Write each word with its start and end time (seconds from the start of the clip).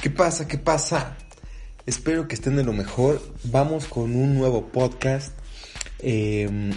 ¿Qué 0.00 0.08
pasa? 0.08 0.48
¿Qué 0.48 0.56
pasa? 0.56 1.18
Espero 1.84 2.26
que 2.26 2.34
estén 2.34 2.56
de 2.56 2.64
lo 2.64 2.72
mejor. 2.72 3.20
Vamos 3.44 3.84
con 3.84 4.16
un 4.16 4.34
nuevo 4.34 4.68
podcast. 4.68 5.32
Em, 5.98 6.72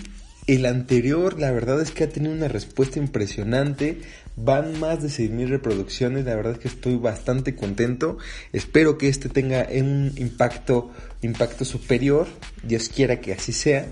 el 0.46 0.65
anterior, 0.65 1.39
la 1.39 1.51
verdad 1.51 1.81
es 1.81 1.91
que 1.91 2.04
ha 2.04 2.09
tenido 2.09 2.33
una 2.33 2.49
respuesta 2.49 2.99
impresionante. 2.99 4.01
Van 4.36 4.78
más 4.78 5.01
de 5.01 5.07
6.000 5.07 5.47
reproducciones. 5.47 6.25
La 6.25 6.36
verdad 6.36 6.54
es 6.54 6.59
que 6.59 6.67
estoy 6.67 6.97
bastante 6.97 7.55
contento. 7.55 8.17
Espero 8.51 8.97
que 8.97 9.08
este 9.08 9.29
tenga 9.29 9.69
un 9.71 10.12
impacto, 10.17 10.92
impacto 11.21 11.63
superior. 11.63 12.28
Dios 12.62 12.90
quiera 12.90 13.21
que 13.21 13.31
así 13.31 13.53
sea. 13.53 13.87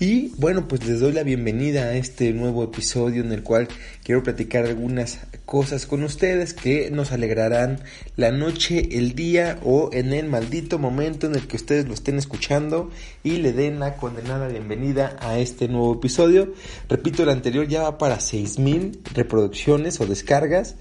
Y 0.00 0.32
bueno, 0.38 0.66
pues 0.66 0.84
les 0.86 0.98
doy 0.98 1.12
la 1.12 1.22
bienvenida 1.22 1.84
a 1.84 1.94
este 1.94 2.32
nuevo 2.32 2.64
episodio 2.64 3.22
en 3.22 3.30
el 3.30 3.44
cual 3.44 3.68
quiero 4.02 4.24
platicar 4.24 4.64
algunas 4.64 5.20
cosas 5.46 5.86
con 5.86 6.02
ustedes 6.02 6.52
que 6.52 6.90
nos 6.90 7.12
alegrarán 7.12 7.78
la 8.16 8.32
noche, 8.32 8.98
el 8.98 9.14
día 9.14 9.60
o 9.62 9.90
en 9.92 10.12
el 10.12 10.26
maldito 10.26 10.80
momento 10.80 11.28
en 11.28 11.36
el 11.36 11.46
que 11.46 11.54
ustedes 11.54 11.86
lo 11.86 11.94
estén 11.94 12.18
escuchando 12.18 12.90
y 13.22 13.36
le 13.36 13.52
den 13.52 13.78
la 13.78 13.94
condenada 13.94 14.48
bienvenida 14.48 15.16
a 15.20 15.38
este 15.38 15.68
nuevo 15.68 15.94
episodio. 15.94 16.54
Repito, 16.88 17.22
el 17.22 17.28
anterior 17.28 17.68
ya 17.68 17.82
va 17.84 17.96
para 17.96 18.18
6000 18.18 19.00
reproducciones 19.14 20.00
o 20.00 20.06
descargas. 20.06 20.74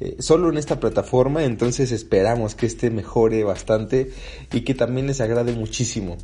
Eh, 0.00 0.16
solo 0.20 0.48
en 0.48 0.58
esta 0.58 0.78
plataforma, 0.78 1.44
entonces 1.44 1.90
esperamos 1.90 2.54
que 2.54 2.66
este 2.66 2.90
mejore 2.90 3.42
bastante 3.42 4.12
y 4.52 4.60
que 4.60 4.74
también 4.74 5.08
les 5.08 5.20
agrade 5.20 5.52
muchísimo. 5.52 6.16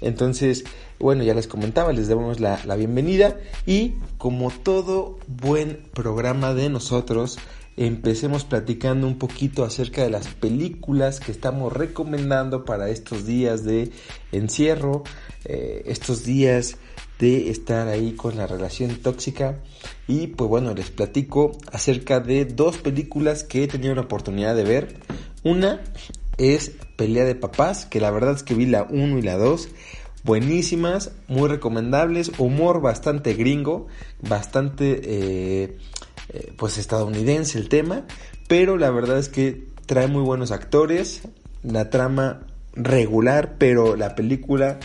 Entonces, 0.00 0.64
bueno, 1.00 1.24
ya 1.24 1.34
les 1.34 1.48
comentaba, 1.48 1.92
les 1.92 2.08
damos 2.08 2.40
la, 2.40 2.58
bienvenida 2.76 3.38
y 3.66 3.94
como 4.18 4.50
todo 4.50 5.18
buen 5.26 5.80
programa 5.94 6.52
de 6.54 6.68
nosotros, 6.68 7.38
empecemos 7.76 8.44
platicando 8.44 9.06
un 9.06 9.18
poquito 9.18 9.64
acerca 9.64 10.02
de 10.02 10.10
las 10.10 10.28
películas 10.28 11.18
que 11.18 11.32
estamos 11.32 11.72
recomendando 11.72 12.64
para 12.64 12.90
estos 12.90 13.26
días 13.26 13.64
de 13.64 13.90
encierro, 14.32 15.02
eh, 15.44 15.82
estos 15.86 16.24
días 16.24 16.76
de 17.18 17.50
estar 17.50 17.88
ahí 17.88 18.12
con 18.12 18.36
la 18.36 18.46
relación 18.46 18.96
tóxica. 18.96 19.58
Y 20.06 20.28
pues 20.28 20.48
bueno, 20.50 20.74
les 20.74 20.90
platico 20.90 21.52
acerca 21.72 22.20
de 22.20 22.44
dos 22.44 22.78
películas 22.78 23.42
que 23.42 23.64
he 23.64 23.68
tenido 23.68 23.94
la 23.94 24.02
oportunidad 24.02 24.54
de 24.54 24.64
ver. 24.64 24.96
Una 25.42 25.80
es 26.36 26.72
Pelea 26.96 27.24
de 27.24 27.34
Papás, 27.34 27.86
que 27.86 28.00
la 28.00 28.10
verdad 28.10 28.34
es 28.34 28.42
que 28.42 28.54
vi 28.54 28.66
la 28.66 28.82
1 28.84 29.18
y 29.18 29.22
la 29.22 29.36
2. 29.36 29.68
Buenísimas, 30.24 31.12
muy 31.28 31.48
recomendables, 31.48 32.32
humor 32.38 32.80
bastante 32.80 33.34
gringo, 33.34 33.88
bastante 34.20 35.00
eh, 35.04 35.78
eh, 36.30 36.52
pues 36.56 36.78
estadounidense 36.78 37.58
el 37.58 37.68
tema, 37.68 38.04
pero 38.48 38.78
la 38.78 38.90
verdad 38.90 39.18
es 39.18 39.28
que 39.28 39.66
trae 39.84 40.06
muy 40.06 40.22
buenos 40.22 40.50
actores, 40.50 41.22
la 41.62 41.90
trama 41.90 42.46
regular, 42.72 43.56
pero 43.58 43.96
la 43.96 44.14
película 44.14 44.78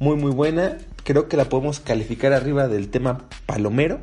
muy 0.00 0.16
muy 0.16 0.32
buena 0.32 0.78
creo 1.04 1.28
que 1.28 1.36
la 1.36 1.44
podemos 1.44 1.78
calificar 1.78 2.32
arriba 2.32 2.66
del 2.68 2.88
tema 2.88 3.28
palomero 3.46 4.00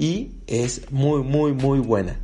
y 0.00 0.32
es 0.46 0.90
muy, 0.90 1.22
muy, 1.22 1.52
muy 1.52 1.78
buena. 1.78 2.18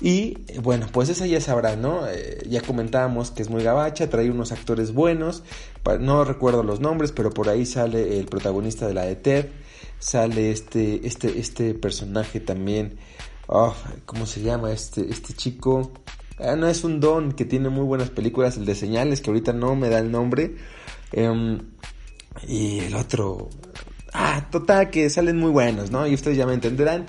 Y 0.00 0.38
bueno, 0.62 0.86
pues 0.90 1.10
esa 1.10 1.26
ya 1.26 1.38
sabrá, 1.38 1.76
¿no? 1.76 2.08
Eh, 2.08 2.42
ya 2.48 2.62
comentábamos 2.62 3.30
que 3.30 3.42
es 3.42 3.50
muy 3.50 3.62
gabacha, 3.62 4.08
trae 4.08 4.30
unos 4.30 4.52
actores 4.52 4.94
buenos, 4.94 5.42
no 6.00 6.24
recuerdo 6.24 6.62
los 6.62 6.80
nombres, 6.80 7.12
pero 7.12 7.28
por 7.30 7.50
ahí 7.50 7.66
sale 7.66 8.18
el 8.18 8.24
protagonista 8.24 8.86
de 8.86 8.94
la 8.94 9.02
de 9.02 9.16
Ted, 9.16 9.46
sale 9.98 10.50
este, 10.50 11.06
este, 11.06 11.38
este 11.38 11.74
personaje 11.74 12.40
también, 12.40 12.96
oh, 13.48 13.74
¿cómo 14.06 14.24
se 14.24 14.40
llama? 14.40 14.72
Este, 14.72 15.10
este 15.10 15.34
chico, 15.34 15.92
ah, 16.38 16.56
no 16.56 16.68
es 16.68 16.84
un 16.84 17.00
don 17.00 17.32
que 17.32 17.44
tiene 17.44 17.68
muy 17.68 17.84
buenas 17.84 18.08
películas, 18.08 18.56
el 18.56 18.64
de 18.64 18.74
señales, 18.74 19.20
que 19.20 19.28
ahorita 19.28 19.52
no 19.52 19.76
me 19.76 19.90
da 19.90 19.98
el 19.98 20.10
nombre. 20.10 20.56
Em, 21.12 21.58
y 22.48 22.78
el 22.78 22.94
otro, 22.94 23.50
ah, 24.12 24.46
total, 24.50 24.90
que 24.90 25.08
salen 25.10 25.36
muy 25.38 25.50
buenos, 25.50 25.90
¿no? 25.90 26.06
Y 26.06 26.14
ustedes 26.14 26.36
ya 26.36 26.46
me 26.46 26.54
entenderán. 26.54 27.06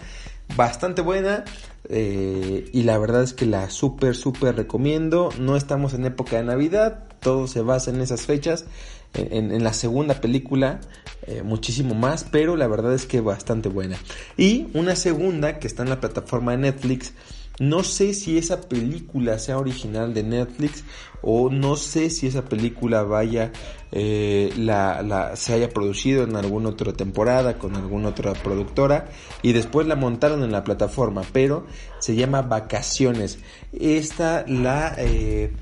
Bastante 0.55 1.01
buena. 1.01 1.45
Eh, 1.89 2.69
y 2.71 2.83
la 2.83 2.97
verdad 2.97 3.23
es 3.23 3.33
que 3.33 3.45
la 3.45 3.69
súper, 3.69 4.15
súper 4.15 4.55
recomiendo. 4.55 5.29
No 5.39 5.55
estamos 5.55 5.93
en 5.93 6.05
época 6.05 6.37
de 6.37 6.43
Navidad. 6.43 7.03
Todo 7.19 7.47
se 7.47 7.61
basa 7.61 7.91
en 7.91 8.01
esas 8.01 8.25
fechas. 8.25 8.65
En, 9.13 9.61
la 9.61 9.73
segunda 9.73 10.21
película, 10.21 10.79
eh, 11.27 11.43
muchísimo 11.43 11.95
más. 11.95 12.25
Pero 12.31 12.55
la 12.55 12.67
verdad 12.67 12.93
es 12.93 13.05
que 13.05 13.21
bastante 13.21 13.69
buena. 13.69 13.97
Y 14.37 14.67
una 14.73 14.95
segunda 14.95 15.59
que 15.59 15.67
está 15.67 15.83
en 15.83 15.89
la 15.89 15.99
plataforma 15.99 16.51
de 16.51 16.57
Netflix 16.59 17.13
no 17.61 17.83
sé 17.83 18.15
si 18.15 18.39
esa 18.39 18.59
película 18.59 19.37
sea 19.37 19.59
original 19.59 20.15
de 20.15 20.23
Netflix 20.23 20.83
o 21.21 21.51
no 21.51 21.75
sé 21.75 22.09
si 22.09 22.25
esa 22.25 22.43
película 22.45 23.03
vaya, 23.03 23.51
eh, 23.91 24.51
la, 24.57 25.03
la, 25.03 25.35
se 25.35 25.53
haya 25.53 25.69
producido 25.69 26.23
en 26.23 26.35
alguna 26.35 26.69
otra 26.69 26.93
temporada 26.93 27.59
con 27.59 27.75
alguna 27.75 28.09
otra 28.09 28.33
productora 28.33 29.09
y 29.43 29.53
después 29.53 29.85
la 29.85 29.95
montaron 29.95 30.43
en 30.43 30.51
la 30.51 30.63
plataforma, 30.63 31.21
pero 31.31 31.67
se 31.99 32.15
llama 32.15 32.41
Vacaciones. 32.41 33.37
Esta 33.71 34.43
la... 34.47 34.95
Eh, 34.97 35.53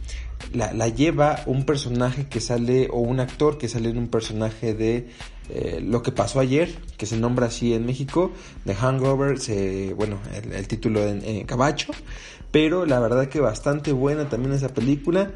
la, 0.54 0.72
la, 0.72 0.88
lleva 0.88 1.44
un 1.48 1.66
personaje 1.66 2.28
que 2.28 2.40
sale, 2.40 2.88
o 2.92 3.00
un 3.00 3.20
actor 3.20 3.58
que 3.58 3.68
sale 3.68 3.90
en 3.90 3.98
un 3.98 4.08
personaje 4.08 4.74
de 4.74 5.10
eh, 5.50 5.82
Lo 5.84 6.04
que 6.04 6.12
pasó 6.12 6.40
ayer, 6.40 6.76
que 6.98 7.06
se 7.06 7.18
nombra 7.18 7.48
así 7.48 7.74
en 7.74 7.86
México, 7.86 8.32
The 8.66 8.76
Hangover, 8.76 9.40
se, 9.40 9.94
bueno, 9.94 10.20
el, 10.52 10.68
título 10.68 11.02
en, 11.06 11.46
Cabacho, 11.46 11.92
pero 12.52 12.86
la 12.86 13.00
verdad 13.00 13.28
que 13.28 13.40
bastante 13.40 13.92
buena 13.92 14.30
también 14.30 14.54
esa 14.54 14.70
película. 14.70 15.32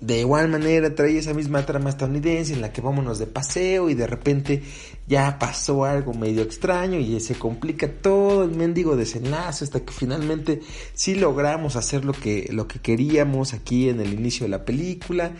De 0.00 0.20
igual 0.20 0.48
manera 0.48 0.94
trae 0.94 1.18
esa 1.18 1.34
misma 1.34 1.66
trama 1.66 1.90
estadounidense 1.90 2.52
en 2.52 2.60
la 2.60 2.72
que 2.72 2.80
vámonos 2.80 3.18
de 3.18 3.26
paseo 3.26 3.90
y 3.90 3.94
de 3.94 4.06
repente 4.06 4.62
ya 5.08 5.40
pasó 5.40 5.84
algo 5.84 6.14
medio 6.14 6.42
extraño 6.42 7.00
y 7.00 7.18
se 7.18 7.34
complica 7.34 7.90
todo 7.90 8.44
el 8.44 8.52
mendigo 8.52 8.94
desenlace 8.94 9.64
hasta 9.64 9.80
que 9.80 9.92
finalmente 9.92 10.60
sí 10.94 11.16
logramos 11.16 11.74
hacer 11.74 12.04
lo 12.04 12.12
que, 12.12 12.48
lo 12.52 12.68
que 12.68 12.78
queríamos 12.78 13.54
aquí 13.54 13.88
en 13.88 14.00
el 14.00 14.14
inicio 14.14 14.44
de 14.44 14.50
la 14.50 14.64
película 14.64 15.32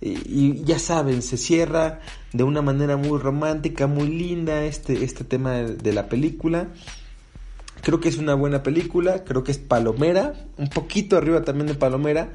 y, 0.00 0.62
ya 0.64 0.78
saben, 0.78 1.22
se 1.22 1.36
cierra 1.36 2.00
de 2.32 2.44
una 2.44 2.62
manera 2.62 2.96
muy 2.96 3.18
romántica, 3.18 3.86
muy 3.86 4.08
linda 4.08 4.64
este, 4.64 5.04
este 5.04 5.24
tema 5.24 5.54
de, 5.54 5.92
la 5.92 6.08
película. 6.08 6.68
Creo 7.82 8.00
que 8.00 8.08
es 8.08 8.18
una 8.18 8.34
buena 8.34 8.62
película, 8.62 9.24
creo 9.24 9.44
que 9.44 9.52
es 9.52 9.58
palomera, 9.58 10.34
un 10.58 10.68
poquito 10.68 11.16
arriba 11.16 11.44
también 11.44 11.68
de 11.68 11.74
palomera, 11.74 12.30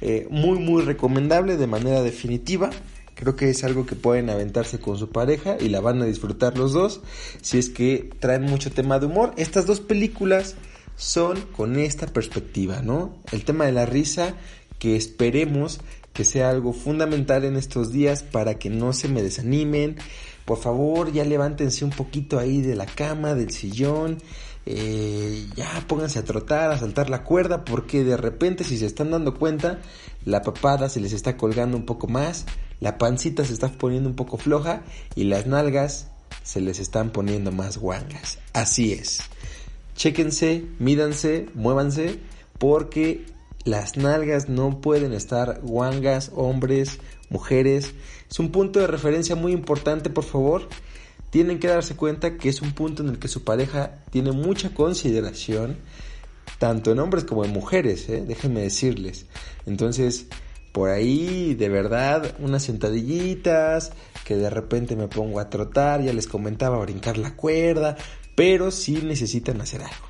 eh, 0.00 0.26
muy 0.30 0.58
muy 0.58 0.82
recomendable 0.82 1.56
de 1.56 1.66
manera 1.66 2.02
definitiva. 2.02 2.70
Creo 3.14 3.34
que 3.34 3.48
es 3.48 3.64
algo 3.64 3.86
que 3.86 3.94
pueden 3.94 4.28
aventarse 4.28 4.78
con 4.78 4.98
su 4.98 5.08
pareja 5.08 5.56
y 5.58 5.70
la 5.70 5.80
van 5.80 6.02
a 6.02 6.04
disfrutar 6.04 6.58
los 6.58 6.74
dos 6.74 7.00
si 7.40 7.56
es 7.56 7.70
que 7.70 8.10
traen 8.18 8.42
mucho 8.42 8.70
tema 8.70 8.98
de 8.98 9.06
humor. 9.06 9.32
Estas 9.38 9.64
dos 9.64 9.80
películas 9.80 10.54
son 10.96 11.40
con 11.56 11.78
esta 11.78 12.06
perspectiva, 12.06 12.82
¿no? 12.82 13.16
El 13.32 13.44
tema 13.44 13.64
de 13.64 13.72
la 13.72 13.86
risa 13.86 14.34
que 14.78 14.96
esperemos 14.96 15.80
que 16.16 16.24
sea 16.24 16.48
algo 16.48 16.72
fundamental 16.72 17.44
en 17.44 17.56
estos 17.56 17.92
días 17.92 18.22
para 18.22 18.58
que 18.58 18.70
no 18.70 18.94
se 18.94 19.08
me 19.08 19.22
desanimen. 19.22 19.96
Por 20.46 20.58
favor, 20.58 21.12
ya 21.12 21.24
levántense 21.24 21.84
un 21.84 21.90
poquito 21.90 22.38
ahí 22.38 22.62
de 22.62 22.74
la 22.74 22.86
cama, 22.86 23.34
del 23.34 23.50
sillón. 23.50 24.16
Eh, 24.64 25.46
ya 25.54 25.84
pónganse 25.86 26.18
a 26.18 26.24
trotar, 26.24 26.70
a 26.70 26.78
saltar 26.78 27.10
la 27.10 27.22
cuerda, 27.22 27.64
porque 27.64 28.02
de 28.02 28.16
repente 28.16 28.64
si 28.64 28.78
se 28.78 28.86
están 28.86 29.10
dando 29.10 29.34
cuenta, 29.34 29.80
la 30.24 30.40
papada 30.42 30.88
se 30.88 31.00
les 31.00 31.12
está 31.12 31.36
colgando 31.36 31.76
un 31.76 31.84
poco 31.84 32.08
más, 32.08 32.46
la 32.80 32.96
pancita 32.96 33.44
se 33.44 33.52
está 33.52 33.68
poniendo 33.68 34.08
un 34.08 34.16
poco 34.16 34.38
floja 34.38 34.82
y 35.14 35.24
las 35.24 35.46
nalgas 35.46 36.08
se 36.42 36.62
les 36.62 36.80
están 36.80 37.10
poniendo 37.10 37.52
más 37.52 37.76
guangas. 37.76 38.38
Así 38.54 38.92
es. 38.92 39.20
Chéquense, 39.94 40.64
mídanse, 40.78 41.48
muévanse, 41.54 42.18
porque 42.58 43.26
las 43.66 43.96
nalgas 43.96 44.48
no 44.48 44.80
pueden 44.80 45.12
estar 45.12 45.60
guangas, 45.60 46.30
hombres, 46.36 47.00
mujeres. 47.30 47.94
Es 48.30 48.38
un 48.38 48.52
punto 48.52 48.78
de 48.78 48.86
referencia 48.86 49.34
muy 49.34 49.50
importante, 49.50 50.08
por 50.08 50.22
favor. 50.22 50.68
Tienen 51.30 51.58
que 51.58 51.66
darse 51.66 51.96
cuenta 51.96 52.38
que 52.38 52.48
es 52.48 52.62
un 52.62 52.72
punto 52.72 53.02
en 53.02 53.08
el 53.08 53.18
que 53.18 53.26
su 53.26 53.42
pareja 53.42 53.98
tiene 54.10 54.30
mucha 54.30 54.72
consideración, 54.72 55.78
tanto 56.60 56.92
en 56.92 57.00
hombres 57.00 57.24
como 57.24 57.44
en 57.44 57.50
mujeres, 57.50 58.08
¿eh? 58.08 58.24
déjenme 58.24 58.62
decirles. 58.62 59.26
Entonces, 59.66 60.26
por 60.70 60.90
ahí, 60.90 61.56
de 61.56 61.68
verdad, 61.68 62.36
unas 62.38 62.62
sentadillitas, 62.62 63.90
que 64.24 64.36
de 64.36 64.48
repente 64.48 64.94
me 64.94 65.08
pongo 65.08 65.40
a 65.40 65.50
trotar, 65.50 66.02
ya 66.02 66.12
les 66.12 66.28
comentaba, 66.28 66.76
a 66.76 66.80
brincar 66.80 67.18
la 67.18 67.34
cuerda, 67.34 67.96
pero 68.36 68.70
sí 68.70 69.00
necesitan 69.02 69.60
hacer 69.60 69.82
algo. 69.82 70.05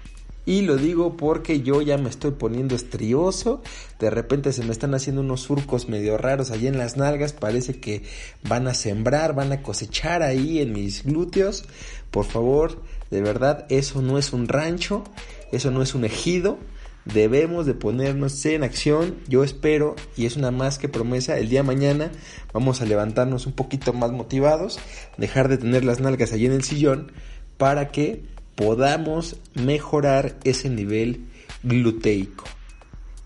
Y 0.47 0.63
lo 0.63 0.77
digo 0.77 1.17
porque 1.17 1.61
yo 1.61 1.83
ya 1.83 1.99
me 1.99 2.09
estoy 2.09 2.31
poniendo 2.31 2.77
estrioso. 2.77 3.63
De 3.99 4.11
repente 4.11 4.53
se 4.53 4.63
me 4.63 4.71
están 4.71 4.95
haciendo 4.95 5.21
unos 5.21 5.41
surcos 5.41 5.89
medio 5.89 6.17
raros 6.17 6.53
allí 6.53 6.69
en 6.69 6.79
las 6.79 6.97
nalgas. 6.97 7.33
Parece 7.33 7.81
que 7.81 8.05
van 8.49 8.69
a 8.69 8.75
sembrar, 8.75 9.35
van 9.35 9.51
a 9.51 9.63
cosechar 9.63 10.23
ahí 10.23 10.61
en 10.61 10.73
mis 10.73 11.05
glúteos. 11.05 11.65
Por 12.13 12.27
favor, 12.27 12.81
de 13.11 13.21
verdad, 13.23 13.67
eso 13.71 14.03
no 14.03 14.19
es 14.19 14.33
un 14.33 14.47
rancho. 14.47 15.03
Eso 15.51 15.73
no 15.73 15.83
es 15.83 15.97
un 15.97 16.05
ejido. 16.05 16.59
debemos 17.07 17.67
de 17.67 17.75
ponernos 17.75 18.45
en 18.47 18.63
acción. 18.63 19.17
Yo 19.29 19.43
espero, 19.43 19.97
y 20.17 20.27
es 20.27 20.37
una 20.37 20.51
más 20.51 20.79
que 20.79 20.89
promesa, 20.89 21.39
el 21.39 21.49
día 21.49 21.61
de 21.61 21.67
mañana 21.67 22.11
vamos 22.53 22.83
a 22.83 22.85
levantarnos 22.85 23.47
un 23.47 23.53
poquito 23.53 23.93
más 23.93 24.13
motivados, 24.13 24.79
dejar 25.17 25.49
de 25.49 25.59
tener 25.59 25.85
las 25.85 26.01
nalgas 26.01 26.33
allí 26.33 26.47
en 26.47 26.53
el 26.53 26.65
sillón, 26.65 27.13
para 27.57 27.91
que 27.91 28.25
podamos 28.57 29.37
mejorar 29.55 30.39
ese 30.45 30.69
nivel 30.69 31.27
gluteico. 31.63 32.45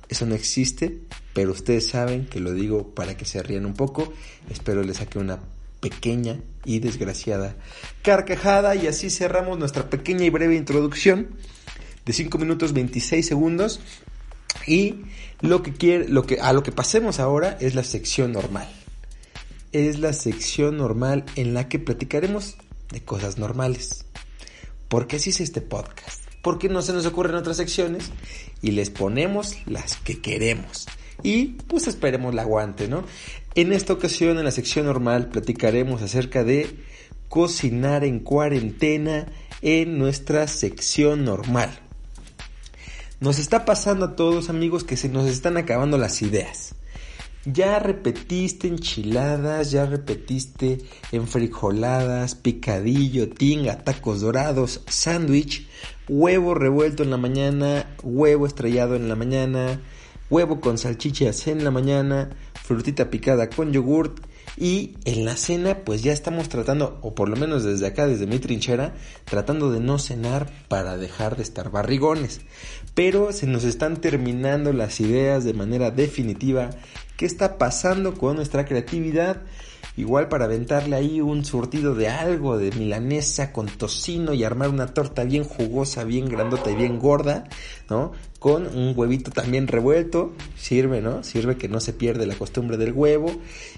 Eso 0.08 0.26
no 0.26 0.34
existe, 0.34 0.98
pero 1.32 1.52
ustedes 1.52 1.86
saben 1.86 2.26
que 2.26 2.40
lo 2.40 2.52
digo 2.52 2.94
para 2.94 3.16
que 3.16 3.24
se 3.24 3.42
rían 3.42 3.64
un 3.64 3.74
poco. 3.74 4.12
Espero 4.50 4.82
les 4.82 4.98
saque 4.98 5.18
una 5.18 5.38
pequeña 5.80 6.40
y 6.64 6.80
desgraciada 6.80 7.56
carcajada 8.02 8.74
y 8.74 8.86
así 8.86 9.08
cerramos 9.08 9.58
nuestra 9.58 9.88
pequeña 9.88 10.24
y 10.24 10.30
breve 10.30 10.56
introducción 10.56 11.28
de 12.04 12.12
5 12.12 12.36
minutos 12.38 12.74
26 12.74 13.26
segundos 13.26 13.80
y 14.66 14.96
lo 15.40 15.62
que 15.62 15.72
quiere 15.72 16.08
lo 16.08 16.26
que 16.26 16.38
a 16.40 16.52
lo 16.52 16.62
que 16.62 16.72
pasemos 16.72 17.18
ahora 17.18 17.56
es 17.60 17.74
la 17.74 17.84
sección 17.84 18.32
normal. 18.32 18.68
Es 19.72 20.00
la 20.00 20.12
sección 20.12 20.76
normal 20.76 21.24
en 21.36 21.54
la 21.54 21.68
que 21.68 21.78
platicaremos 21.78 22.56
de 22.90 23.00
cosas 23.02 23.38
normales. 23.38 24.04
Porque 24.90 25.16
así 25.16 25.30
es 25.30 25.40
este 25.40 25.60
podcast. 25.60 26.24
Porque 26.42 26.68
no 26.68 26.82
se 26.82 26.92
nos 26.92 27.06
ocurren 27.06 27.36
otras 27.36 27.58
secciones 27.58 28.10
y 28.60 28.72
les 28.72 28.90
ponemos 28.90 29.56
las 29.66 29.96
que 29.96 30.20
queremos. 30.20 30.88
Y 31.22 31.46
pues 31.68 31.86
esperemos 31.86 32.34
la 32.34 32.42
aguante, 32.42 32.88
¿no? 32.88 33.04
En 33.54 33.72
esta 33.72 33.92
ocasión, 33.92 34.36
en 34.36 34.44
la 34.44 34.50
sección 34.50 34.86
normal, 34.86 35.28
platicaremos 35.28 36.02
acerca 36.02 36.42
de 36.42 36.74
cocinar 37.28 38.02
en 38.02 38.18
cuarentena 38.18 39.26
en 39.62 39.96
nuestra 39.96 40.48
sección 40.48 41.24
normal. 41.24 41.70
Nos 43.20 43.38
está 43.38 43.64
pasando 43.64 44.06
a 44.06 44.16
todos 44.16 44.50
amigos 44.50 44.82
que 44.82 44.96
se 44.96 45.08
nos 45.08 45.28
están 45.28 45.56
acabando 45.56 45.98
las 45.98 46.20
ideas. 46.20 46.74
Ya 47.46 47.78
repetiste 47.78 48.68
enchiladas, 48.68 49.70
ya 49.70 49.86
repetiste 49.86 50.78
enfrijoladas, 51.10 52.34
picadillo, 52.34 53.30
tinga, 53.30 53.82
tacos 53.82 54.20
dorados, 54.20 54.82
sándwich, 54.86 55.66
huevo 56.06 56.52
revuelto 56.52 57.02
en 57.02 57.10
la 57.10 57.16
mañana, 57.16 57.96
huevo 58.02 58.46
estrellado 58.46 58.94
en 58.94 59.08
la 59.08 59.16
mañana, 59.16 59.80
huevo 60.28 60.60
con 60.60 60.76
salchichas 60.76 61.46
en 61.46 61.64
la 61.64 61.70
mañana, 61.70 62.28
frutita 62.62 63.08
picada 63.08 63.48
con 63.48 63.72
yogurt 63.72 64.20
y 64.56 64.96
en 65.04 65.24
la 65.24 65.36
cena 65.36 65.84
pues 65.84 66.02
ya 66.02 66.12
estamos 66.12 66.48
tratando, 66.48 66.98
o 67.02 67.14
por 67.14 67.28
lo 67.28 67.36
menos 67.36 67.64
desde 67.64 67.86
acá, 67.86 68.06
desde 68.06 68.26
mi 68.26 68.38
trinchera, 68.38 68.94
tratando 69.24 69.70
de 69.72 69.80
no 69.80 69.98
cenar 69.98 70.52
para 70.68 70.98
dejar 70.98 71.36
de 71.36 71.42
estar 71.42 71.70
barrigones. 71.70 72.42
Pero 72.94 73.32
se 73.32 73.46
nos 73.46 73.64
están 73.64 73.96
terminando 74.00 74.72
las 74.72 75.00
ideas 75.00 75.44
de 75.44 75.54
manera 75.54 75.90
definitiva. 75.90 76.70
¿Qué 77.20 77.26
está 77.26 77.58
pasando 77.58 78.14
con 78.14 78.36
nuestra 78.36 78.64
creatividad? 78.64 79.42
Igual 79.98 80.28
para 80.30 80.46
aventarle 80.46 80.96
ahí 80.96 81.20
un 81.20 81.44
surtido 81.44 81.94
de 81.94 82.08
algo 82.08 82.56
de 82.56 82.72
milanesa 82.72 83.52
con 83.52 83.66
tocino 83.66 84.32
y 84.32 84.42
armar 84.42 84.70
una 84.70 84.94
torta 84.94 85.24
bien 85.24 85.44
jugosa, 85.44 86.04
bien 86.04 86.30
grandota 86.30 86.70
y 86.70 86.76
bien 86.76 86.98
gorda, 86.98 87.44
¿no? 87.90 88.12
Con 88.38 88.66
un 88.66 88.94
huevito 88.96 89.30
también 89.30 89.68
revuelto, 89.68 90.32
sirve, 90.56 91.02
¿no? 91.02 91.22
Sirve 91.22 91.58
que 91.58 91.68
no 91.68 91.80
se 91.80 91.92
pierde 91.92 92.24
la 92.24 92.36
costumbre 92.36 92.78
del 92.78 92.92
huevo. 92.92 93.30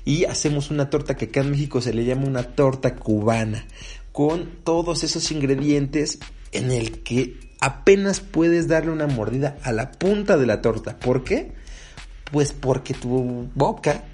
Y 0.04 0.24
hacemos 0.26 0.70
una 0.70 0.88
torta 0.88 1.16
que 1.16 1.24
acá 1.24 1.40
en 1.40 1.50
México 1.50 1.80
se 1.80 1.92
le 1.92 2.04
llama 2.04 2.26
una 2.26 2.44
torta 2.44 2.94
cubana, 2.94 3.66
con 4.12 4.50
todos 4.62 5.02
esos 5.02 5.32
ingredientes 5.32 6.20
en 6.52 6.70
el 6.70 7.02
que 7.02 7.40
apenas 7.58 8.20
puedes 8.20 8.68
darle 8.68 8.92
una 8.92 9.08
mordida 9.08 9.58
a 9.64 9.72
la 9.72 9.90
punta 9.90 10.36
de 10.36 10.46
la 10.46 10.62
torta. 10.62 11.00
¿Por 11.00 11.24
qué? 11.24 11.60
Pues 12.32 12.52
porque 12.52 12.94
tu 12.94 13.48
boca, 13.54 14.04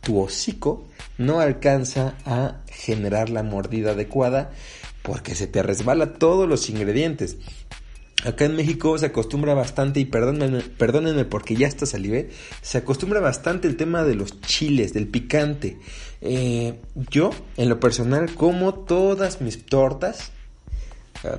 tu 0.00 0.20
hocico, 0.20 0.86
no 1.18 1.40
alcanza 1.40 2.14
a 2.24 2.62
generar 2.68 3.28
la 3.28 3.42
mordida 3.42 3.90
adecuada 3.90 4.52
porque 5.02 5.34
se 5.34 5.46
te 5.46 5.62
resbala 5.62 6.14
todos 6.14 6.48
los 6.48 6.70
ingredientes. 6.70 7.36
Acá 8.24 8.44
en 8.44 8.54
México 8.54 8.98
se 8.98 9.06
acostumbra 9.06 9.54
bastante, 9.54 9.98
y 9.98 10.04
perdónenme, 10.04 10.60
perdónenme 10.60 11.24
porque 11.24 11.56
ya 11.56 11.66
está 11.66 11.86
salivé, 11.86 12.30
se 12.60 12.78
acostumbra 12.78 13.18
bastante 13.18 13.66
el 13.66 13.76
tema 13.76 14.04
de 14.04 14.14
los 14.14 14.40
chiles, 14.42 14.92
del 14.92 15.08
picante. 15.08 15.78
Eh, 16.20 16.80
yo, 17.10 17.30
en 17.56 17.68
lo 17.70 17.80
personal, 17.80 18.34
como 18.34 18.74
todas 18.74 19.40
mis 19.40 19.64
tortas, 19.64 20.32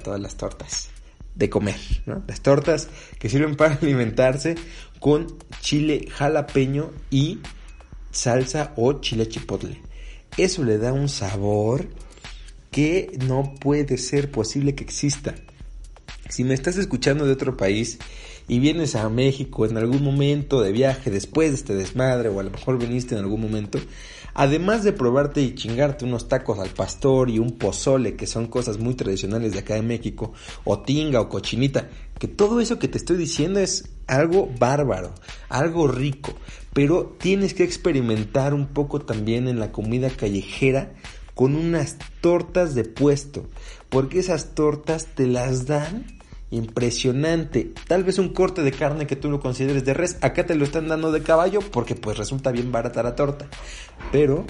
todas 0.03 0.19
las 0.19 0.35
tortas 0.35 0.89
de 1.35 1.49
comer, 1.49 1.77
¿no? 2.05 2.23
Las 2.27 2.41
tortas 2.41 2.89
que 3.19 3.29
sirven 3.29 3.55
para 3.55 3.75
alimentarse 3.81 4.55
con 5.01 5.35
chile 5.61 6.07
jalapeño 6.09 6.91
y 7.09 7.39
salsa 8.11 8.71
o 8.77 9.01
chile 9.01 9.27
chipotle. 9.27 9.81
Eso 10.37 10.63
le 10.63 10.77
da 10.77 10.93
un 10.93 11.09
sabor 11.09 11.87
que 12.69 13.17
no 13.25 13.55
puede 13.59 13.97
ser 13.97 14.29
posible 14.29 14.75
que 14.75 14.83
exista. 14.83 15.33
Si 16.29 16.43
me 16.43 16.53
estás 16.53 16.77
escuchando 16.77 17.25
de 17.25 17.33
otro 17.33 17.57
país 17.57 17.97
y 18.51 18.59
vienes 18.59 18.95
a 18.95 19.07
México 19.07 19.65
en 19.65 19.77
algún 19.77 20.03
momento 20.03 20.61
de 20.61 20.73
viaje 20.73 21.09
después 21.09 21.51
de 21.51 21.55
este 21.55 21.73
desmadre 21.73 22.27
o 22.27 22.37
a 22.37 22.43
lo 22.43 22.51
mejor 22.51 22.77
viniste 22.77 23.15
en 23.15 23.21
algún 23.21 23.39
momento, 23.39 23.79
además 24.33 24.83
de 24.83 24.91
probarte 24.91 25.39
y 25.41 25.55
chingarte 25.55 26.03
unos 26.03 26.27
tacos 26.27 26.59
al 26.59 26.71
pastor 26.71 27.29
y 27.29 27.39
un 27.39 27.51
pozole, 27.51 28.17
que 28.17 28.27
son 28.27 28.47
cosas 28.47 28.77
muy 28.77 28.93
tradicionales 28.95 29.53
de 29.53 29.59
acá 29.59 29.75
de 29.75 29.83
México, 29.83 30.33
o 30.65 30.79
tinga 30.79 31.21
o 31.21 31.29
cochinita, 31.29 31.87
que 32.19 32.27
todo 32.27 32.59
eso 32.59 32.77
que 32.77 32.89
te 32.89 32.97
estoy 32.97 33.15
diciendo 33.15 33.61
es 33.61 33.87
algo 34.05 34.49
bárbaro, 34.59 35.13
algo 35.47 35.87
rico, 35.87 36.33
pero 36.73 37.15
tienes 37.21 37.53
que 37.53 37.63
experimentar 37.63 38.53
un 38.53 38.67
poco 38.67 38.99
también 38.99 39.47
en 39.47 39.59
la 39.59 39.71
comida 39.71 40.09
callejera 40.09 40.91
con 41.35 41.55
unas 41.55 41.95
tortas 42.19 42.75
de 42.75 42.83
puesto, 42.83 43.49
porque 43.87 44.19
esas 44.19 44.55
tortas 44.55 45.05
te 45.15 45.25
las 45.25 45.67
dan 45.67 46.19
impresionante. 46.51 47.73
Tal 47.87 48.03
vez 48.03 48.19
un 48.19 48.29
corte 48.29 48.61
de 48.61 48.71
carne 48.71 49.07
que 49.07 49.15
tú 49.15 49.29
lo 49.29 49.39
consideres 49.39 49.83
de 49.85 49.93
res, 49.93 50.17
acá 50.21 50.45
te 50.45 50.55
lo 50.55 50.63
están 50.63 50.87
dando 50.87 51.11
de 51.11 51.23
caballo 51.23 51.61
porque 51.61 51.95
pues 51.95 52.17
resulta 52.17 52.51
bien 52.51 52.71
barata 52.71 53.01
la 53.01 53.15
torta. 53.15 53.47
Pero 54.11 54.45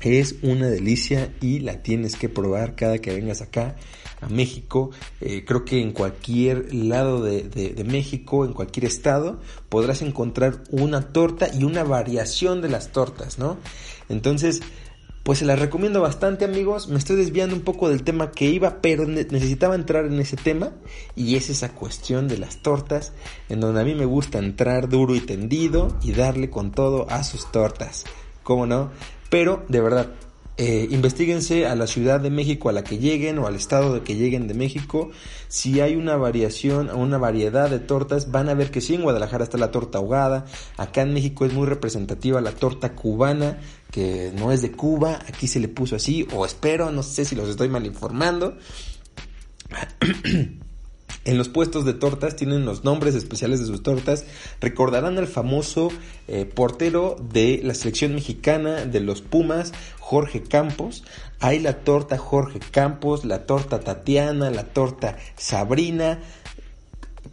es 0.00 0.36
una 0.42 0.68
delicia 0.68 1.32
y 1.40 1.60
la 1.60 1.82
tienes 1.82 2.16
que 2.16 2.28
probar 2.28 2.76
cada 2.76 2.98
que 2.98 3.12
vengas 3.12 3.42
acá 3.42 3.76
a 4.20 4.28
México. 4.28 4.90
Eh, 5.20 5.44
creo 5.44 5.64
que 5.64 5.80
en 5.80 5.92
cualquier 5.92 6.74
lado 6.74 7.22
de, 7.22 7.42
de, 7.42 7.84
México, 7.84 8.44
en 8.44 8.52
cualquier 8.52 8.86
estado, 8.86 9.40
podrás 9.68 10.02
encontrar 10.02 10.62
una 10.70 11.12
torta 11.12 11.48
y 11.52 11.64
una 11.64 11.84
variación 11.84 12.62
de 12.62 12.68
las 12.68 12.92
tortas, 12.92 13.38
¿no? 13.38 13.58
Entonces, 14.08 14.62
pues 15.28 15.40
se 15.40 15.44
las 15.44 15.58
recomiendo 15.58 16.00
bastante 16.00 16.46
amigos. 16.46 16.88
Me 16.88 16.96
estoy 16.96 17.16
desviando 17.16 17.54
un 17.54 17.60
poco 17.60 17.90
del 17.90 18.02
tema 18.02 18.30
que 18.30 18.46
iba, 18.46 18.80
pero 18.80 19.04
necesitaba 19.04 19.74
entrar 19.74 20.06
en 20.06 20.18
ese 20.20 20.36
tema 20.36 20.70
y 21.16 21.36
es 21.36 21.50
esa 21.50 21.74
cuestión 21.74 22.28
de 22.28 22.38
las 22.38 22.62
tortas, 22.62 23.12
en 23.50 23.60
donde 23.60 23.82
a 23.82 23.84
mí 23.84 23.94
me 23.94 24.06
gusta 24.06 24.38
entrar 24.38 24.88
duro 24.88 25.14
y 25.14 25.20
tendido 25.20 25.94
y 26.00 26.12
darle 26.12 26.48
con 26.48 26.72
todo 26.72 27.06
a 27.10 27.24
sus 27.24 27.52
tortas. 27.52 28.06
¿Cómo 28.42 28.64
no? 28.64 28.90
Pero 29.28 29.66
de 29.68 29.82
verdad, 29.82 30.14
eh, 30.60 30.88
investiguense 30.90 31.66
a 31.66 31.76
la 31.76 31.86
Ciudad 31.86 32.18
de 32.18 32.30
México 32.30 32.68
a 32.68 32.72
la 32.72 32.82
que 32.82 32.98
lleguen 32.98 33.38
o 33.38 33.46
al 33.46 33.54
estado 33.54 33.94
de 33.94 34.00
que 34.00 34.16
lleguen 34.16 34.48
de 34.48 34.54
México. 34.54 35.10
Si 35.46 35.80
hay 35.80 35.94
una 35.94 36.16
variación 36.16 36.90
o 36.90 36.96
una 36.96 37.16
variedad 37.16 37.70
de 37.70 37.78
tortas, 37.78 38.32
van 38.32 38.48
a 38.48 38.54
ver 38.54 38.72
que 38.72 38.80
sí, 38.80 38.96
en 38.96 39.02
Guadalajara 39.02 39.44
está 39.44 39.56
la 39.56 39.70
torta 39.70 39.98
ahogada. 39.98 40.46
Acá 40.76 41.02
en 41.02 41.14
México 41.14 41.44
es 41.44 41.52
muy 41.52 41.68
representativa 41.68 42.40
la 42.40 42.50
torta 42.50 42.96
cubana, 42.96 43.60
que 43.90 44.32
no 44.36 44.52
es 44.52 44.62
de 44.62 44.72
Cuba. 44.72 45.18
Aquí 45.26 45.46
se 45.46 45.60
le 45.60 45.68
puso 45.68 45.96
así, 45.96 46.26
o 46.32 46.44
espero, 46.44 46.90
no 46.90 47.02
sé 47.02 47.24
si 47.24 47.34
los 47.34 47.48
estoy 47.48 47.68
mal 47.68 47.86
informando. 47.86 48.56
En 51.28 51.36
los 51.36 51.50
puestos 51.50 51.84
de 51.84 51.92
tortas 51.92 52.36
tienen 52.36 52.64
los 52.64 52.84
nombres 52.84 53.14
especiales 53.14 53.60
de 53.60 53.66
sus 53.66 53.82
tortas. 53.82 54.24
Recordarán 54.62 55.18
al 55.18 55.26
famoso 55.26 55.90
eh, 56.26 56.46
portero 56.46 57.16
de 57.32 57.60
la 57.62 57.74
selección 57.74 58.14
mexicana 58.14 58.86
de 58.86 59.00
los 59.00 59.20
Pumas, 59.20 59.74
Jorge 59.98 60.42
Campos. 60.42 61.04
Hay 61.38 61.58
la 61.58 61.80
torta 61.80 62.16
Jorge 62.16 62.60
Campos, 62.60 63.26
la 63.26 63.44
torta 63.44 63.80
Tatiana, 63.80 64.50
la 64.50 64.64
torta 64.64 65.18
Sabrina, 65.36 66.18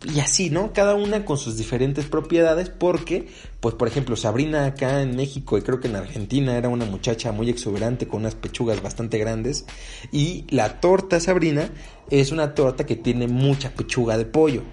y 0.03 0.19
así, 0.19 0.49
¿no? 0.49 0.73
Cada 0.73 0.95
una 0.95 1.25
con 1.25 1.37
sus 1.37 1.57
diferentes 1.57 2.05
propiedades 2.05 2.69
porque, 2.69 3.27
pues 3.59 3.75
por 3.75 3.87
ejemplo, 3.87 4.15
Sabrina 4.15 4.65
acá 4.65 5.01
en 5.01 5.15
México 5.15 5.57
y 5.57 5.61
creo 5.61 5.79
que 5.79 5.87
en 5.87 5.95
Argentina 5.95 6.57
era 6.57 6.69
una 6.69 6.85
muchacha 6.85 7.31
muy 7.31 7.49
exuberante 7.49 8.07
con 8.07 8.21
unas 8.21 8.35
pechugas 8.35 8.81
bastante 8.81 9.17
grandes 9.17 9.65
y 10.11 10.45
la 10.49 10.79
torta 10.79 11.19
Sabrina 11.19 11.69
es 12.09 12.31
una 12.31 12.53
torta 12.53 12.85
que 12.85 12.95
tiene 12.95 13.27
mucha 13.27 13.71
pechuga 13.71 14.17
de 14.17 14.25
pollo, 14.25 14.63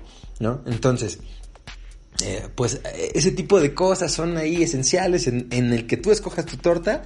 ¿no? 0.40 0.62
Entonces, 0.66 1.20
eh, 2.22 2.48
pues 2.54 2.80
ese 3.14 3.32
tipo 3.32 3.60
de 3.60 3.74
cosas 3.74 4.12
son 4.12 4.36
ahí 4.36 4.62
esenciales 4.62 5.26
en, 5.26 5.48
en 5.50 5.72
el 5.72 5.86
que 5.86 5.96
tú 5.96 6.10
escojas 6.10 6.46
tu 6.46 6.56
torta 6.56 7.04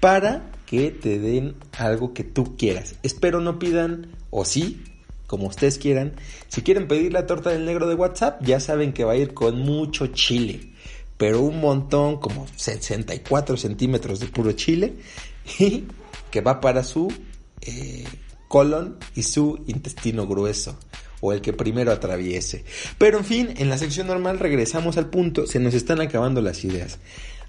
para 0.00 0.50
que 0.66 0.90
te 0.90 1.18
den 1.18 1.56
algo 1.78 2.14
que 2.14 2.24
tú 2.24 2.56
quieras. 2.56 2.94
Espero 3.02 3.40
no 3.40 3.58
pidan, 3.58 4.16
o 4.30 4.44
sí, 4.44 4.82
como 5.30 5.46
ustedes 5.46 5.78
quieran. 5.78 6.14
Si 6.48 6.62
quieren 6.62 6.88
pedir 6.88 7.12
la 7.12 7.24
torta 7.24 7.50
del 7.50 7.64
negro 7.64 7.86
de 7.86 7.94
WhatsApp, 7.94 8.42
ya 8.42 8.58
saben 8.58 8.92
que 8.92 9.04
va 9.04 9.12
a 9.12 9.16
ir 9.16 9.32
con 9.32 9.60
mucho 9.60 10.08
chile, 10.08 10.72
pero 11.16 11.40
un 11.40 11.60
montón, 11.60 12.18
como 12.18 12.48
64 12.56 13.56
centímetros 13.56 14.18
de 14.18 14.26
puro 14.26 14.50
chile, 14.50 14.94
y 15.60 15.84
que 16.32 16.40
va 16.40 16.60
para 16.60 16.82
su 16.82 17.12
eh, 17.60 18.04
colon 18.48 18.98
y 19.14 19.22
su 19.22 19.62
intestino 19.68 20.26
grueso 20.26 20.76
o 21.20 21.32
el 21.32 21.42
que 21.42 21.52
primero 21.52 21.92
atraviese. 21.92 22.64
Pero 22.98 23.18
en 23.18 23.24
fin, 23.24 23.54
en 23.56 23.68
la 23.68 23.78
sección 23.78 24.08
normal 24.08 24.40
regresamos 24.40 24.96
al 24.96 25.10
punto, 25.10 25.46
se 25.46 25.60
nos 25.60 25.74
están 25.74 26.00
acabando 26.00 26.42
las 26.42 26.64
ideas. 26.64 26.98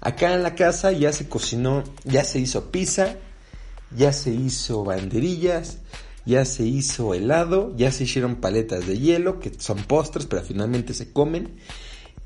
Acá 0.00 0.34
en 0.34 0.44
la 0.44 0.54
casa 0.54 0.92
ya 0.92 1.12
se 1.12 1.28
cocinó, 1.28 1.82
ya 2.04 2.22
se 2.22 2.38
hizo 2.38 2.70
pizza, 2.70 3.16
ya 3.90 4.12
se 4.12 4.30
hizo 4.30 4.84
banderillas, 4.84 5.78
ya 6.24 6.44
se 6.44 6.64
hizo 6.64 7.14
helado, 7.14 7.74
ya 7.76 7.90
se 7.90 8.04
hicieron 8.04 8.36
paletas 8.36 8.86
de 8.86 8.98
hielo, 8.98 9.40
que 9.40 9.52
son 9.58 9.78
postres, 9.84 10.26
pero 10.26 10.42
finalmente 10.42 10.94
se 10.94 11.12
comen. 11.12 11.56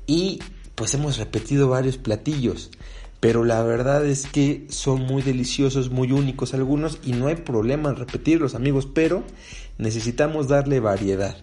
Y 0.05 0.39
pues 0.75 0.93
hemos 0.93 1.17
repetido 1.17 1.69
varios 1.69 1.97
platillos. 1.97 2.71
Pero 3.19 3.43
la 3.43 3.63
verdad 3.63 4.05
es 4.05 4.27
que 4.27 4.67
son 4.69 5.01
muy 5.01 5.23
deliciosos, 5.23 5.89
muy 5.89 6.11
únicos 6.11 6.53
algunos 6.53 6.99
y 7.03 7.13
no 7.13 7.27
hay 7.27 7.35
problema 7.35 7.89
en 7.89 7.95
repetirlos 7.95 8.53
amigos, 8.53 8.87
pero 8.93 9.23
necesitamos 9.79 10.47
darle 10.47 10.79
variedad. 10.79 11.35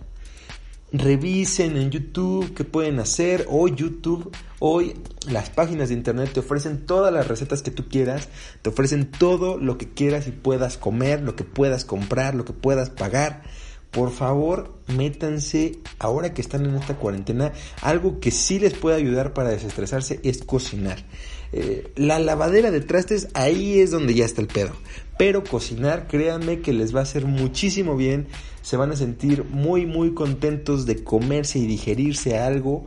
Revisen 0.96 1.76
en 1.76 1.90
YouTube 1.90 2.54
qué 2.54 2.62
pueden 2.62 3.00
hacer. 3.00 3.46
Hoy 3.48 3.74
YouTube, 3.74 4.30
hoy 4.60 4.94
las 5.28 5.50
páginas 5.50 5.88
de 5.88 5.96
internet 5.96 6.30
te 6.32 6.38
ofrecen 6.38 6.86
todas 6.86 7.12
las 7.12 7.26
recetas 7.26 7.62
que 7.62 7.72
tú 7.72 7.88
quieras, 7.88 8.28
te 8.62 8.70
ofrecen 8.70 9.10
todo 9.10 9.58
lo 9.58 9.76
que 9.76 9.88
quieras 9.88 10.28
y 10.28 10.30
puedas 10.30 10.76
comer, 10.76 11.20
lo 11.20 11.34
que 11.34 11.42
puedas 11.42 11.84
comprar, 11.84 12.36
lo 12.36 12.44
que 12.44 12.52
puedas 12.52 12.90
pagar. 12.90 13.42
Por 13.90 14.12
favor, 14.12 14.78
métanse 14.86 15.80
ahora 15.98 16.32
que 16.32 16.40
están 16.40 16.64
en 16.64 16.76
esta 16.76 16.94
cuarentena. 16.94 17.52
Algo 17.82 18.20
que 18.20 18.30
sí 18.30 18.60
les 18.60 18.74
puede 18.74 18.96
ayudar 18.96 19.34
para 19.34 19.50
desestresarse 19.50 20.20
es 20.22 20.44
cocinar. 20.44 20.98
Eh, 21.52 21.92
la 21.96 22.20
lavadera 22.20 22.70
de 22.70 22.80
trastes, 22.80 23.28
ahí 23.34 23.80
es 23.80 23.90
donde 23.90 24.14
ya 24.14 24.24
está 24.24 24.40
el 24.40 24.48
pedo. 24.48 24.72
Pero 25.18 25.42
cocinar, 25.42 26.06
créanme 26.06 26.60
que 26.60 26.72
les 26.72 26.94
va 26.94 27.00
a 27.00 27.04
hacer 27.04 27.24
muchísimo 27.24 27.96
bien. 27.96 28.28
Se 28.64 28.78
van 28.78 28.92
a 28.92 28.96
sentir 28.96 29.44
muy, 29.44 29.84
muy 29.84 30.14
contentos 30.14 30.86
de 30.86 31.04
comerse 31.04 31.58
y 31.58 31.66
digerirse 31.66 32.38
algo 32.38 32.86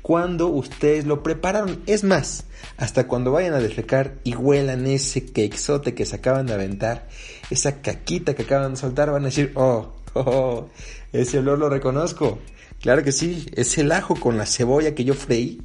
cuando 0.00 0.46
ustedes 0.46 1.04
lo 1.04 1.24
prepararon. 1.24 1.82
Es 1.86 2.04
más, 2.04 2.44
hasta 2.76 3.08
cuando 3.08 3.32
vayan 3.32 3.54
a 3.54 3.58
defecar 3.58 4.20
y 4.22 4.36
huelan 4.36 4.86
ese 4.86 5.26
quexote 5.26 5.94
que 5.94 6.06
se 6.06 6.14
acaban 6.14 6.46
de 6.46 6.54
aventar, 6.54 7.08
esa 7.50 7.82
caquita 7.82 8.34
que 8.36 8.44
acaban 8.44 8.74
de 8.74 8.76
soltar, 8.78 9.10
van 9.10 9.22
a 9.22 9.26
decir, 9.26 9.50
oh, 9.56 9.94
oh, 10.14 10.20
oh 10.20 10.70
ese 11.12 11.40
olor 11.40 11.58
lo 11.58 11.68
reconozco. 11.68 12.38
Claro 12.80 13.02
que 13.02 13.10
sí, 13.10 13.46
es 13.54 13.76
el 13.78 13.90
ajo 13.90 14.14
con 14.14 14.38
la 14.38 14.46
cebolla 14.46 14.94
que 14.94 15.02
yo 15.02 15.14
freí 15.14 15.60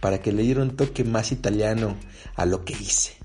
para 0.00 0.22
que 0.22 0.32
le 0.32 0.44
diera 0.44 0.62
un 0.62 0.76
toque 0.76 1.04
más 1.04 1.30
italiano 1.30 1.94
a 2.36 2.46
lo 2.46 2.64
que 2.64 2.72
hice. 2.72 3.23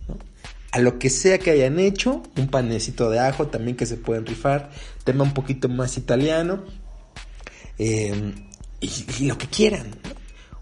A 0.72 0.80
lo 0.80 1.00
que 1.00 1.10
sea 1.10 1.40
que 1.40 1.52
hayan 1.52 1.80
hecho, 1.80 2.22
un 2.38 2.48
panecito 2.48 3.10
de 3.10 3.20
ajo 3.20 3.48
también 3.48 3.76
que 3.76 3.86
se 3.86 3.98
pueden 3.98 4.26
rifar, 4.26 4.70
tema 5.04 5.24
un 5.24 5.34
poquito 5.34 5.68
más 5.68 5.98
italiano 5.98 6.64
eh, 7.80 8.34
y, 8.80 9.26
lo 9.26 9.38
que 9.38 9.48
quieran. 9.48 9.88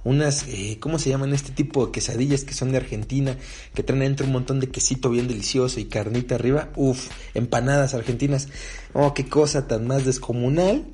Unas, 0.05 0.45
eh, 0.47 0.77
¿cómo 0.79 0.99
se 0.99 1.09
llaman 1.09 1.33
este 1.33 1.51
tipo 1.51 1.85
de 1.85 1.91
quesadillas 1.91 2.45
que 2.45 2.53
son 2.53 2.71
de 2.71 2.77
Argentina, 2.77 3.35
que 3.73 3.83
traen 3.83 3.99
dentro 3.99 4.25
un 4.25 4.31
montón 4.31 4.61
de 4.61 4.69
quesito 4.69 5.09
bien 5.09 5.27
delicioso 5.27 5.81
y 5.81 5.85
carnita 5.85 6.35
arriba? 6.35 6.69
Uf, 6.77 7.09
empanadas 7.33 7.93
argentinas. 7.93 8.47
Oh, 8.93 9.13
qué 9.13 9.27
cosa 9.27 9.67
tan 9.67 9.85
más 9.87 10.05
descomunal 10.05 10.85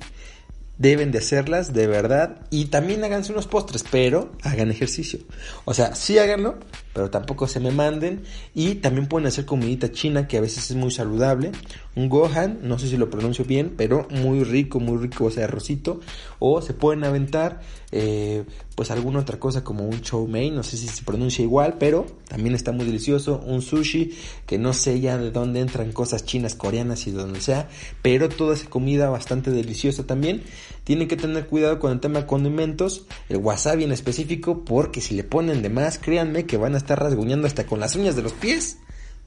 deben 0.78 1.12
de 1.12 1.18
hacerlas 1.18 1.72
de 1.72 1.86
verdad 1.86 2.40
y 2.50 2.64
también 2.64 3.04
háganse 3.04 3.32
unos 3.32 3.46
postres, 3.46 3.84
pero 3.88 4.32
hagan 4.42 4.72
ejercicio. 4.72 5.20
O 5.64 5.74
sea, 5.74 5.94
sí 5.94 6.18
háganlo, 6.18 6.58
pero 6.94 7.10
tampoco 7.10 7.46
se 7.46 7.60
me 7.60 7.70
manden. 7.70 8.22
Y 8.54 8.76
también 8.76 9.06
pueden 9.06 9.26
hacer 9.26 9.44
comidita 9.44 9.92
china 9.92 10.26
que 10.26 10.38
a 10.38 10.40
veces 10.40 10.70
es 10.70 10.76
muy 10.76 10.90
saludable, 10.90 11.52
un 11.96 12.08
gohan, 12.08 12.60
no 12.62 12.78
sé 12.78 12.88
si 12.88 12.96
lo 12.96 13.10
pronuncio 13.10 13.44
bien, 13.44 13.74
pero 13.76 14.08
muy 14.10 14.42
rico, 14.44 14.80
muy 14.80 14.96
rico, 14.96 15.26
o 15.26 15.30
sea, 15.30 15.44
arrocito, 15.44 16.00
o 16.38 16.62
se 16.62 16.72
pueden 16.72 17.04
aventar 17.04 17.60
eh, 17.92 18.44
pues 18.74 18.90
alguna 18.90 19.20
otra 19.20 19.38
cosa 19.38 19.62
como 19.62 19.84
un 19.84 20.00
chow 20.00 20.26
mein, 20.26 20.54
no 20.54 20.62
sé 20.62 20.76
si 20.76 20.88
se 20.88 21.04
pronuncia 21.04 21.44
igual, 21.44 21.76
pero 21.78 22.06
también 22.28 22.54
está 22.54 22.72
muy 22.72 22.86
delicioso, 22.86 23.40
un 23.46 23.62
sushi, 23.62 24.12
que 24.46 24.58
no 24.58 24.72
sé 24.72 25.00
ya 25.00 25.18
de 25.18 25.30
dónde 25.30 25.60
entran 25.60 25.92
cosas 25.92 26.24
chinas, 26.24 26.54
coreanas 26.54 27.06
y 27.06 27.10
de 27.10 27.18
donde 27.18 27.40
sea, 27.40 27.68
pero 28.02 28.28
toda 28.28 28.54
esa 28.54 28.68
comida 28.68 29.10
bastante 29.10 29.50
deliciosa 29.50 30.06
también. 30.06 30.42
Tienen 30.84 31.08
que 31.08 31.16
tener 31.16 31.46
cuidado 31.46 31.78
con 31.78 31.92
el 31.92 32.00
tema 32.00 32.20
de 32.20 32.26
condimentos, 32.26 33.06
el 33.28 33.38
wasabi 33.38 33.84
en 33.84 33.92
específico, 33.92 34.64
porque 34.64 35.00
si 35.00 35.14
le 35.14 35.24
ponen 35.24 35.62
de 35.62 35.70
más, 35.70 35.98
créanme 35.98 36.46
que 36.46 36.56
van 36.56 36.74
a 36.74 36.78
estar 36.78 37.00
rasguñando 37.00 37.46
hasta 37.46 37.66
con 37.66 37.80
las 37.80 37.96
uñas 37.96 38.16
de 38.16 38.22
los 38.22 38.32
pies 38.32 38.78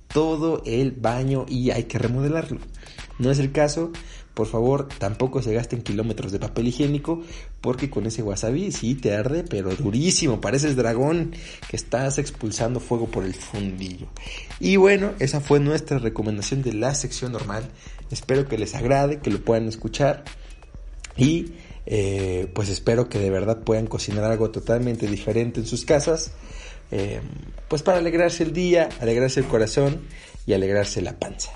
todo 0.08 0.62
el 0.66 0.92
baño 0.92 1.46
y 1.48 1.72
hay 1.72 1.84
que 1.84 2.00
remodelarlo. 2.00 2.60
No 3.20 3.32
es 3.32 3.40
el 3.40 3.52
caso, 3.52 3.92
por 4.34 4.46
favor, 4.46 4.88
tampoco 5.00 5.42
se 5.42 5.54
gasten 5.54 5.82
kilómetros 5.82 6.32
de 6.32 6.40
papel 6.40 6.68
higiénico, 6.68 7.24
porque 7.60 7.90
con 7.90 8.06
ese 8.06 8.22
wasabi 8.22 8.72
sí 8.72 8.94
te 8.94 9.16
arde, 9.16 9.44
pero 9.44 9.74
durísimo, 9.76 10.40
pareces 10.40 10.76
dragón 10.76 11.32
que 11.68 11.76
estás 11.76 12.20
expulsando 12.20 12.80
fuego 12.80 13.08
por 13.08 13.24
el 13.24 13.34
fundillo. 13.34 14.08
Y 14.60 14.76
bueno, 14.76 15.14
esa 15.18 15.42
fue 15.42 15.60
nuestra 15.60 15.98
recomendación 15.98 16.62
de 16.62 16.74
la 16.74 16.94
sección 16.94 17.32
normal. 17.32 17.68
Espero 18.12 18.48
que 18.48 18.60
les 18.60 18.76
agrade, 18.76 19.20
que 19.20 19.32
lo 19.32 19.40
puedan 19.44 19.68
escuchar 19.68 20.24
y 21.18 21.54
eh, 21.86 22.50
pues 22.54 22.70
espero 22.70 23.10
que 23.10 23.20
de 23.20 23.30
verdad 23.30 23.60
puedan 23.60 23.88
cocinar 23.88 24.24
algo 24.26 24.52
totalmente 24.52 25.08
diferente 25.08 25.60
en 25.60 25.66
sus 25.66 25.86
casas. 25.86 26.32
Eh, 26.92 27.22
pues 27.68 27.82
para 27.82 27.98
alegrarse 27.98 28.44
el 28.44 28.54
día, 28.54 28.90
alegrarse 29.00 29.40
el 29.40 29.48
corazón 29.48 30.02
y 30.46 30.54
alegrarse 30.54 31.02
la 31.02 31.18
panza. 31.18 31.52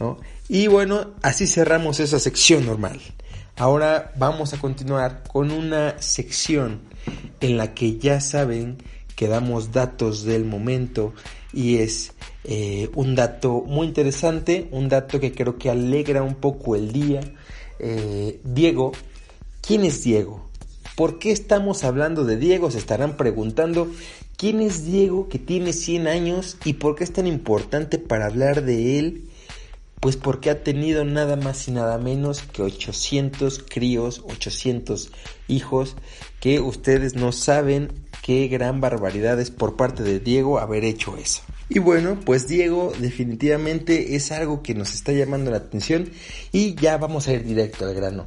¿no? 0.00 0.18
Y 0.48 0.66
bueno, 0.66 1.12
así 1.22 1.46
cerramos 1.46 2.00
esa 2.00 2.18
sección 2.18 2.66
normal. 2.66 3.00
Ahora 3.56 4.12
vamos 4.16 4.54
a 4.54 4.58
continuar 4.58 5.22
con 5.30 5.50
una 5.50 6.00
sección 6.00 6.80
en 7.40 7.56
la 7.56 7.74
que 7.74 7.98
ya 7.98 8.20
saben 8.20 8.78
que 9.14 9.28
damos 9.28 9.72
datos 9.72 10.24
del 10.24 10.44
momento 10.44 11.12
y 11.52 11.78
es 11.78 12.12
eh, 12.44 12.90
un 12.94 13.14
dato 13.14 13.62
muy 13.66 13.86
interesante, 13.86 14.68
un 14.72 14.88
dato 14.88 15.20
que 15.20 15.32
creo 15.32 15.58
que 15.58 15.70
alegra 15.70 16.22
un 16.22 16.36
poco 16.36 16.76
el 16.76 16.92
día. 16.92 17.20
Eh, 17.84 18.40
Diego, 18.44 18.92
¿quién 19.60 19.84
es 19.84 20.04
Diego? 20.04 20.48
¿Por 20.94 21.18
qué 21.18 21.32
estamos 21.32 21.82
hablando 21.82 22.24
de 22.24 22.36
Diego? 22.36 22.70
Se 22.70 22.78
estarán 22.78 23.16
preguntando, 23.16 23.90
¿quién 24.36 24.60
es 24.60 24.84
Diego 24.84 25.28
que 25.28 25.40
tiene 25.40 25.72
100 25.72 26.06
años 26.06 26.58
y 26.64 26.74
por 26.74 26.94
qué 26.94 27.02
es 27.02 27.12
tan 27.12 27.26
importante 27.26 27.98
para 27.98 28.26
hablar 28.26 28.62
de 28.62 29.00
él? 29.00 29.24
Pues 29.98 30.16
porque 30.16 30.50
ha 30.50 30.62
tenido 30.62 31.04
nada 31.04 31.34
más 31.34 31.66
y 31.66 31.72
nada 31.72 31.98
menos 31.98 32.42
que 32.42 32.62
800 32.62 33.64
críos, 33.68 34.22
800 34.26 35.10
hijos, 35.48 35.96
que 36.38 36.60
ustedes 36.60 37.16
no 37.16 37.32
saben 37.32 37.90
qué 38.22 38.46
gran 38.46 38.80
barbaridad 38.80 39.40
es 39.40 39.50
por 39.50 39.74
parte 39.74 40.04
de 40.04 40.20
Diego 40.20 40.60
haber 40.60 40.84
hecho 40.84 41.16
eso. 41.16 41.42
Y 41.74 41.78
bueno, 41.78 42.20
pues 42.22 42.48
Diego 42.48 42.92
definitivamente 42.98 44.14
es 44.14 44.30
algo 44.30 44.62
que 44.62 44.74
nos 44.74 44.92
está 44.92 45.12
llamando 45.12 45.50
la 45.50 45.56
atención 45.56 46.10
y 46.52 46.74
ya 46.74 46.98
vamos 46.98 47.28
a 47.28 47.32
ir 47.32 47.44
directo 47.44 47.86
al 47.86 47.94
grano. 47.94 48.26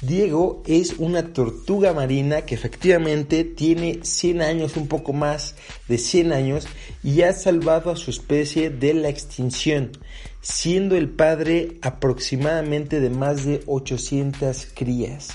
Diego 0.00 0.62
es 0.66 0.94
una 0.96 1.34
tortuga 1.34 1.92
marina 1.92 2.46
que 2.46 2.54
efectivamente 2.54 3.44
tiene 3.44 4.00
100 4.02 4.40
años, 4.40 4.78
un 4.78 4.88
poco 4.88 5.12
más 5.12 5.56
de 5.88 5.98
100 5.98 6.32
años, 6.32 6.68
y 7.02 7.20
ha 7.20 7.34
salvado 7.34 7.90
a 7.90 7.96
su 7.96 8.10
especie 8.10 8.70
de 8.70 8.94
la 8.94 9.10
extinción 9.10 9.92
siendo 10.40 10.96
el 10.96 11.10
padre 11.10 11.76
aproximadamente 11.82 13.00
de 13.00 13.10
más 13.10 13.44
de 13.44 13.62
800 13.66 14.68
crías. 14.74 15.32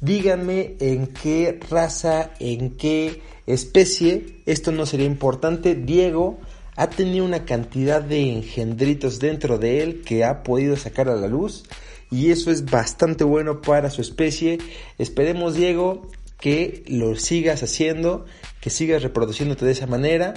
Díganme 0.00 0.74
en 0.80 1.06
qué 1.06 1.60
raza, 1.70 2.32
en 2.40 2.70
qué 2.70 3.22
especie, 3.46 4.40
esto 4.46 4.72
no 4.72 4.86
sería 4.86 5.06
importante, 5.06 5.76
Diego 5.76 6.40
ha 6.80 6.88
tenido 6.88 7.26
una 7.26 7.44
cantidad 7.44 8.00
de 8.00 8.32
engendritos 8.32 9.18
dentro 9.18 9.58
de 9.58 9.82
él 9.82 10.00
que 10.02 10.24
ha 10.24 10.42
podido 10.42 10.78
sacar 10.78 11.10
a 11.10 11.14
la 11.14 11.28
luz 11.28 11.64
y 12.10 12.30
eso 12.30 12.50
es 12.50 12.64
bastante 12.64 13.22
bueno 13.22 13.60
para 13.60 13.90
su 13.90 14.00
especie. 14.00 14.56
Esperemos 14.96 15.54
Diego 15.54 16.08
que 16.40 16.82
lo 16.86 17.16
sigas 17.16 17.62
haciendo, 17.62 18.24
que 18.62 18.70
sigas 18.70 19.02
reproduciéndote 19.02 19.66
de 19.66 19.72
esa 19.72 19.86
manera. 19.86 20.32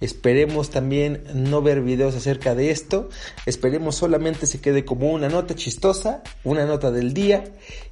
Esperemos 0.00 0.70
también 0.70 1.24
no 1.34 1.62
ver 1.62 1.80
videos 1.80 2.14
acerca 2.14 2.54
de 2.54 2.70
esto. 2.70 3.08
Esperemos 3.44 3.96
solamente 3.96 4.46
se 4.46 4.60
quede 4.60 4.84
como 4.84 5.10
una 5.10 5.28
nota 5.28 5.56
chistosa, 5.56 6.22
una 6.44 6.64
nota 6.64 6.92
del 6.92 7.12
día 7.12 7.42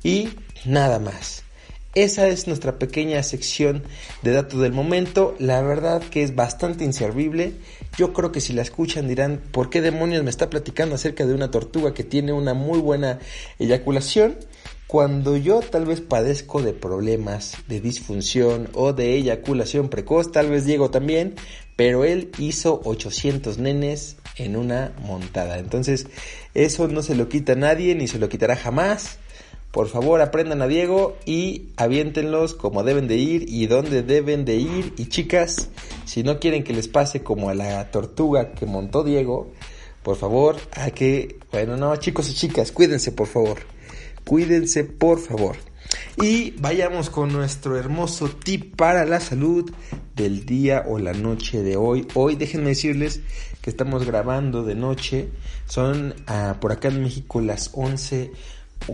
y 0.05 0.29
nada 0.65 1.01
más. 1.01 1.43
Esa 1.97 2.29
es 2.29 2.47
nuestra 2.47 2.79
pequeña 2.79 3.23
sección 3.23 3.83
de 4.21 4.33
datos 4.33 4.61
del 4.61 4.73
momento. 4.73 5.35
La 5.39 5.63
verdad 5.63 6.03
que 6.03 6.23
es 6.23 6.35
bastante 6.35 6.85
inservible. 6.85 7.55
Yo 7.97 8.13
creo 8.13 8.31
que 8.31 8.43
si 8.43 8.53
la 8.53 8.63
escuchan 8.63 9.09
dirán, 9.09 9.41
¿por 9.53 9.71
qué 9.71 9.81
demonios 9.81 10.23
me 10.23 10.31
está 10.31 10.51
platicando 10.51 10.95
acerca 10.95 11.25
de 11.25 11.35
una 11.35 11.51
tortuga 11.51 11.95
que 11.95 12.05
tiene 12.05 12.33
una 12.33 12.53
muy 12.53 12.79
buena 12.79 13.19
eyaculación? 13.59 14.37
Cuando 14.87 15.37
yo 15.37 15.61
tal 15.61 15.87
vez 15.87 16.01
padezco 16.01 16.63
de 16.63 16.73
problemas 16.73 17.57
de 17.69 17.81
disfunción 17.81 18.69
o 18.75 18.93
de 18.93 19.15
eyaculación 19.15 19.89
precoz, 19.89 20.31
tal 20.31 20.51
vez 20.51 20.65
Diego 20.65 20.91
también, 20.91 21.35
pero 21.75 22.05
él 22.05 22.31
hizo 22.39 22.83
800 22.85 23.59
nenes 23.59 24.17
en 24.37 24.57
una 24.57 24.93
montada. 25.03 25.59
Entonces, 25.59 26.07
eso 26.55 26.89
no 26.89 27.03
se 27.03 27.17
lo 27.17 27.29
quita 27.29 27.55
nadie 27.55 27.95
ni 27.95 28.09
se 28.09 28.19
lo 28.19 28.29
quitará 28.29 28.57
jamás. 28.57 29.19
Por 29.77 29.89
favor, 29.89 30.23
aprendan 30.23 30.63
a 30.63 30.69
Diego 30.69 31.19
y 31.27 31.69
aviéntenlos 31.77 32.55
como 32.55 32.83
deben 32.83 33.09
de 33.09 33.17
ir 33.17 33.45
y 33.47 33.67
dónde 33.67 34.03
deben 34.03 34.47
de 34.47 34.57
ir. 34.57 34.95
Y 34.97 35.11
chicas, 35.11 35.69
si 36.07 36.23
no 36.23 36.41
quieren 36.41 36.65
que 36.65 36.73
les 36.73 36.89
pase 36.89 37.23
como 37.23 37.51
a 37.51 37.55
la 37.55 37.91
tortuga 37.91 38.53
que 38.53 38.65
montó 38.65 39.05
Diego, 39.05 39.53
por 40.03 40.17
favor, 40.17 40.57
a 40.73 40.91
que, 40.93 41.41
bueno, 41.53 41.77
no, 41.77 41.95
chicos 41.97 42.31
y 42.31 42.33
chicas, 42.33 42.73
cuídense, 42.73 43.13
por 43.13 43.27
favor. 43.27 43.59
Cuídense, 44.25 44.85
por 44.85 45.19
favor. 45.19 45.57
Y 46.23 46.53
vayamos 46.53 47.11
con 47.11 47.31
nuestro 47.31 47.77
hermoso 47.77 48.31
tip 48.31 48.77
para 48.77 49.05
la 49.05 49.21
salud 49.21 49.71
del 50.15 50.47
día 50.47 50.87
o 50.89 50.99
la 50.99 51.13
noche 51.13 51.63
de 51.63 51.77
hoy. 51.77 52.09
Hoy 52.15 52.37
déjenme 52.37 52.71
decirles 52.71 53.21
que 53.61 53.69
estamos 53.69 54.07
grabando 54.07 54.63
de 54.63 54.75
noche. 54.75 55.29
Son 55.67 56.15
ah, 56.29 56.57
por 56.63 56.73
acá 56.73 56.89
en 56.89 57.03
México 57.03 57.43
las 57.43 57.73
11 57.75 58.33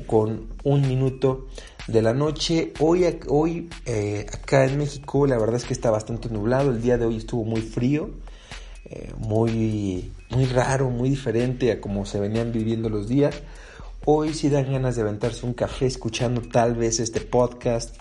con 0.06 0.48
un 0.64 0.82
minuto 0.82 1.48
de 1.86 2.02
la 2.02 2.14
noche. 2.14 2.72
Hoy, 2.80 3.04
hoy 3.28 3.68
eh, 3.86 4.26
acá 4.32 4.64
en 4.64 4.78
México 4.78 5.26
la 5.26 5.38
verdad 5.38 5.56
es 5.56 5.64
que 5.64 5.72
está 5.72 5.90
bastante 5.90 6.28
nublado. 6.28 6.70
El 6.70 6.80
día 6.82 6.98
de 6.98 7.06
hoy 7.06 7.16
estuvo 7.16 7.44
muy 7.44 7.60
frío, 7.60 8.10
eh, 8.86 9.12
muy, 9.18 10.12
muy 10.30 10.44
raro, 10.46 10.90
muy 10.90 11.10
diferente 11.10 11.72
a 11.72 11.80
como 11.80 12.06
se 12.06 12.20
venían 12.20 12.52
viviendo 12.52 12.88
los 12.88 13.08
días. 13.08 13.34
Hoy 14.04 14.34
sí 14.34 14.48
dan 14.48 14.72
ganas 14.72 14.96
de 14.96 15.02
aventarse 15.02 15.46
un 15.46 15.54
café 15.54 15.86
escuchando 15.86 16.42
tal 16.42 16.74
vez 16.74 16.98
este 16.98 17.20
podcast, 17.20 17.94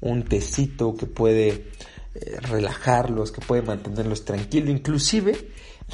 un 0.00 0.24
tecito 0.24 0.94
que 0.94 1.06
puede 1.06 1.48
eh, 2.14 2.36
relajarlos, 2.42 3.32
que 3.32 3.40
puede 3.40 3.62
mantenerlos 3.62 4.24
tranquilos. 4.24 4.68
Inclusive 4.68 5.48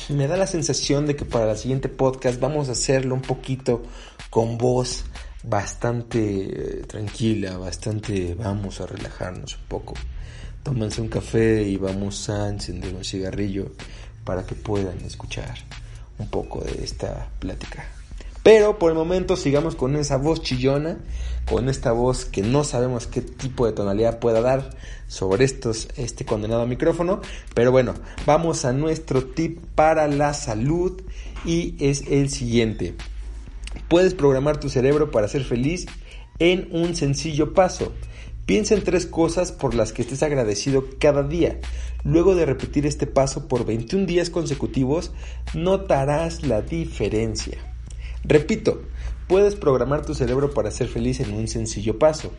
me 0.08 0.26
da 0.26 0.36
la 0.36 0.48
sensación 0.48 1.06
de 1.06 1.14
que 1.14 1.24
para 1.24 1.52
el 1.52 1.56
siguiente 1.56 1.88
podcast 1.88 2.40
vamos 2.40 2.68
a 2.68 2.72
hacerlo 2.72 3.14
un 3.14 3.22
poquito 3.22 3.82
con 4.28 4.58
voz 4.58 5.04
bastante 5.44 6.80
eh, 6.80 6.84
tranquila, 6.86 7.58
bastante 7.58 8.34
vamos 8.34 8.80
a 8.80 8.86
relajarnos 8.86 9.56
un 9.56 9.64
poco. 9.68 9.94
Tómense 10.62 11.00
un 11.00 11.08
café 11.08 11.62
y 11.62 11.76
vamos 11.76 12.28
a 12.30 12.48
encender 12.48 12.94
un 12.94 13.04
cigarrillo 13.04 13.72
para 14.24 14.44
que 14.46 14.54
puedan 14.54 14.98
escuchar 15.00 15.54
un 16.18 16.28
poco 16.28 16.62
de 16.62 16.82
esta 16.82 17.28
plática. 17.38 17.84
Pero 18.42 18.78
por 18.78 18.90
el 18.90 18.96
momento 18.96 19.36
sigamos 19.36 19.74
con 19.74 19.96
esa 19.96 20.18
voz 20.18 20.42
chillona, 20.42 20.98
con 21.48 21.68
esta 21.68 21.92
voz 21.92 22.26
que 22.26 22.42
no 22.42 22.62
sabemos 22.62 23.06
qué 23.06 23.22
tipo 23.22 23.66
de 23.66 23.72
tonalidad 23.72 24.18
pueda 24.18 24.42
dar 24.42 24.70
sobre 25.08 25.44
estos, 25.44 25.88
este 25.96 26.26
condenado 26.26 26.66
micrófono. 26.66 27.20
Pero 27.54 27.72
bueno, 27.72 27.94
vamos 28.26 28.66
a 28.66 28.72
nuestro 28.72 29.24
tip 29.24 29.60
para 29.74 30.08
la 30.08 30.34
salud 30.34 31.02
y 31.46 31.74
es 31.80 32.04
el 32.08 32.28
siguiente. 32.28 32.94
Puedes 33.88 34.14
programar 34.14 34.58
tu 34.58 34.68
cerebro 34.68 35.10
para 35.10 35.28
ser 35.28 35.44
feliz 35.44 35.86
en 36.38 36.68
un 36.70 36.94
sencillo 36.94 37.54
paso. 37.54 37.92
Piensa 38.46 38.74
en 38.74 38.84
tres 38.84 39.06
cosas 39.06 39.52
por 39.52 39.74
las 39.74 39.92
que 39.92 40.02
estés 40.02 40.22
agradecido 40.22 40.84
cada 40.98 41.22
día. 41.22 41.60
Luego 42.04 42.34
de 42.34 42.44
repetir 42.44 42.84
este 42.84 43.06
paso 43.06 43.48
por 43.48 43.64
21 43.64 44.04
días 44.04 44.28
consecutivos, 44.28 45.12
notarás 45.54 46.46
la 46.46 46.60
diferencia. 46.60 47.56
Repito, 48.22 48.82
puedes 49.28 49.54
programar 49.54 50.04
tu 50.04 50.14
cerebro 50.14 50.52
para 50.52 50.70
ser 50.70 50.88
feliz 50.88 51.20
en 51.20 51.32
un 51.32 51.48
sencillo 51.48 51.98
paso. 51.98 52.32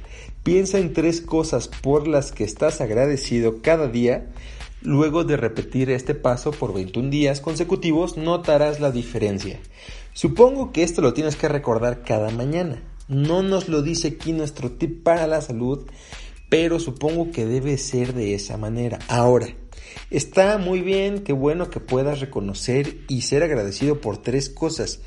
Piensa 0.44 0.78
en 0.78 0.94
tres 0.94 1.22
cosas 1.22 1.68
por 1.68 2.08
las 2.08 2.32
que 2.32 2.44
estás 2.44 2.82
agradecido 2.82 3.62
cada 3.64 3.88
día. 3.88 4.32
Luego 4.82 5.24
de 5.24 5.38
repetir 5.38 5.90
este 5.90 6.14
paso 6.14 6.52
por 6.52 6.74
21 6.74 7.10
días 7.10 7.42
consecutivos, 7.42 8.18
notarás 8.18 8.80
la 8.80 8.92
diferencia. 8.92 9.60
Supongo 10.16 10.72
que 10.72 10.82
esto 10.82 11.02
lo 11.02 11.14
tienes 11.14 11.36
que 11.36 11.50
recordar 11.50 12.02
cada 12.02 12.30
mañana. 12.30 12.82
No 13.10 13.44
nos 13.44 13.68
lo 13.68 13.82
dice 13.82 14.08
aquí 14.08 14.32
nuestro 14.32 14.72
tip 14.72 15.04
para 15.04 15.28
la 15.28 15.42
salud, 15.42 15.86
pero 16.48 16.80
supongo 16.80 17.32
que 17.32 17.46
debe 17.46 17.78
ser 17.78 18.14
de 18.14 18.34
esa 18.34 18.56
manera. 18.56 18.98
Ahora, 19.10 19.50
está 20.10 20.58
muy 20.58 20.80
bien, 20.80 21.26
qué 21.26 21.34
bueno 21.34 21.70
que 21.70 21.82
puedas 21.82 22.22
reconocer 22.22 23.00
y 23.10 23.24
ser 23.24 23.44
agradecido 23.44 24.00
por 24.00 24.16
tres 24.16 24.50
cosas. 24.50 25.02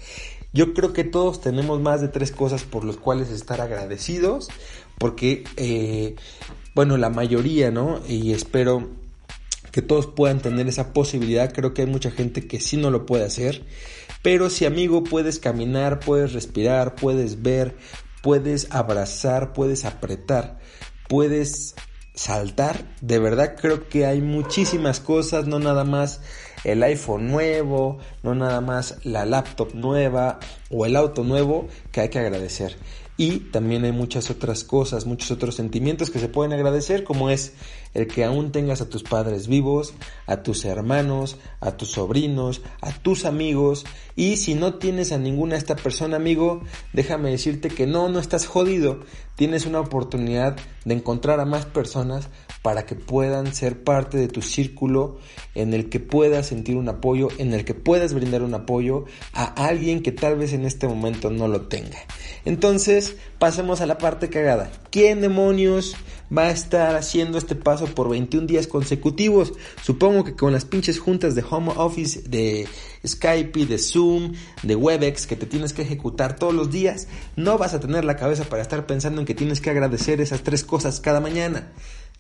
Yo 0.52 0.74
creo 0.74 0.92
que 0.92 1.04
todos 1.04 1.40
tenemos 1.40 1.80
más 1.80 2.02
de 2.02 2.08
tres 2.08 2.30
cosas 2.30 2.64
por 2.64 2.84
las 2.84 2.98
cuales 2.98 3.30
estar 3.30 3.62
agradecidos, 3.62 4.50
porque, 4.98 5.44
eh, 5.56 6.16
bueno, 6.74 6.98
la 6.98 7.08
mayoría, 7.08 7.70
¿no? 7.70 8.02
Y 8.06 8.32
espero 8.32 8.90
que 9.72 9.80
todos 9.80 10.06
puedan 10.06 10.40
tener 10.40 10.68
esa 10.68 10.92
posibilidad. 10.92 11.50
Creo 11.50 11.72
que 11.72 11.80
hay 11.80 11.88
mucha 11.88 12.10
gente 12.10 12.46
que 12.46 12.60
sí 12.60 12.76
no 12.76 12.90
lo 12.90 13.06
puede 13.06 13.24
hacer. 13.24 13.64
Pero 14.22 14.50
si 14.50 14.64
amigo 14.64 15.04
puedes 15.04 15.38
caminar, 15.38 16.00
puedes 16.00 16.32
respirar, 16.32 16.94
puedes 16.94 17.42
ver, 17.42 17.76
puedes 18.22 18.68
abrazar, 18.70 19.52
puedes 19.52 19.84
apretar, 19.84 20.58
puedes 21.08 21.74
saltar, 22.14 22.84
de 23.00 23.20
verdad 23.20 23.54
creo 23.60 23.88
que 23.88 24.04
hay 24.04 24.20
muchísimas 24.20 24.98
cosas, 24.98 25.46
no 25.46 25.60
nada 25.60 25.84
más 25.84 26.20
el 26.64 26.82
iPhone 26.82 27.28
nuevo, 27.28 27.98
no 28.24 28.34
nada 28.34 28.60
más 28.60 28.98
la 29.04 29.24
laptop 29.24 29.72
nueva 29.74 30.40
o 30.68 30.84
el 30.84 30.96
auto 30.96 31.22
nuevo 31.22 31.68
que 31.92 32.00
hay 32.00 32.08
que 32.08 32.18
agradecer. 32.18 32.76
Y 33.20 33.40
también 33.50 33.84
hay 33.84 33.90
muchas 33.90 34.30
otras 34.30 34.62
cosas, 34.62 35.04
muchos 35.04 35.32
otros 35.32 35.56
sentimientos 35.56 36.08
que 36.08 36.20
se 36.20 36.28
pueden 36.28 36.52
agradecer, 36.52 37.02
como 37.02 37.30
es 37.30 37.52
el 37.92 38.06
que 38.06 38.24
aún 38.24 38.52
tengas 38.52 38.80
a 38.80 38.88
tus 38.88 39.02
padres 39.02 39.48
vivos, 39.48 39.92
a 40.26 40.44
tus 40.44 40.64
hermanos, 40.64 41.36
a 41.58 41.72
tus 41.72 41.90
sobrinos, 41.90 42.62
a 42.80 42.92
tus 42.92 43.24
amigos. 43.24 43.86
Y 44.14 44.36
si 44.36 44.54
no 44.54 44.74
tienes 44.74 45.10
a 45.10 45.18
ninguna 45.18 45.56
esta 45.56 45.74
persona, 45.74 46.14
amigo, 46.16 46.62
déjame 46.92 47.30
decirte 47.30 47.70
que 47.70 47.88
no, 47.88 48.08
no 48.08 48.20
estás 48.20 48.46
jodido. 48.46 49.00
Tienes 49.34 49.66
una 49.66 49.80
oportunidad 49.80 50.56
de 50.84 50.94
encontrar 50.94 51.40
a 51.40 51.44
más 51.44 51.66
personas 51.66 52.28
para 52.68 52.84
que 52.84 52.96
puedan 52.96 53.54
ser 53.54 53.82
parte 53.82 54.18
de 54.18 54.28
tu 54.28 54.42
círculo, 54.42 55.16
en 55.54 55.72
el 55.72 55.88
que 55.88 56.00
puedas 56.00 56.48
sentir 56.48 56.76
un 56.76 56.90
apoyo, 56.90 57.28
en 57.38 57.54
el 57.54 57.64
que 57.64 57.72
puedas 57.72 58.12
brindar 58.12 58.42
un 58.42 58.52
apoyo 58.52 59.06
a 59.32 59.44
alguien 59.66 60.02
que 60.02 60.12
tal 60.12 60.36
vez 60.36 60.52
en 60.52 60.66
este 60.66 60.86
momento 60.86 61.30
no 61.30 61.48
lo 61.48 61.62
tenga. 61.62 61.96
Entonces, 62.44 63.16
pasemos 63.38 63.80
a 63.80 63.86
la 63.86 63.96
parte 63.96 64.28
cagada. 64.28 64.70
¿Quién 64.90 65.22
demonios 65.22 65.96
va 66.30 66.48
a 66.48 66.50
estar 66.50 66.94
haciendo 66.94 67.38
este 67.38 67.54
paso 67.54 67.86
por 67.86 68.10
21 68.10 68.46
días 68.46 68.66
consecutivos? 68.66 69.54
Supongo 69.82 70.24
que 70.24 70.36
con 70.36 70.52
las 70.52 70.66
pinches 70.66 70.98
juntas 70.98 71.34
de 71.34 71.44
home 71.48 71.72
office, 71.74 72.20
de 72.28 72.68
Skype, 73.06 73.64
de 73.64 73.78
Zoom, 73.78 74.34
de 74.62 74.76
Webex 74.76 75.26
que 75.26 75.36
te 75.36 75.46
tienes 75.46 75.72
que 75.72 75.80
ejecutar 75.80 76.36
todos 76.36 76.52
los 76.52 76.70
días, 76.70 77.08
no 77.34 77.56
vas 77.56 77.72
a 77.72 77.80
tener 77.80 78.04
la 78.04 78.16
cabeza 78.16 78.44
para 78.44 78.60
estar 78.60 78.84
pensando 78.84 79.22
en 79.22 79.26
que 79.26 79.34
tienes 79.34 79.62
que 79.62 79.70
agradecer 79.70 80.20
esas 80.20 80.42
tres 80.42 80.64
cosas 80.64 81.00
cada 81.00 81.20
mañana. 81.20 81.72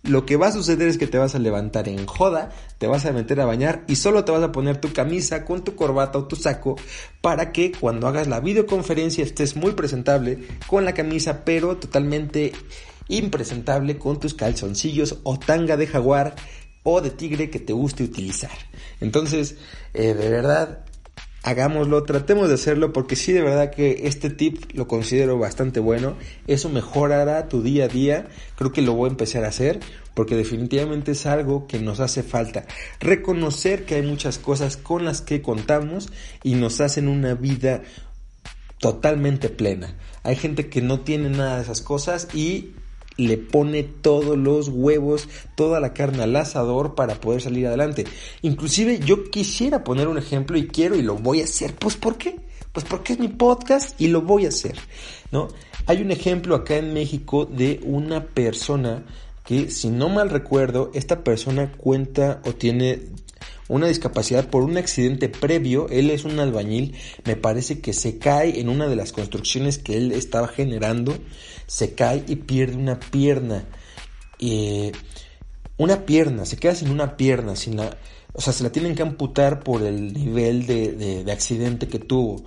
Lo 0.04 0.24
que 0.24 0.36
va 0.36 0.46
a 0.46 0.52
suceder 0.52 0.88
es 0.88 0.96
que 0.96 1.06
te 1.06 1.18
vas 1.18 1.34
a 1.34 1.38
levantar 1.38 1.88
en 1.88 2.06
joda, 2.06 2.50
te 2.78 2.86
vas 2.86 3.04
a 3.04 3.12
meter 3.12 3.40
a 3.40 3.46
bañar 3.46 3.84
y 3.88 3.96
solo 3.96 4.24
te 4.24 4.32
vas 4.32 4.42
a 4.42 4.52
poner 4.52 4.80
tu 4.80 4.92
camisa 4.92 5.44
con 5.44 5.64
tu 5.64 5.74
corbata 5.74 6.18
o 6.18 6.28
tu 6.28 6.36
saco 6.36 6.76
para 7.20 7.52
que 7.52 7.72
cuando 7.72 8.06
hagas 8.06 8.28
la 8.28 8.40
videoconferencia 8.40 9.24
estés 9.24 9.56
muy 9.56 9.72
presentable 9.72 10.38
con 10.68 10.84
la 10.84 10.94
camisa 10.94 11.44
pero 11.44 11.76
totalmente 11.76 12.52
impresentable 13.08 13.98
con 13.98 14.20
tus 14.20 14.34
calzoncillos 14.34 15.18
o 15.24 15.38
tanga 15.38 15.76
de 15.76 15.88
jaguar 15.88 16.36
o 16.84 17.00
de 17.00 17.10
tigre 17.10 17.50
que 17.50 17.58
te 17.58 17.72
guste 17.72 18.04
utilizar. 18.04 18.56
Entonces, 19.00 19.56
eh, 19.94 20.14
de 20.14 20.28
verdad, 20.30 20.84
hagámoslo, 21.48 22.02
tratemos 22.04 22.48
de 22.48 22.54
hacerlo 22.54 22.92
porque 22.92 23.16
sí 23.16 23.32
de 23.32 23.42
verdad 23.42 23.70
que 23.70 24.02
este 24.04 24.28
tip 24.28 24.72
lo 24.74 24.86
considero 24.86 25.38
bastante 25.38 25.80
bueno, 25.80 26.14
eso 26.46 26.68
mejorará 26.68 27.48
tu 27.48 27.62
día 27.62 27.84
a 27.84 27.88
día, 27.88 28.28
creo 28.56 28.70
que 28.70 28.82
lo 28.82 28.92
voy 28.92 29.08
a 29.08 29.12
empezar 29.12 29.44
a 29.44 29.48
hacer 29.48 29.80
porque 30.12 30.36
definitivamente 30.36 31.12
es 31.12 31.24
algo 31.24 31.66
que 31.66 31.78
nos 31.78 32.00
hace 32.00 32.22
falta, 32.22 32.66
reconocer 33.00 33.86
que 33.86 33.94
hay 33.94 34.02
muchas 34.02 34.38
cosas 34.38 34.76
con 34.76 35.06
las 35.06 35.22
que 35.22 35.40
contamos 35.40 36.12
y 36.42 36.54
nos 36.54 36.82
hacen 36.82 37.08
una 37.08 37.34
vida 37.34 37.82
totalmente 38.78 39.48
plena. 39.48 39.96
Hay 40.24 40.36
gente 40.36 40.68
que 40.68 40.82
no 40.82 41.00
tiene 41.00 41.30
nada 41.30 41.56
de 41.56 41.62
esas 41.62 41.80
cosas 41.80 42.28
y 42.34 42.74
le 43.26 43.36
pone 43.36 43.82
todos 43.82 44.38
los 44.38 44.68
huevos, 44.68 45.28
toda 45.56 45.80
la 45.80 45.92
carne 45.92 46.22
al 46.22 46.36
asador 46.36 46.94
para 46.94 47.20
poder 47.20 47.42
salir 47.42 47.66
adelante. 47.66 48.04
Inclusive 48.42 49.00
yo 49.00 49.28
quisiera 49.30 49.84
poner 49.84 50.08
un 50.08 50.16
ejemplo 50.16 50.56
y 50.56 50.68
quiero 50.68 50.96
y 50.96 51.02
lo 51.02 51.16
voy 51.16 51.40
a 51.40 51.44
hacer. 51.44 51.74
Pues 51.74 51.96
¿por 51.96 52.16
qué? 52.16 52.36
Pues 52.72 52.86
porque 52.86 53.14
es 53.14 53.18
mi 53.18 53.28
podcast 53.28 54.00
y 54.00 54.08
lo 54.08 54.22
voy 54.22 54.46
a 54.46 54.48
hacer, 54.48 54.78
¿no? 55.32 55.48
Hay 55.86 56.00
un 56.00 56.10
ejemplo 56.10 56.54
acá 56.54 56.76
en 56.76 56.94
México 56.94 57.44
de 57.44 57.80
una 57.82 58.24
persona 58.24 59.04
que, 59.44 59.70
si 59.70 59.88
no 59.88 60.08
mal 60.10 60.30
recuerdo, 60.30 60.90
esta 60.94 61.24
persona 61.24 61.72
cuenta 61.72 62.40
o 62.44 62.52
tiene 62.52 63.00
una 63.68 63.86
discapacidad 63.86 64.48
por 64.48 64.62
un 64.62 64.76
accidente 64.76 65.28
previo. 65.28 65.88
Él 65.90 66.10
es 66.10 66.24
un 66.24 66.40
albañil, 66.40 66.96
me 67.24 67.36
parece 67.36 67.80
que 67.80 67.92
se 67.92 68.18
cae 68.18 68.60
en 68.60 68.68
una 68.68 68.88
de 68.88 68.96
las 68.96 69.12
construcciones 69.12 69.78
que 69.78 69.96
él 69.96 70.12
estaba 70.12 70.48
generando, 70.48 71.16
se 71.66 71.94
cae 71.94 72.24
y 72.26 72.36
pierde 72.36 72.76
una 72.76 72.98
pierna. 72.98 73.64
Eh, 74.40 74.92
una 75.76 76.04
pierna, 76.06 76.44
se 76.44 76.56
queda 76.56 76.74
sin 76.74 76.90
una 76.90 77.16
pierna, 77.16 77.54
sin 77.54 77.76
la, 77.76 77.96
o 78.32 78.40
sea, 78.40 78.52
se 78.52 78.64
la 78.64 78.72
tienen 78.72 78.96
que 78.96 79.02
amputar 79.02 79.60
por 79.60 79.82
el 79.82 80.12
nivel 80.12 80.66
de, 80.66 81.22
de 81.24 81.32
accidente 81.32 81.86
que 81.86 82.00
tuvo. 82.00 82.44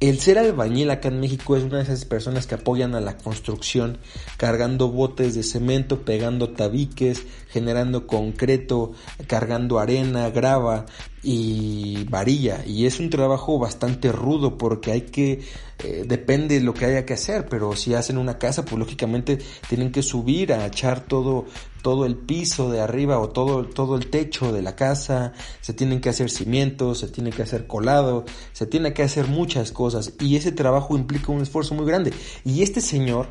El 0.00 0.18
ser 0.18 0.38
albañil 0.38 0.90
acá 0.90 1.06
en 1.08 1.20
México 1.20 1.56
es 1.56 1.62
una 1.62 1.76
de 1.76 1.84
esas 1.84 2.04
personas 2.04 2.48
que 2.48 2.56
apoyan 2.56 2.96
a 2.96 3.00
la 3.00 3.16
construcción, 3.16 3.98
cargando 4.36 4.88
botes 4.88 5.34
de 5.34 5.44
cemento, 5.44 6.04
pegando 6.04 6.50
tabiques, 6.50 7.24
generando 7.48 8.08
concreto, 8.08 8.92
cargando 9.28 9.78
arena, 9.78 10.30
grava 10.30 10.86
y 11.22 12.04
varilla. 12.10 12.66
Y 12.66 12.86
es 12.86 12.98
un 12.98 13.08
trabajo 13.08 13.60
bastante 13.60 14.10
rudo 14.10 14.58
porque 14.58 14.90
hay 14.90 15.02
que, 15.02 15.42
eh, 15.84 16.04
depende 16.04 16.56
de 16.56 16.64
lo 16.64 16.74
que 16.74 16.86
haya 16.86 17.06
que 17.06 17.14
hacer, 17.14 17.46
pero 17.48 17.76
si 17.76 17.94
hacen 17.94 18.18
una 18.18 18.36
casa, 18.36 18.64
pues 18.64 18.76
lógicamente 18.78 19.38
tienen 19.68 19.92
que 19.92 20.02
subir 20.02 20.52
a 20.52 20.66
echar 20.66 21.04
todo, 21.04 21.46
todo 21.84 22.06
el 22.06 22.16
piso 22.16 22.70
de 22.70 22.80
arriba 22.80 23.18
o 23.18 23.28
todo, 23.28 23.62
todo 23.66 23.96
el 23.96 24.08
techo 24.08 24.54
de 24.54 24.62
la 24.62 24.74
casa, 24.74 25.34
se 25.60 25.74
tienen 25.74 26.00
que 26.00 26.08
hacer 26.08 26.30
cimientos, 26.30 27.00
se 27.00 27.08
tiene 27.08 27.30
que 27.30 27.42
hacer 27.42 27.66
colado, 27.66 28.24
se 28.54 28.64
tiene 28.64 28.94
que 28.94 29.02
hacer 29.02 29.26
muchas 29.26 29.70
cosas 29.70 30.14
y 30.18 30.36
ese 30.36 30.50
trabajo 30.50 30.96
implica 30.96 31.30
un 31.30 31.42
esfuerzo 31.42 31.74
muy 31.74 31.84
grande. 31.84 32.14
Y 32.42 32.62
este 32.62 32.80
señor 32.80 33.26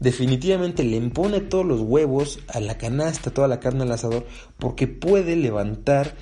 definitivamente 0.00 0.84
le 0.84 0.96
impone 0.96 1.40
todos 1.40 1.66
los 1.66 1.82
huevos 1.82 2.38
a 2.48 2.60
la 2.60 2.78
canasta, 2.78 3.30
toda 3.30 3.46
la 3.46 3.60
carne 3.60 3.82
al 3.82 3.92
asador, 3.92 4.24
porque 4.58 4.88
puede 4.88 5.36
levantar 5.36 6.16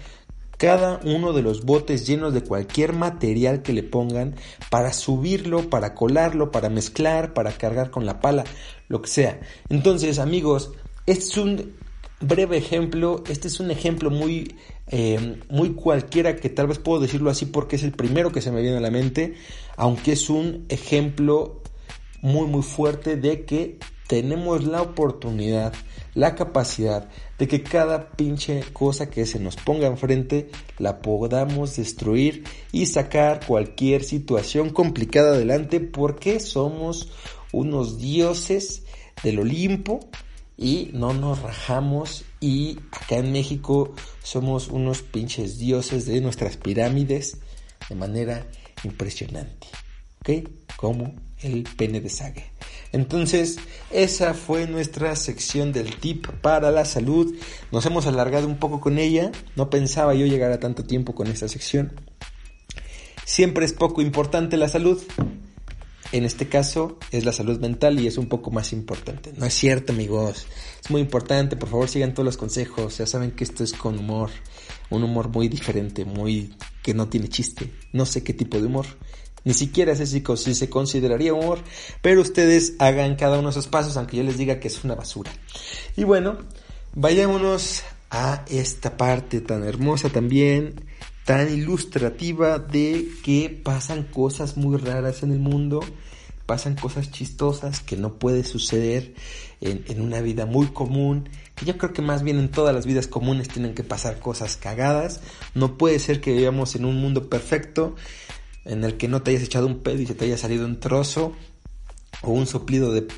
cada 0.56 0.98
uno 1.04 1.32
de 1.32 1.42
los 1.42 1.64
botes 1.64 2.04
llenos 2.04 2.34
de 2.34 2.42
cualquier 2.42 2.94
material 2.94 3.62
que 3.62 3.72
le 3.72 3.84
pongan 3.84 4.34
para 4.70 4.92
subirlo, 4.92 5.70
para 5.70 5.94
colarlo, 5.94 6.50
para 6.50 6.68
mezclar, 6.68 7.32
para 7.32 7.52
cargar 7.52 7.92
con 7.92 8.06
la 8.06 8.18
pala, 8.18 8.42
lo 8.88 9.02
que 9.02 9.08
sea. 9.08 9.40
Entonces, 9.68 10.18
amigos, 10.18 10.72
este 11.06 11.24
es 11.24 11.36
un 11.36 11.76
breve 12.20 12.56
ejemplo, 12.56 13.22
este 13.28 13.48
es 13.48 13.60
un 13.60 13.70
ejemplo 13.70 14.10
muy, 14.10 14.54
eh, 14.88 15.40
muy 15.48 15.74
cualquiera 15.74 16.36
que 16.36 16.48
tal 16.48 16.66
vez 16.66 16.78
puedo 16.78 17.00
decirlo 17.00 17.30
así 17.30 17.46
porque 17.46 17.76
es 17.76 17.82
el 17.82 17.92
primero 17.92 18.32
que 18.32 18.40
se 18.40 18.50
me 18.50 18.62
viene 18.62 18.78
a 18.78 18.80
la 18.80 18.90
mente, 18.90 19.34
aunque 19.76 20.12
es 20.12 20.30
un 20.30 20.66
ejemplo 20.68 21.62
muy 22.22 22.48
muy 22.48 22.62
fuerte 22.62 23.16
de 23.16 23.44
que 23.44 23.78
tenemos 24.06 24.64
la 24.64 24.82
oportunidad, 24.82 25.74
la 26.14 26.34
capacidad 26.34 27.08
de 27.38 27.48
que 27.48 27.62
cada 27.62 28.12
pinche 28.12 28.62
cosa 28.72 29.10
que 29.10 29.26
se 29.26 29.40
nos 29.40 29.56
ponga 29.56 29.86
enfrente 29.86 30.48
la 30.78 31.02
podamos 31.02 31.76
destruir 31.76 32.44
y 32.72 32.86
sacar 32.86 33.44
cualquier 33.46 34.04
situación 34.04 34.70
complicada 34.70 35.34
adelante 35.34 35.80
porque 35.80 36.40
somos 36.40 37.12
unos 37.52 37.98
dioses 37.98 38.84
del 39.22 39.40
Olimpo 39.40 40.00
y 40.56 40.90
no 40.92 41.12
nos 41.12 41.42
rajamos 41.42 42.24
y 42.40 42.78
acá 42.90 43.16
en 43.16 43.32
México 43.32 43.94
somos 44.22 44.68
unos 44.68 45.02
pinches 45.02 45.58
dioses 45.58 46.06
de 46.06 46.20
nuestras 46.20 46.56
pirámides 46.56 47.38
de 47.88 47.94
manera 47.94 48.46
impresionante. 48.84 49.68
¿Ok? 50.20 50.48
Como 50.76 51.14
el 51.42 51.64
pene 51.76 52.00
de 52.00 52.08
Sage. 52.08 52.50
Entonces, 52.92 53.58
esa 53.90 54.34
fue 54.34 54.66
nuestra 54.66 55.14
sección 55.16 55.72
del 55.72 55.96
tip 55.96 56.26
para 56.40 56.70
la 56.70 56.84
salud. 56.84 57.34
Nos 57.70 57.84
hemos 57.86 58.06
alargado 58.06 58.46
un 58.46 58.58
poco 58.58 58.80
con 58.80 58.98
ella. 58.98 59.32
No 59.54 59.70
pensaba 59.70 60.14
yo 60.14 60.26
llegar 60.26 60.52
a 60.52 60.60
tanto 60.60 60.84
tiempo 60.84 61.14
con 61.14 61.26
esta 61.26 61.48
sección. 61.48 61.92
Siempre 63.24 63.64
es 63.64 63.72
poco 63.72 64.00
importante 64.00 64.56
la 64.56 64.68
salud. 64.68 65.02
En 66.12 66.24
este 66.24 66.48
caso 66.48 66.98
es 67.10 67.24
la 67.24 67.32
salud 67.32 67.60
mental 67.60 68.00
y 68.00 68.06
es 68.06 68.18
un 68.18 68.28
poco 68.28 68.50
más 68.50 68.72
importante. 68.72 69.32
No 69.36 69.46
es 69.46 69.54
cierto, 69.54 69.92
amigos. 69.92 70.46
Es 70.82 70.90
muy 70.90 71.00
importante. 71.00 71.56
Por 71.56 71.68
favor, 71.68 71.88
sigan 71.88 72.14
todos 72.14 72.24
los 72.24 72.36
consejos. 72.36 72.98
Ya 72.98 73.06
saben 73.06 73.32
que 73.32 73.44
esto 73.44 73.64
es 73.64 73.72
con 73.72 73.98
humor. 73.98 74.30
Un 74.90 75.02
humor 75.02 75.28
muy 75.28 75.48
diferente, 75.48 76.04
muy 76.04 76.54
que 76.82 76.94
no 76.94 77.08
tiene 77.08 77.28
chiste. 77.28 77.72
No 77.92 78.06
sé 78.06 78.22
qué 78.22 78.32
tipo 78.32 78.60
de 78.60 78.66
humor. 78.66 78.86
Ni 79.46 79.54
siquiera 79.54 79.94
sé 79.94 80.06
si, 80.06 80.22
se 80.54 80.68
consideraría 80.68 81.32
humor, 81.32 81.60
pero 82.02 82.20
ustedes 82.20 82.74
hagan 82.80 83.14
cada 83.14 83.38
uno 83.38 83.48
de 83.48 83.52
esos 83.52 83.68
pasos, 83.68 83.96
aunque 83.96 84.16
yo 84.16 84.24
les 84.24 84.36
diga 84.36 84.58
que 84.58 84.66
es 84.66 84.82
una 84.82 84.96
basura. 84.96 85.30
Y 85.96 86.02
bueno, 86.02 86.38
vayámonos 86.94 87.84
a 88.10 88.44
esta 88.48 88.96
parte 88.96 89.40
tan 89.40 89.62
hermosa 89.62 90.08
también, 90.08 90.84
tan 91.26 91.52
ilustrativa 91.52 92.60
de 92.60 93.08
que 93.24 93.50
pasan 93.50 94.04
cosas 94.04 94.56
muy 94.56 94.78
raras 94.78 95.24
en 95.24 95.32
el 95.32 95.40
mundo, 95.40 95.80
pasan 96.46 96.76
cosas 96.76 97.10
chistosas 97.10 97.80
que 97.80 97.96
no 97.96 98.14
puede 98.14 98.44
suceder 98.44 99.12
en, 99.60 99.84
en, 99.88 100.00
una 100.00 100.20
vida 100.20 100.46
muy 100.46 100.68
común, 100.68 101.28
que 101.56 101.66
yo 101.66 101.76
creo 101.78 101.92
que 101.92 102.00
más 102.00 102.22
bien 102.22 102.38
en 102.38 102.48
todas 102.48 102.72
las 102.72 102.86
vidas 102.86 103.08
comunes 103.08 103.48
tienen 103.48 103.74
que 103.74 103.82
pasar 103.82 104.20
cosas 104.20 104.56
cagadas, 104.56 105.20
no 105.54 105.76
puede 105.76 105.98
ser 105.98 106.20
que 106.20 106.32
vivamos 106.32 106.76
en 106.76 106.84
un 106.84 107.00
mundo 107.00 107.28
perfecto 107.28 107.96
en 108.64 108.84
el 108.84 108.96
que 108.96 109.08
no 109.08 109.22
te 109.22 109.32
hayas 109.32 109.42
echado 109.42 109.66
un 109.66 109.80
pedo 109.80 110.00
y 110.00 110.06
se 110.06 110.14
te 110.14 110.26
haya 110.26 110.38
salido 110.38 110.64
un 110.64 110.78
trozo 110.78 111.32
o 112.22 112.30
un 112.30 112.46
soplido 112.46 112.92
de, 112.92 113.08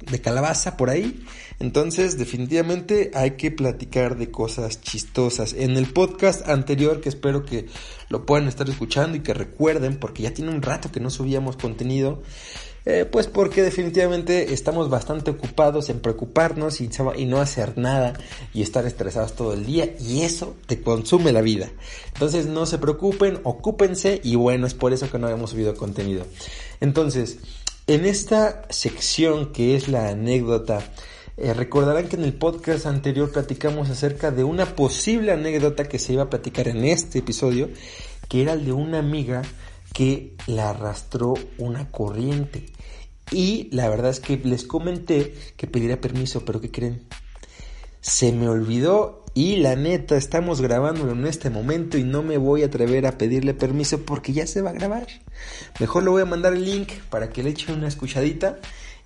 de 0.00 0.20
calabaza 0.20 0.76
por 0.76 0.90
ahí. 0.90 1.24
Entonces, 1.58 2.18
definitivamente 2.18 3.10
hay 3.14 3.32
que 3.32 3.50
platicar 3.50 4.16
de 4.16 4.30
cosas 4.30 4.80
chistosas. 4.80 5.54
En 5.54 5.76
el 5.76 5.92
podcast 5.92 6.48
anterior, 6.48 7.00
que 7.00 7.08
espero 7.08 7.44
que 7.44 7.66
lo 8.08 8.24
puedan 8.24 8.48
estar 8.48 8.68
escuchando 8.68 9.16
y 9.16 9.20
que 9.20 9.34
recuerden, 9.34 9.98
porque 9.98 10.22
ya 10.22 10.32
tiene 10.32 10.52
un 10.52 10.62
rato 10.62 10.92
que 10.92 11.00
no 11.00 11.10
subíamos 11.10 11.56
contenido, 11.56 12.22
eh, 12.90 13.04
pues 13.04 13.26
porque 13.26 13.62
definitivamente 13.62 14.54
estamos 14.54 14.88
bastante 14.88 15.30
ocupados 15.30 15.90
en 15.90 16.00
preocuparnos 16.00 16.80
y, 16.80 16.88
y, 17.16 17.26
no 17.26 17.38
hacer 17.38 17.76
nada 17.76 18.14
y 18.54 18.62
estar 18.62 18.86
estresados 18.86 19.34
todo 19.34 19.52
el 19.52 19.66
día 19.66 19.94
y 20.00 20.22
eso 20.22 20.56
te 20.66 20.80
consume 20.80 21.32
la 21.32 21.42
vida. 21.42 21.70
Entonces 22.14 22.46
no 22.46 22.64
se 22.64 22.78
preocupen, 22.78 23.40
ocúpense 23.42 24.22
y 24.24 24.36
bueno, 24.36 24.66
es 24.66 24.72
por 24.72 24.94
eso 24.94 25.10
que 25.10 25.18
no 25.18 25.28
hemos 25.28 25.50
subido 25.50 25.74
contenido. 25.74 26.24
Entonces, 26.80 27.40
en 27.88 28.04
esta 28.04 28.62
sección 28.68 29.50
que 29.50 29.74
es 29.74 29.88
la 29.88 30.10
anécdota, 30.10 30.80
eh, 31.38 31.54
recordarán 31.54 32.06
que 32.06 32.16
en 32.16 32.24
el 32.24 32.34
podcast 32.34 32.84
anterior 32.84 33.32
platicamos 33.32 33.88
acerca 33.88 34.30
de 34.30 34.44
una 34.44 34.76
posible 34.76 35.32
anécdota 35.32 35.88
que 35.88 35.98
se 35.98 36.12
iba 36.12 36.24
a 36.24 36.30
platicar 36.30 36.68
en 36.68 36.84
este 36.84 37.20
episodio, 37.20 37.70
que 38.28 38.42
era 38.42 38.52
el 38.52 38.66
de 38.66 38.72
una 38.72 38.98
amiga 38.98 39.40
que 39.94 40.36
la 40.46 40.70
arrastró 40.70 41.32
una 41.56 41.90
corriente. 41.90 42.66
Y 43.30 43.70
la 43.72 43.88
verdad 43.88 44.10
es 44.10 44.20
que 44.20 44.36
les 44.36 44.64
comenté 44.64 45.34
que 45.56 45.66
pediría 45.66 45.98
permiso, 45.98 46.44
pero 46.44 46.60
¿qué 46.60 46.70
creen? 46.70 47.04
Se 48.02 48.32
me 48.32 48.48
olvidó 48.48 49.24
y 49.38 49.54
la 49.54 49.76
neta 49.76 50.16
estamos 50.16 50.60
grabándolo 50.60 51.12
en 51.12 51.24
este 51.24 51.48
momento 51.48 51.96
y 51.96 52.02
no 52.02 52.24
me 52.24 52.38
voy 52.38 52.64
a 52.64 52.66
atrever 52.66 53.06
a 53.06 53.18
pedirle 53.18 53.54
permiso 53.54 54.04
porque 54.04 54.32
ya 54.32 54.48
se 54.48 54.62
va 54.62 54.70
a 54.70 54.72
grabar. 54.72 55.06
Mejor 55.78 56.02
le 56.02 56.10
voy 56.10 56.22
a 56.22 56.24
mandar 56.24 56.54
el 56.54 56.64
link 56.64 56.90
para 57.08 57.30
que 57.30 57.44
le 57.44 57.50
eche 57.50 57.72
una 57.72 57.86
escuchadita 57.86 58.58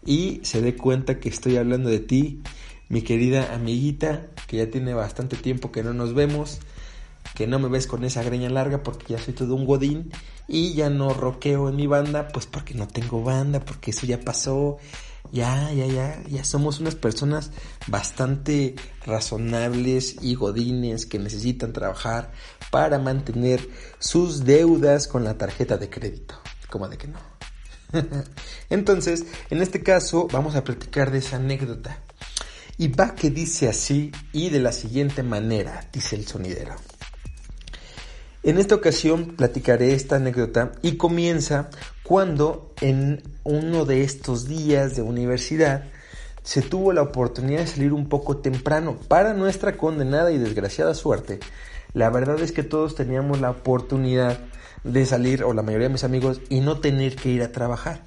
y 0.07 0.41
se 0.43 0.63
dé 0.63 0.75
cuenta 0.75 1.21
que 1.21 1.29
estoy 1.29 1.59
hablando 1.59 1.91
de 1.91 1.99
ti, 1.99 2.41
mi 2.89 3.03
querida 3.03 3.53
amiguita, 3.53 4.29
que 4.47 4.57
ya 4.57 4.71
tiene 4.71 4.95
bastante 4.95 5.37
tiempo 5.37 5.71
que 5.71 5.83
no 5.83 5.93
nos 5.93 6.15
vemos 6.15 6.61
que 7.35 7.47
no 7.47 7.59
me 7.59 7.69
ves 7.69 7.87
con 7.87 8.05
esa 8.05 8.23
greña 8.23 8.51
larga 8.51 8.83
porque 8.83 9.15
ya 9.15 9.19
soy 9.19 9.35
todo 9.35 9.55
un 9.55 9.65
godín 9.65 10.11
y 10.49 10.75
ya 10.75 10.91
no 10.91 11.15
roqueo 11.15 11.69
en 11.69 11.77
mi 11.77 11.87
banda, 11.87 12.29
pues 12.29 12.47
porque 12.47 12.75
no 12.75 12.89
tengo 12.89 13.23
banda, 13.23 13.61
porque 13.61 13.91
eso 13.93 14.07
ya 14.07 14.21
pasó. 14.21 14.79
Ya, 15.33 15.73
ya, 15.73 15.87
ya, 15.87 16.23
ya 16.29 16.45
somos 16.45 16.79
unas 16.79 16.95
personas 16.95 17.51
bastante 17.87 18.77
razonables 19.07 20.17
y 20.21 20.35
godines 20.35 21.07
que 21.07 21.19
necesitan 21.19 21.73
trabajar 21.73 22.33
para 22.71 22.99
mantener 22.99 23.67
sus 23.99 24.45
deudas 24.45 25.09
con 25.09 25.25
la 25.25 25.39
tarjeta 25.39 25.79
de 25.79 25.89
crédito. 25.89 26.35
Como 26.69 26.87
de 26.87 26.99
que 26.99 27.09
no. 27.09 27.19
Entonces, 28.71 29.25
en 29.49 29.63
este 29.63 29.83
caso, 29.83 30.29
vamos 30.31 30.55
a 30.55 30.65
platicar 30.65 31.11
de 31.11 31.19
esa 31.19 31.37
anécdota. 31.37 31.99
Y 32.77 32.89
va 32.89 33.15
que 33.15 33.31
dice 33.31 33.71
así 33.71 34.13
y 34.33 34.51
de 34.51 34.61
la 34.61 34.73
siguiente 34.73 35.23
manera, 35.23 35.89
dice 35.93 36.15
el 36.17 36.27
sonidero. 36.27 36.75
En 38.45 38.59
esta 38.59 38.75
ocasión 38.75 39.37
platicaré 39.37 39.95
esta 39.95 40.17
anécdota 40.17 40.73
y 40.83 40.97
comienza 40.97 41.71
cuando 42.03 42.75
en 42.81 43.23
uno 43.45 43.85
de 43.85 44.03
estos 44.03 44.49
días 44.49 44.97
de 44.97 45.03
universidad 45.03 45.85
se 46.43 46.61
tuvo 46.61 46.93
la 46.93 47.03
oportunidad 47.03 47.61
de 47.61 47.67
salir 47.69 47.93
un 47.93 48.09
poco 48.09 48.39
temprano 48.39 48.97
para 49.07 49.33
nuestra 49.33 49.77
condenada 49.77 50.33
y 50.33 50.39
desgraciada 50.39 50.95
suerte. 50.95 51.39
La 51.95 52.11
verdad 52.11 52.41
es 52.41 52.51
que 52.51 52.65
todos 52.65 52.97
teníamos 52.97 53.41
la 53.41 53.51
oportunidad 53.51 54.41
de 54.83 55.07
salir, 55.07 55.45
o 55.45 55.55
la 55.55 55.63
mayoría 55.63 55.87
de 55.87 55.93
mis 55.93 56.03
amigos, 56.03 56.41
y 56.49 56.59
no 56.59 56.81
tener 56.81 57.15
que 57.15 57.29
ir 57.29 57.43
a 57.45 57.53
trabajar. 57.53 58.03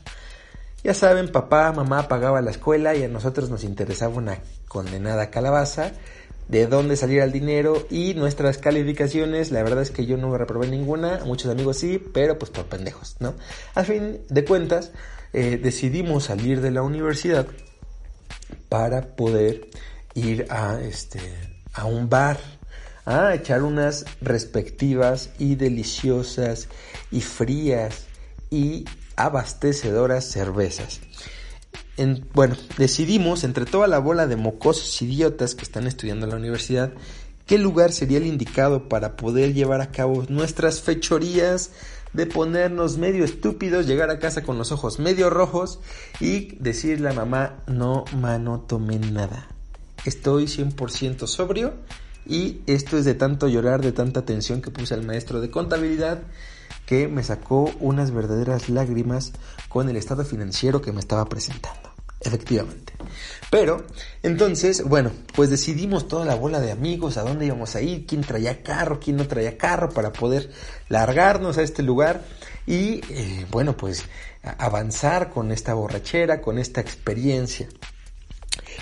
Ya 0.83 0.93
saben, 0.93 1.31
papá, 1.31 1.71
mamá 1.71 2.09
pagaba 2.09 2.41
la 2.41 2.51
escuela 2.51 2.93
y 2.93 3.03
a 3.03 3.07
nosotros 3.07 3.49
nos 3.49 3.63
interesaba 3.63 4.13
una 4.15 4.39
condenada 4.67 5.31
calabaza 5.31 5.93
de 6.47 6.67
dónde 6.67 6.95
salir 6.95 7.21
el 7.21 7.31
dinero 7.31 7.87
y 7.89 8.13
nuestras 8.13 8.57
calificaciones, 8.57 9.51
la 9.51 9.63
verdad 9.63 9.81
es 9.81 9.91
que 9.91 10.05
yo 10.05 10.17
no 10.17 10.37
reprobé 10.37 10.67
ninguna, 10.67 11.21
muchos 11.25 11.51
amigos 11.51 11.77
sí, 11.77 12.01
pero 12.13 12.37
pues 12.37 12.51
por 12.51 12.65
pendejos, 12.65 13.15
¿no? 13.19 13.33
Al 13.73 13.85
fin 13.85 14.19
de 14.29 14.45
cuentas, 14.45 14.91
eh, 15.33 15.59
decidimos 15.61 16.25
salir 16.25 16.61
de 16.61 16.71
la 16.71 16.81
universidad 16.81 17.47
para 18.69 19.15
poder 19.15 19.67
ir 20.13 20.45
a, 20.49 20.79
este, 20.81 21.19
a 21.73 21.85
un 21.85 22.09
bar, 22.09 22.39
a 23.05 23.33
echar 23.33 23.63
unas 23.63 24.05
respectivas 24.21 25.31
y 25.39 25.55
deliciosas 25.55 26.69
y 27.11 27.21
frías 27.21 28.05
y 28.49 28.85
abastecedoras 29.15 30.25
cervezas 30.25 31.01
bueno, 32.33 32.55
decidimos 32.77 33.43
entre 33.43 33.65
toda 33.65 33.87
la 33.87 33.99
bola 33.99 34.27
de 34.27 34.35
mocosos 34.35 35.01
idiotas 35.01 35.55
que 35.55 35.63
están 35.63 35.87
estudiando 35.87 36.25
en 36.25 36.31
la 36.31 36.37
universidad, 36.37 36.93
qué 37.45 37.57
lugar 37.57 37.91
sería 37.91 38.17
el 38.17 38.25
indicado 38.25 38.89
para 38.89 39.15
poder 39.15 39.53
llevar 39.53 39.81
a 39.81 39.91
cabo 39.91 40.25
nuestras 40.27 40.81
fechorías 40.81 41.71
de 42.13 42.25
ponernos 42.25 42.97
medio 42.97 43.25
estúpidos, 43.25 43.87
llegar 43.87 44.09
a 44.09 44.19
casa 44.19 44.43
con 44.43 44.57
los 44.57 44.71
ojos 44.71 44.99
medio 44.99 45.29
rojos 45.29 45.79
y 46.19 46.55
decirle 46.55 47.09
a 47.09 47.13
mamá, 47.13 47.57
no, 47.67 48.05
mano, 48.17 48.61
tomé 48.61 48.99
nada. 48.99 49.49
Estoy 50.05 50.45
100% 50.45 51.27
sobrio 51.27 51.73
y 52.25 52.61
esto 52.67 52.97
es 52.97 53.05
de 53.05 53.15
tanto 53.15 53.47
llorar, 53.47 53.81
de 53.81 53.91
tanta 53.91 54.25
tensión 54.25 54.61
que 54.61 54.71
puse 54.71 54.93
al 54.93 55.03
maestro 55.03 55.41
de 55.41 55.49
contabilidad 55.49 56.21
que 56.85 57.07
me 57.07 57.23
sacó 57.23 57.71
unas 57.79 58.11
verdaderas 58.11 58.69
lágrimas 58.69 59.33
con 59.69 59.89
el 59.89 59.97
estado 59.97 60.23
financiero 60.23 60.81
que 60.81 60.91
me 60.91 60.99
estaba 60.99 61.25
presentando. 61.25 61.95
Efectivamente. 62.21 62.93
Pero, 63.51 63.85
entonces, 64.23 64.83
bueno, 64.83 65.11
pues 65.35 65.49
decidimos 65.49 66.07
toda 66.07 66.25
la 66.25 66.35
bola 66.35 66.59
de 66.59 66.71
amigos 66.71 67.17
a 67.17 67.21
dónde 67.23 67.45
íbamos 67.45 67.75
a 67.75 67.81
ir, 67.81 68.05
quién 68.05 68.21
traía 68.21 68.63
carro, 68.63 68.99
quién 68.99 69.17
no 69.17 69.27
traía 69.27 69.57
carro, 69.57 69.89
para 69.89 70.11
poder 70.11 70.49
largarnos 70.89 71.57
a 71.57 71.61
este 71.61 71.83
lugar 71.83 72.23
y, 72.65 73.01
eh, 73.09 73.45
bueno, 73.51 73.77
pues 73.77 74.05
avanzar 74.57 75.29
con 75.29 75.51
esta 75.51 75.73
borrachera, 75.73 76.41
con 76.41 76.57
esta 76.57 76.81
experiencia. 76.81 77.67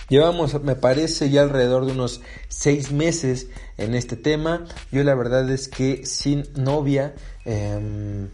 Llevamos, 0.09 0.61
me 0.63 0.75
parece, 0.75 1.29
ya 1.29 1.41
alrededor 1.41 1.85
de 1.85 1.93
unos 1.93 2.21
seis 2.47 2.91
meses 2.91 3.47
en 3.77 3.95
este 3.95 4.15
tema. 4.15 4.65
Yo 4.91 5.03
la 5.03 5.15
verdad 5.15 5.49
es 5.49 5.67
que 5.67 6.05
sin 6.05 6.43
novia, 6.55 7.13
eh, 7.45 8.27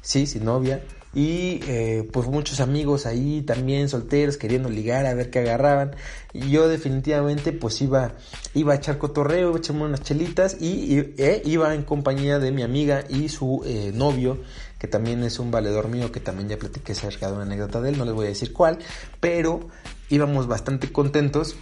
sí, 0.00 0.26
sin 0.26 0.44
novia, 0.44 0.82
y 1.14 1.60
eh, 1.66 2.08
pues 2.10 2.26
muchos 2.28 2.60
amigos 2.60 3.04
ahí 3.04 3.42
también 3.42 3.88
solteros 3.88 4.38
queriendo 4.38 4.70
ligar 4.70 5.04
a 5.04 5.12
ver 5.12 5.28
qué 5.28 5.40
agarraban 5.40 5.94
y 6.32 6.50
yo 6.50 6.68
definitivamente 6.68 7.52
pues 7.52 7.82
iba 7.82 8.12
iba 8.54 8.72
a 8.72 8.76
echar 8.76 8.96
cotorreo 8.96 9.48
iba 9.48 9.56
a 9.56 9.58
echarme 9.58 9.84
unas 9.84 10.02
chelitas 10.02 10.56
y, 10.58 10.98
eh, 11.18 11.42
iba 11.44 11.74
en 11.74 11.82
compañía 11.82 12.38
de 12.38 12.50
mi 12.50 12.62
amiga 12.62 13.04
y 13.10 13.28
su 13.28 13.62
eh, 13.66 13.92
novio 13.94 14.38
que 14.78 14.88
también 14.88 15.22
es 15.22 15.38
un 15.38 15.50
valedor 15.50 15.88
mío 15.88 16.10
que 16.10 16.20
también 16.20 16.48
ya 16.48 16.56
platiqué 16.56 16.92
acerca 16.92 17.26
de 17.26 17.34
una 17.34 17.42
anécdota 17.42 17.82
de 17.82 17.90
él 17.90 17.98
no 17.98 18.06
les 18.06 18.14
voy 18.14 18.26
a 18.26 18.30
decir 18.30 18.54
cuál 18.54 18.78
pero 19.20 19.68
íbamos 20.08 20.46
bastante 20.46 20.92
contentos 20.92 21.56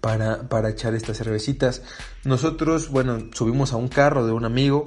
para, 0.00 0.48
para 0.48 0.70
echar 0.70 0.94
estas 0.94 1.18
cervecitas. 1.18 1.82
Nosotros, 2.24 2.90
bueno, 2.90 3.18
subimos 3.32 3.72
a 3.72 3.76
un 3.76 3.88
carro 3.88 4.26
de 4.26 4.32
un 4.32 4.44
amigo, 4.44 4.86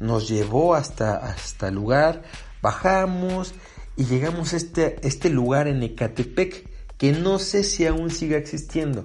nos 0.00 0.28
llevó 0.28 0.74
hasta, 0.74 1.16
hasta 1.16 1.68
el 1.68 1.74
lugar, 1.74 2.22
Bajamos 2.64 3.52
y 3.94 4.06
llegamos 4.06 4.54
a 4.54 4.56
este, 4.56 4.96
este 5.06 5.28
lugar 5.28 5.68
en 5.68 5.82
Ecatepec, 5.82 6.66
que 6.96 7.12
no 7.12 7.38
sé 7.38 7.62
si 7.62 7.86
aún 7.86 8.10
siga 8.10 8.38
existiendo. 8.38 9.04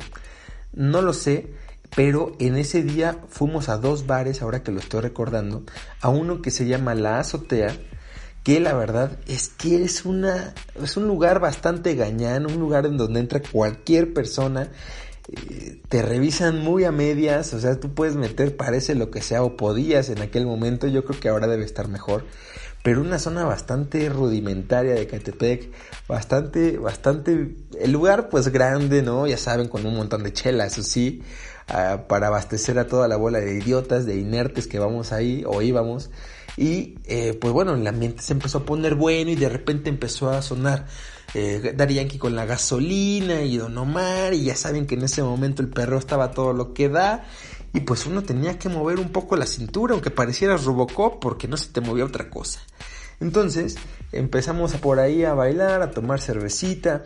No 0.71 1.01
lo 1.01 1.11
sé, 1.11 1.53
pero 1.93 2.37
en 2.39 2.55
ese 2.55 2.83
día 2.83 3.19
fuimos 3.27 3.67
a 3.67 3.75
dos 3.75 4.07
bares, 4.07 4.41
ahora 4.41 4.63
que 4.63 4.71
lo 4.71 4.79
estoy 4.79 5.01
recordando, 5.01 5.65
a 5.99 6.07
uno 6.07 6.41
que 6.41 6.51
se 6.51 6.67
llama 6.67 6.95
La 6.95 7.19
Azotea, 7.19 7.75
que 8.43 8.59
la 8.59 8.73
verdad 8.73 9.11
es 9.27 9.49
que 9.49 9.83
es 9.83 10.05
una 10.05 10.53
es 10.81 10.97
un 10.97 11.07
lugar 11.07 11.39
bastante 11.39 11.95
gañán, 11.95 12.45
un 12.45 12.59
lugar 12.59 12.85
en 12.85 12.97
donde 12.97 13.19
entra 13.19 13.41
cualquier 13.41 14.13
persona, 14.13 14.69
eh, 15.31 15.81
te 15.89 16.01
revisan 16.01 16.59
muy 16.59 16.85
a 16.85 16.91
medias, 16.91 17.53
o 17.53 17.59
sea, 17.59 17.79
tú 17.79 17.93
puedes 17.93 18.15
meter 18.15 18.55
parece 18.55 18.95
lo 18.95 19.11
que 19.11 19.21
sea 19.21 19.43
o 19.43 19.57
podías 19.57 20.09
en 20.09 20.21
aquel 20.21 20.45
momento, 20.45 20.87
yo 20.87 21.03
creo 21.03 21.19
que 21.19 21.29
ahora 21.29 21.47
debe 21.47 21.65
estar 21.65 21.87
mejor, 21.87 22.25
pero 22.81 23.01
una 23.01 23.19
zona 23.19 23.43
bastante 23.43 24.07
rudimentaria 24.09 24.93
de 24.93 25.05
Catepec, 25.05 25.69
bastante, 26.07 26.77
bastante, 26.77 27.55
el 27.79 27.91
lugar 27.91 28.29
pues 28.29 28.47
grande, 28.49 29.01
¿no? 29.01 29.27
Ya 29.27 29.37
saben, 29.37 29.67
con 29.67 29.85
un 29.85 29.95
montón 29.95 30.23
de 30.23 30.31
chelas, 30.31 30.73
eso 30.73 30.83
sí, 30.83 31.21
ah, 31.67 32.05
para 32.07 32.27
abastecer 32.27 32.79
a 32.79 32.87
toda 32.87 33.07
la 33.09 33.17
bola 33.17 33.39
de 33.39 33.57
idiotas, 33.59 34.05
de 34.05 34.15
inertes 34.15 34.67
que 34.67 34.79
vamos 34.79 35.11
ahí 35.11 35.43
o 35.45 35.61
íbamos. 35.61 36.09
Y 36.57 36.95
eh, 37.05 37.37
pues 37.39 37.53
bueno, 37.53 37.75
el 37.75 37.85
ambiente 37.87 38.21
se 38.21 38.33
empezó 38.33 38.59
a 38.59 38.65
poner 38.65 38.95
bueno 38.95 39.31
y 39.31 39.35
de 39.35 39.49
repente 39.49 39.89
empezó 39.89 40.29
a 40.29 40.41
sonar 40.41 40.87
eh, 41.33 41.73
Daddy 41.75 41.95
Yankee 41.95 42.17
con 42.17 42.35
la 42.35 42.45
gasolina 42.45 43.41
y 43.41 43.57
Don 43.57 43.77
Omar 43.77 44.33
y 44.33 44.45
ya 44.45 44.55
saben 44.55 44.87
que 44.87 44.95
en 44.95 45.03
ese 45.03 45.21
momento 45.21 45.61
el 45.61 45.69
perro 45.69 45.97
estaba 45.97 46.31
todo 46.31 46.53
lo 46.53 46.73
que 46.73 46.89
da 46.89 47.25
y 47.73 47.81
pues 47.81 48.05
uno 48.07 48.23
tenía 48.23 48.57
que 48.57 48.67
mover 48.67 48.99
un 48.99 49.09
poco 49.09 49.35
la 49.35 49.45
cintura, 49.45 49.93
aunque 49.93 50.09
pareciera 50.09 50.57
Robocop, 50.57 51.19
porque 51.19 51.47
no 51.47 51.55
se 51.55 51.69
te 51.69 51.81
movía 51.81 52.05
otra 52.05 52.29
cosa. 52.29 52.61
Entonces 53.19 53.75
empezamos 54.11 54.73
por 54.73 54.99
ahí 54.99 55.23
a 55.23 55.33
bailar, 55.33 55.81
a 55.81 55.91
tomar 55.91 56.19
cervecita. 56.19 57.03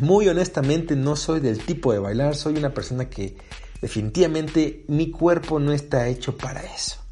Muy 0.00 0.28
honestamente 0.28 0.96
no 0.96 1.16
soy 1.16 1.40
del 1.40 1.58
tipo 1.58 1.92
de 1.92 1.98
bailar, 1.98 2.36
soy 2.36 2.56
una 2.56 2.72
persona 2.72 3.10
que 3.10 3.36
definitivamente 3.80 4.84
mi 4.88 5.10
cuerpo 5.10 5.58
no 5.58 5.72
está 5.72 6.08
hecho 6.08 6.36
para 6.36 6.60
eso. 6.60 7.05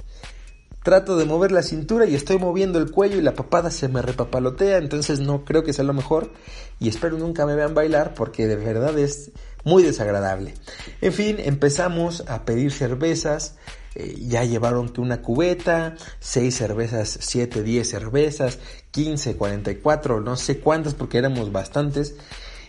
Trato 0.85 1.16
de 1.16 1.25
mover 1.25 1.51
la 1.51 1.62
cintura 1.62 2.05
y 2.05 2.14
estoy 2.14 2.38
moviendo 2.38 2.79
el 2.79 2.90
cuello 2.90 3.16
y 3.16 3.23
la 3.23 3.33
papada 3.33 3.70
se 3.70 3.88
me 3.88 4.03
repapalotea, 4.03 4.77
entonces 4.77 5.18
no 5.18 5.47
creo 5.47 5.64
que 5.64 5.73
sea 5.73 5.83
lo 5.83 5.94
mejor 5.94 6.31
y 6.79 6.90
espero 6.90 7.16
nunca 7.16 7.47
me 7.47 7.55
vean 7.55 7.73
bailar 7.73 8.12
porque 8.12 8.47
de 8.47 8.57
verdad 8.57 8.99
es 8.99 9.31
muy 9.64 9.83
desagradable. 9.83 10.53
En 11.01 11.14
fin, 11.14 11.37
empezamos 11.38 12.25
a 12.29 12.44
pedir 12.44 12.70
cervezas, 12.70 13.57
eh, 13.94 14.14
ya 14.29 14.44
llevaron 14.44 14.92
una 14.99 15.23
cubeta, 15.23 15.94
6 16.20 16.55
cervezas, 16.55 17.16
7, 17.18 17.62
10 17.62 17.88
cervezas, 17.88 18.59
15, 18.90 19.37
44, 19.37 20.20
no 20.20 20.37
sé 20.37 20.59
cuántas 20.59 20.92
porque 20.92 21.16
éramos 21.16 21.51
bastantes. 21.51 22.14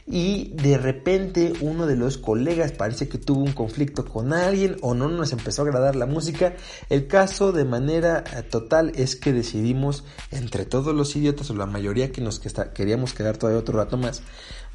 Y 0.07 0.51
de 0.53 0.77
repente 0.77 1.53
uno 1.61 1.87
de 1.87 1.95
los 1.95 2.19
colegas 2.19 2.71
parece 2.71 3.09
que 3.09 3.17
tuvo 3.17 3.41
un 3.41 3.53
conflicto 3.53 4.05
con 4.05 4.33
alguien 4.33 4.77
o 4.81 4.93
no 4.93 5.07
nos 5.07 5.31
empezó 5.31 5.63
a 5.63 5.65
agradar 5.65 5.95
la 5.95 6.05
música. 6.05 6.53
El 6.89 7.07
caso 7.07 7.51
de 7.51 7.65
manera 7.65 8.23
eh, 8.35 8.43
total 8.43 8.91
es 8.95 9.15
que 9.15 9.33
decidimos 9.33 10.03
entre 10.29 10.65
todos 10.65 10.93
los 10.93 11.15
idiotas 11.15 11.49
o 11.49 11.55
la 11.55 11.65
mayoría 11.65 12.11
que 12.11 12.21
nos 12.21 12.39
queríamos 12.75 13.13
quedar 13.13 13.37
todavía 13.37 13.59
otro 13.59 13.77
rato 13.79 13.97
más, 13.97 14.21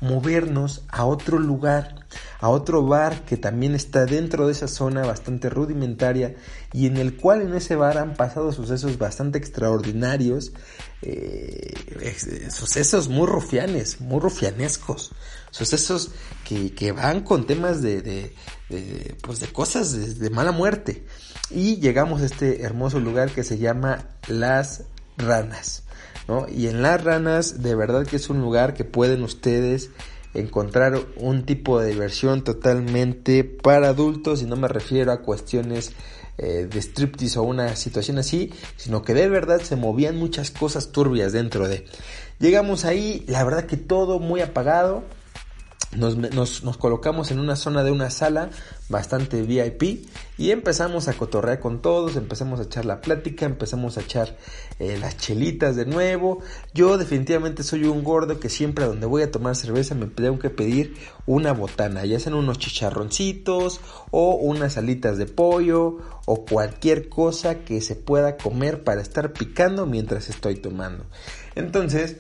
movernos 0.01 0.83
a 0.89 1.05
otro 1.05 1.39
lugar, 1.39 2.07
a 2.41 2.49
otro 2.49 2.85
bar 2.85 3.25
que 3.25 3.37
también 3.37 3.77
está 3.77 4.07
dentro 4.07 4.47
de 4.47 4.53
esa 4.53 4.67
zona 4.67 5.07
bastante 5.07 5.49
rudimentaria 5.49 6.35
y 6.73 6.87
en 6.87 6.97
el 6.97 7.17
cual 7.17 7.43
en 7.43 7.55
ese 7.55 7.77
bar 7.77 7.99
han 7.99 8.15
pasado 8.15 8.51
sucesos 8.53 8.99
bastante 8.99 9.39
extraordinarios, 9.39 10.53
eh, 11.03 12.51
sucesos 12.51 13.09
muy 13.09 13.27
rufianes, 13.27 14.01
muy 14.01 14.21
rufianescos, 14.21 15.13
sucesos 15.51 16.11
que, 16.45 16.93
van 16.93 17.23
con 17.23 17.47
temas 17.47 17.83
de, 17.83 18.35
pues 19.23 19.41
de 19.41 19.49
cosas 19.49 19.93
de, 19.93 20.15
de 20.15 20.31
mala 20.31 20.53
muerte. 20.53 21.05
Y 21.51 21.77
llegamos 21.77 22.23
a 22.23 22.27
este 22.27 22.63
hermoso 22.63 23.01
lugar 23.01 23.31
que 23.31 23.45
se 23.45 23.59
llama 23.59 24.09
Las 24.29 24.85
Ranas. 25.17 25.85
Y 26.55 26.69
en 26.69 26.83
Las 26.83 27.03
Ranas, 27.03 27.63
de 27.63 27.75
verdad 27.75 28.07
que 28.07 28.17
es 28.17 28.31
un 28.31 28.41
lugar 28.41 28.75
que 28.75 28.85
pueden 28.85 29.23
ustedes 29.23 29.91
encontrar 30.33 31.01
un 31.17 31.45
tipo 31.45 31.81
de 31.81 31.89
diversión 31.89 32.45
totalmente 32.45 33.43
para 33.43 33.89
adultos 33.89 34.43
y 34.43 34.47
no 34.47 34.55
me 34.55 34.69
refiero 34.69 35.11
a 35.11 35.23
cuestiones 35.23 35.93
eh, 36.43 36.67
de 36.71 36.79
striptease 36.81 37.39
o 37.39 37.43
una 37.43 37.77
situación 37.77 38.19
así, 38.19 38.51
sino 38.77 39.03
que 39.03 39.13
de 39.13 39.29
verdad 39.29 39.61
se 39.61 39.77
movían 39.77 40.17
muchas 40.17 40.51
cosas 40.51 40.91
turbias 40.91 41.33
dentro 41.33 41.69
de. 41.69 41.85
Llegamos 42.39 42.87
ahí, 42.87 43.25
la 43.29 43.45
verdad 43.45 43.67
que 43.67 43.77
todo 43.77 44.19
muy 44.19 44.41
apagado, 44.41 45.05
nos, 45.97 46.77
colocamos 46.79 47.33
en 47.33 47.41
una 47.41 47.57
zona 47.57 47.83
de 47.83 47.91
una 47.91 48.11
sala 48.11 48.51
bastante 48.89 49.43
VIP 49.43 50.07
y 50.39 50.53
empezamos 50.53 51.09
a 51.09 51.15
cotorrear 51.15 51.59
con 51.59 51.83
todos, 51.83 52.15
empezamos 52.15 52.61
a 52.61 52.63
echar 52.63 52.85
la 52.85 53.01
plática, 53.01 53.45
empezamos 53.45 53.99
a 53.99 54.03
echar 54.03 54.37
eh, 54.79 54.99
las 55.01 55.17
chelitas 55.17 55.75
de 55.75 55.87
nuevo. 55.87 56.39
Yo 56.75 56.97
definitivamente 56.97 57.65
soy 57.65 57.85
un 57.85 58.05
gordo 58.05 58.39
que 58.39 58.49
siempre 58.49 58.85
donde 58.85 59.07
voy 59.07 59.23
a 59.23 59.33
tomar 59.33 59.57
cerveza 59.57 59.97
me 59.97 60.07
tengo 60.07 60.39
que 60.39 60.51
pedir 60.51 60.97
una 61.27 61.53
botana, 61.53 62.05
ya 62.05 62.21
sean 62.21 62.35
unos 62.35 62.59
chicharroncitos 62.59 63.81
o 64.13 64.37
unas 64.37 64.77
alitas 64.77 65.19
de 65.19 65.27
pollo 65.27 65.99
o 66.25 66.45
cualquier 66.45 67.09
cosa 67.09 67.65
que 67.65 67.81
se 67.81 67.97
pueda 67.97 68.37
comer 68.37 68.85
para 68.85 69.03
estar 69.03 69.33
picando 69.33 69.87
mientras 69.87 70.31
estoy 70.31 70.55
tomando. 70.55 71.05
Entonces, 71.57 72.19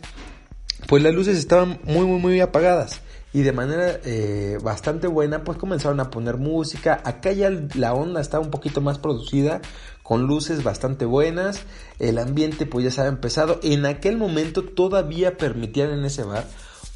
pues 0.88 1.04
las 1.04 1.14
luces 1.14 1.38
estaban 1.38 1.78
muy 1.84 2.04
muy 2.04 2.18
muy 2.18 2.40
apagadas 2.40 3.00
y 3.32 3.42
de 3.42 3.52
manera 3.52 4.00
eh, 4.04 4.58
bastante 4.62 5.06
buena 5.06 5.44
pues 5.44 5.58
comenzaron 5.58 6.00
a 6.00 6.10
poner 6.10 6.36
música. 6.36 7.00
Acá 7.04 7.32
ya 7.32 7.50
la 7.74 7.94
onda 7.94 8.20
estaba 8.20 8.44
un 8.44 8.50
poquito 8.50 8.80
más 8.80 8.98
producida 8.98 9.60
con 10.02 10.26
luces 10.26 10.62
bastante 10.62 11.04
buenas. 11.04 11.62
El 11.98 12.18
ambiente 12.18 12.66
pues 12.66 12.84
ya 12.84 13.02
había 13.02 13.12
empezado. 13.12 13.60
En 13.62 13.86
aquel 13.86 14.16
momento 14.16 14.64
todavía 14.64 15.36
permitían 15.36 15.90
en 15.90 16.04
ese 16.04 16.24
bar 16.24 16.46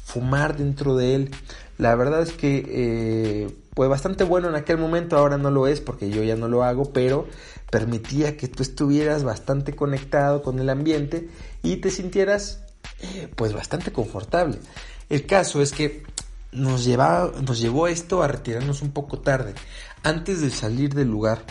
fumar 0.03 0.57
dentro 0.57 0.95
de 0.95 1.15
él. 1.15 1.31
La 1.77 1.95
verdad 1.95 2.21
es 2.21 2.31
que 2.31 3.49
pues 3.75 3.89
bastante 3.89 4.23
bueno 4.23 4.47
en 4.47 4.55
aquel 4.55 4.77
momento, 4.77 5.17
ahora 5.17 5.37
no 5.37 5.51
lo 5.51 5.67
es 5.67 5.81
porque 5.81 6.09
yo 6.09 6.23
ya 6.23 6.37
no 6.37 6.47
lo 6.47 6.63
hago, 6.63 6.93
pero 6.93 7.27
permitía 7.69 8.37
que 8.37 8.47
tú 8.47 8.63
estuvieras 8.63 9.25
bastante 9.25 9.75
conectado 9.75 10.43
con 10.43 10.59
el 10.59 10.69
ambiente 10.69 11.27
y 11.61 11.77
te 11.77 11.91
sintieras 11.91 12.63
eh, 13.01 13.27
pues 13.35 13.51
bastante 13.51 13.91
confortable. 13.91 14.59
El 15.09 15.25
caso 15.25 15.61
es 15.61 15.73
que 15.73 16.03
nos, 16.55 16.85
llevaba, 16.85 17.31
nos 17.41 17.59
llevó 17.59 17.87
esto 17.87 18.23
a 18.23 18.27
retirarnos 18.27 18.81
un 18.81 18.91
poco 18.91 19.19
tarde, 19.19 19.53
antes 20.03 20.41
de 20.41 20.49
salir 20.49 20.93
del 20.93 21.09
lugar. 21.09 21.43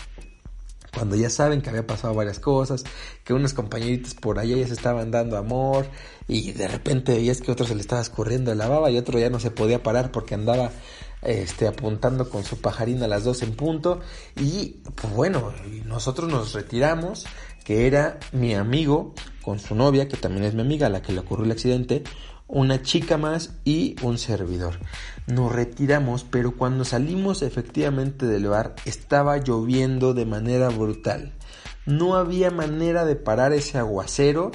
Cuando 0.93 1.17
ya 1.17 1.29
saben 1.29 1.61
que 1.61 1.71
había 1.71 1.87
pasado 1.87 2.15
varias 2.15 2.39
cosas, 2.39 2.85
que 3.25 3.35
unos 3.35 3.53
compañeritos 3.53 4.15
por 4.15 4.39
allá 4.39 4.57
ya 4.57 4.67
se 4.67 4.75
estaban 4.75 5.11
dando 5.11 5.37
amor 5.37 5.87
y 6.29 6.53
de 6.53 6.69
repente 6.69 7.15
veías 7.15 7.41
que 7.41 7.51
otro 7.51 7.67
se 7.67 7.75
le 7.75 7.81
estaba 7.81 8.01
escurriendo 8.01 8.55
la 8.55 8.69
baba 8.69 8.93
y 8.93 8.99
otro 8.99 9.19
ya 9.19 9.29
no 9.29 9.41
se 9.41 9.51
podía 9.51 9.83
parar 9.83 10.13
porque 10.13 10.35
andaba 10.35 10.71
este, 11.23 11.67
apuntando 11.67 12.31
con 12.31 12.45
su 12.45 12.61
pajarín 12.61 13.03
a 13.03 13.09
las 13.09 13.25
dos 13.25 13.43
en 13.43 13.57
punto 13.57 14.01
y 14.37 14.77
pues 14.95 15.13
bueno, 15.13 15.53
nosotros 15.85 16.31
nos 16.31 16.53
retiramos, 16.53 17.27
que 17.65 17.87
era 17.87 18.21
mi 18.33 18.55
amigo 18.55 19.15
con 19.43 19.59
su 19.59 19.75
novia, 19.75 20.07
que 20.07 20.17
también 20.17 20.45
es 20.45 20.55
mi 20.55 20.61
amiga, 20.61 20.87
a 20.87 20.91
la 20.91 21.03
que 21.03 21.13
le 21.13 21.21
ocurrió 21.21 21.45
el 21.45 21.53
accidente, 21.53 22.05
una 22.55 22.81
chica 22.83 23.19
más 23.19 23.51
y 23.65 23.97
un 24.01 24.17
servidor. 24.17 24.79
Nos 25.27 25.53
retiramos, 25.53 26.25
pero 26.25 26.57
cuando 26.57 26.85
salimos 26.85 27.43
efectivamente 27.43 28.27
del 28.27 28.47
bar 28.47 28.77
estaba 28.85 29.37
lloviendo 29.39 30.15
de 30.15 30.25
manera 30.25 30.69
brutal. 30.69 31.33
No 31.85 32.15
había 32.15 32.51
manera 32.51 33.05
de 33.05 33.17
parar 33.17 33.53
ese 33.53 33.77
aguacero, 33.77 34.53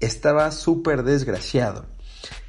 estaba 0.00 0.50
súper 0.50 1.02
desgraciado. 1.04 1.86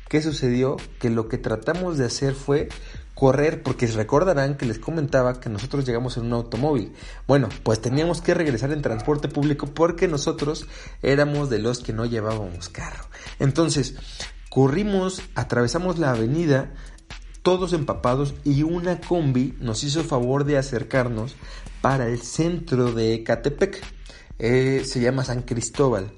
¿Qué 0.07 0.21
sucedió? 0.21 0.77
Que 0.99 1.09
lo 1.09 1.27
que 1.27 1.37
tratamos 1.37 1.97
de 1.97 2.05
hacer 2.05 2.33
fue 2.33 2.69
correr, 3.15 3.63
porque 3.63 3.87
recordarán 3.87 4.55
que 4.55 4.65
les 4.65 4.79
comentaba 4.79 5.39
que 5.39 5.49
nosotros 5.49 5.85
llegamos 5.85 6.17
en 6.17 6.25
un 6.25 6.33
automóvil. 6.33 6.93
Bueno, 7.27 7.49
pues 7.63 7.81
teníamos 7.81 8.21
que 8.21 8.33
regresar 8.33 8.71
en 8.71 8.81
transporte 8.81 9.27
público 9.27 9.67
porque 9.67 10.07
nosotros 10.07 10.67
éramos 11.01 11.49
de 11.49 11.59
los 11.59 11.79
que 11.79 11.93
no 11.93 12.05
llevábamos 12.05 12.69
carro. 12.69 13.05
Entonces, 13.39 13.95
Corrimos, 14.55 15.21
atravesamos 15.35 15.99
la 15.99 16.11
avenida, 16.11 16.71
todos 17.41 17.73
empapados 17.73 18.35
y 18.45 18.63
una 18.63 19.01
combi 19.01 19.53
nos 19.59 19.83
hizo 19.83 20.01
favor 20.05 20.45
de 20.45 20.57
acercarnos 20.57 21.35
para 21.81 22.07
el 22.07 22.21
centro 22.21 22.93
de 22.93 23.15
Ecatepec. 23.15 23.83
Eh, 24.39 24.83
se 24.85 25.01
llama 25.01 25.25
San 25.25 25.41
Cristóbal. 25.41 26.13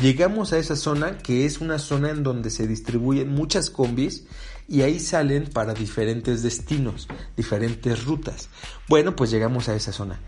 Llegamos 0.00 0.54
a 0.54 0.58
esa 0.58 0.76
zona 0.76 1.18
que 1.18 1.44
es 1.44 1.60
una 1.60 1.78
zona 1.78 2.08
en 2.08 2.22
donde 2.22 2.48
se 2.48 2.66
distribuyen 2.66 3.28
muchas 3.28 3.68
combis 3.68 4.24
y 4.66 4.80
ahí 4.80 4.98
salen 4.98 5.44
para 5.44 5.74
diferentes 5.74 6.42
destinos, 6.42 7.06
diferentes 7.36 8.06
rutas. 8.06 8.48
Bueno, 8.88 9.14
pues 9.14 9.30
llegamos 9.30 9.68
a 9.68 9.76
esa 9.76 9.92
zona. 9.92 10.20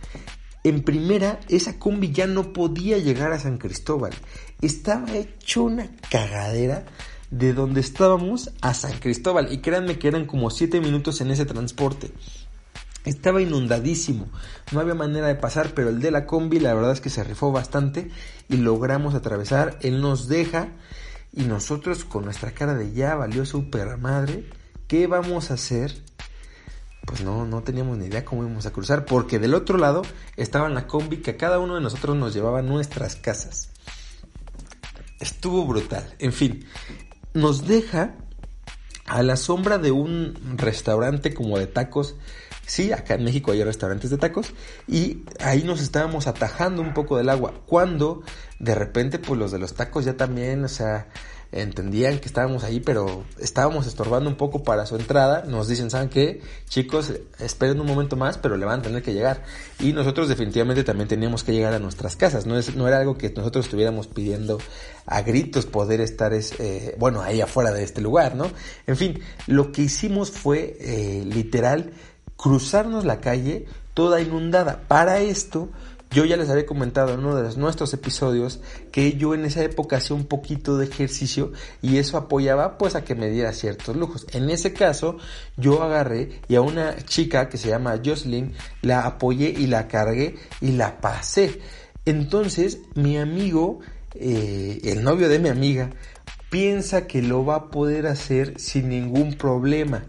En 0.63 0.83
primera, 0.83 1.41
esa 1.49 1.79
combi 1.79 2.13
ya 2.13 2.27
no 2.27 2.53
podía 2.53 2.99
llegar 2.99 3.33
a 3.33 3.39
San 3.39 3.57
Cristóbal. 3.57 4.13
Estaba 4.61 5.17
hecho 5.17 5.63
una 5.63 5.89
cagadera 6.11 6.85
de 7.31 7.53
donde 7.53 7.81
estábamos 7.81 8.51
a 8.61 8.75
San 8.75 8.99
Cristóbal. 8.99 9.53
Y 9.53 9.59
créanme 9.59 9.99
que 9.99 10.09
eran 10.09 10.27
como 10.27 10.51
7 10.51 10.81
minutos 10.81 11.21
en 11.21 11.31
ese 11.31 11.45
transporte. 11.45 12.13
Estaba 13.05 13.41
inundadísimo, 13.41 14.27
no 14.73 14.81
había 14.81 14.95
manera 14.95 15.29
de 15.29 15.37
pasar, 15.37 15.75
pero 15.75 15.91
el 15.91 16.01
de 16.01 16.11
la 16.11 16.27
combi 16.27 16.59
la 16.59 16.75
verdad 16.75 16.91
es 16.91 17.01
que 17.01 17.09
se 17.09 17.23
rifó 17.23 17.53
bastante 17.53 18.11
y 18.49 18.57
logramos 18.57 19.15
atravesar. 19.15 19.79
Él 19.81 20.01
nos 20.01 20.27
deja 20.27 20.71
y 21.33 21.43
nosotros 21.45 22.05
con 22.05 22.25
nuestra 22.25 22.51
cara 22.51 22.75
de 22.75 22.93
ya 22.93 23.15
valió 23.15 23.47
super 23.47 23.97
madre, 23.99 24.51
¿qué 24.89 25.07
vamos 25.07 25.53
a 25.53 25.55
hacer? 25.55 25.95
Pues 27.05 27.23
no, 27.23 27.47
no 27.47 27.63
teníamos 27.63 27.97
ni 27.99 28.07
idea 28.07 28.25
cómo 28.25 28.43
íbamos 28.43 28.67
a 28.67 28.73
cruzar, 28.73 29.05
porque 29.05 29.39
del 29.39 29.55
otro 29.55 29.79
lado 29.79 30.03
estaba 30.37 30.69
la 30.69 30.89
combi 30.89 31.19
que 31.19 31.33
a 31.33 31.37
cada 31.37 31.61
uno 31.61 31.77
de 31.77 31.83
nosotros 31.83 32.17
nos 32.17 32.35
llevaba 32.35 32.59
a 32.59 32.63
nuestras 32.63 33.15
casas. 33.15 33.69
Estuvo 35.21 35.65
brutal. 35.65 36.13
En 36.19 36.33
fin, 36.33 36.65
nos 37.37 37.67
deja 37.67 38.15
a 39.05 39.23
la 39.23 39.37
sombra 39.37 39.79
de 39.79 39.93
un 39.93 40.35
restaurante 40.57 41.35
como 41.35 41.59
de 41.59 41.67
tacos. 41.67 42.17
Sí, 42.67 42.93
acá 42.93 43.15
en 43.15 43.25
México 43.25 43.53
hay 43.53 43.63
restaurantes 43.63 44.11
de 44.11 44.17
tacos 44.17 44.53
y 44.89 45.23
ahí 45.39 45.63
nos 45.63 45.81
estábamos 45.81 46.27
atajando 46.27 46.83
un 46.83 46.95
poco 46.95 47.17
del 47.17 47.29
agua. 47.29 47.53
Cuando 47.67 48.23
de 48.59 48.75
repente 48.75 49.19
pues 49.19 49.39
los 49.39 49.53
de 49.53 49.59
los 49.59 49.75
tacos 49.75 50.05
ya 50.05 50.17
también, 50.17 50.65
o 50.65 50.69
sea, 50.69 51.09
entendían 51.53 52.19
que 52.19 52.27
estábamos 52.27 52.65
ahí, 52.65 52.81
pero 52.81 53.25
estábamos 53.39 53.87
estorbando 53.87 54.29
un 54.29 54.37
poco 54.37 54.63
para 54.63 54.87
su 54.87 54.97
entrada. 54.97 55.45
Nos 55.47 55.69
dicen, 55.69 55.91
¿saben 55.91 56.09
qué? 56.09 56.41
Chicos, 56.69 57.13
esperen 57.39 57.81
un 57.81 57.87
momento 57.87 58.17
más, 58.17 58.39
pero 58.39 58.57
le 58.57 58.67
van 58.67 58.81
a 58.81 58.83
tener 58.83 59.03
que 59.03 59.15
llegar. 59.15 59.45
Y 59.81 59.93
nosotros 59.93 60.29
definitivamente 60.29 60.85
también 60.85 61.09
teníamos 61.09 61.45
que 61.45 61.53
llegar 61.53 61.73
a 61.75 61.79
nuestras 61.79 62.17
casas. 62.17 62.47
No, 62.47 62.59
es, 62.59 62.75
no 62.77 62.87
era 62.89 62.99
algo 62.99 63.17
que 63.17 63.31
nosotros 63.31 63.67
estuviéramos 63.67 64.07
pidiendo 64.07 64.59
a 65.07 65.23
gritos 65.23 65.67
poder 65.67 66.01
estar, 66.01 66.33
es, 66.33 66.59
eh, 66.59 66.95
bueno, 66.99 67.23
ahí 67.23 67.41
afuera 67.41 67.73
de 67.73 67.83
este 67.83 68.01
lugar, 68.01 68.35
¿no? 68.35 68.51
En 68.87 68.97
fin, 68.97 69.21
lo 69.47 69.73
que 69.73 69.83
hicimos 69.83 70.31
fue 70.31 70.77
eh, 70.81 71.25
literal 71.27 71.93
cruzarnos 72.37 73.05
la 73.05 73.21
calle 73.21 73.67
toda 73.95 74.21
inundada. 74.21 74.83
Para 74.89 75.21
esto 75.21 75.71
yo 76.11 76.25
ya 76.25 76.37
les 76.37 76.49
había 76.49 76.67
comentado 76.67 77.13
en 77.13 77.21
uno 77.21 77.37
de 77.37 77.57
nuestros 77.57 77.93
episodios 77.93 78.61
que 78.93 79.15
yo 79.15 79.35
en 79.35 79.45
esa 79.45 79.63
época 79.63 79.97
hacía 79.97 80.17
un 80.17 80.27
poquito 80.27 80.79
de 80.79 80.87
ejercicio 80.87 81.53
y 81.83 81.99
eso 81.99 82.17
apoyaba 82.17 82.79
pues 82.79 82.95
a 82.95 83.05
que 83.05 83.15
me 83.15 83.29
diera 83.29 83.53
ciertos 83.53 83.97
lujos. 83.97 84.27
En 84.33 84.49
ese 84.49 84.73
caso 84.73 85.19
yo 85.57 85.83
agarré 85.83 86.41
y 86.49 86.55
a 86.55 86.61
una 86.61 86.97
chica 87.05 87.49
que 87.49 87.59
se 87.59 87.69
llama 87.69 88.01
Jocelyn 88.05 88.55
la 88.83 89.01
apoyé 89.01 89.49
y 89.49 89.67
la 89.67 89.89
cargué 89.89 90.37
y 90.61 90.73
la 90.73 91.01
pasé. 91.01 91.61
Entonces 92.05 92.79
mi 92.95 93.19
amigo, 93.19 93.81
eh, 94.15 94.81
el 94.85 95.03
novio 95.03 95.29
de 95.29 95.39
mi 95.39 95.49
amiga, 95.49 95.91
piensa 96.51 97.07
que 97.07 97.21
lo 97.21 97.45
va 97.45 97.57
a 97.57 97.71
poder 97.71 98.07
hacer 98.07 98.59
sin 98.59 98.89
ningún 98.89 99.35
problema. 99.35 100.07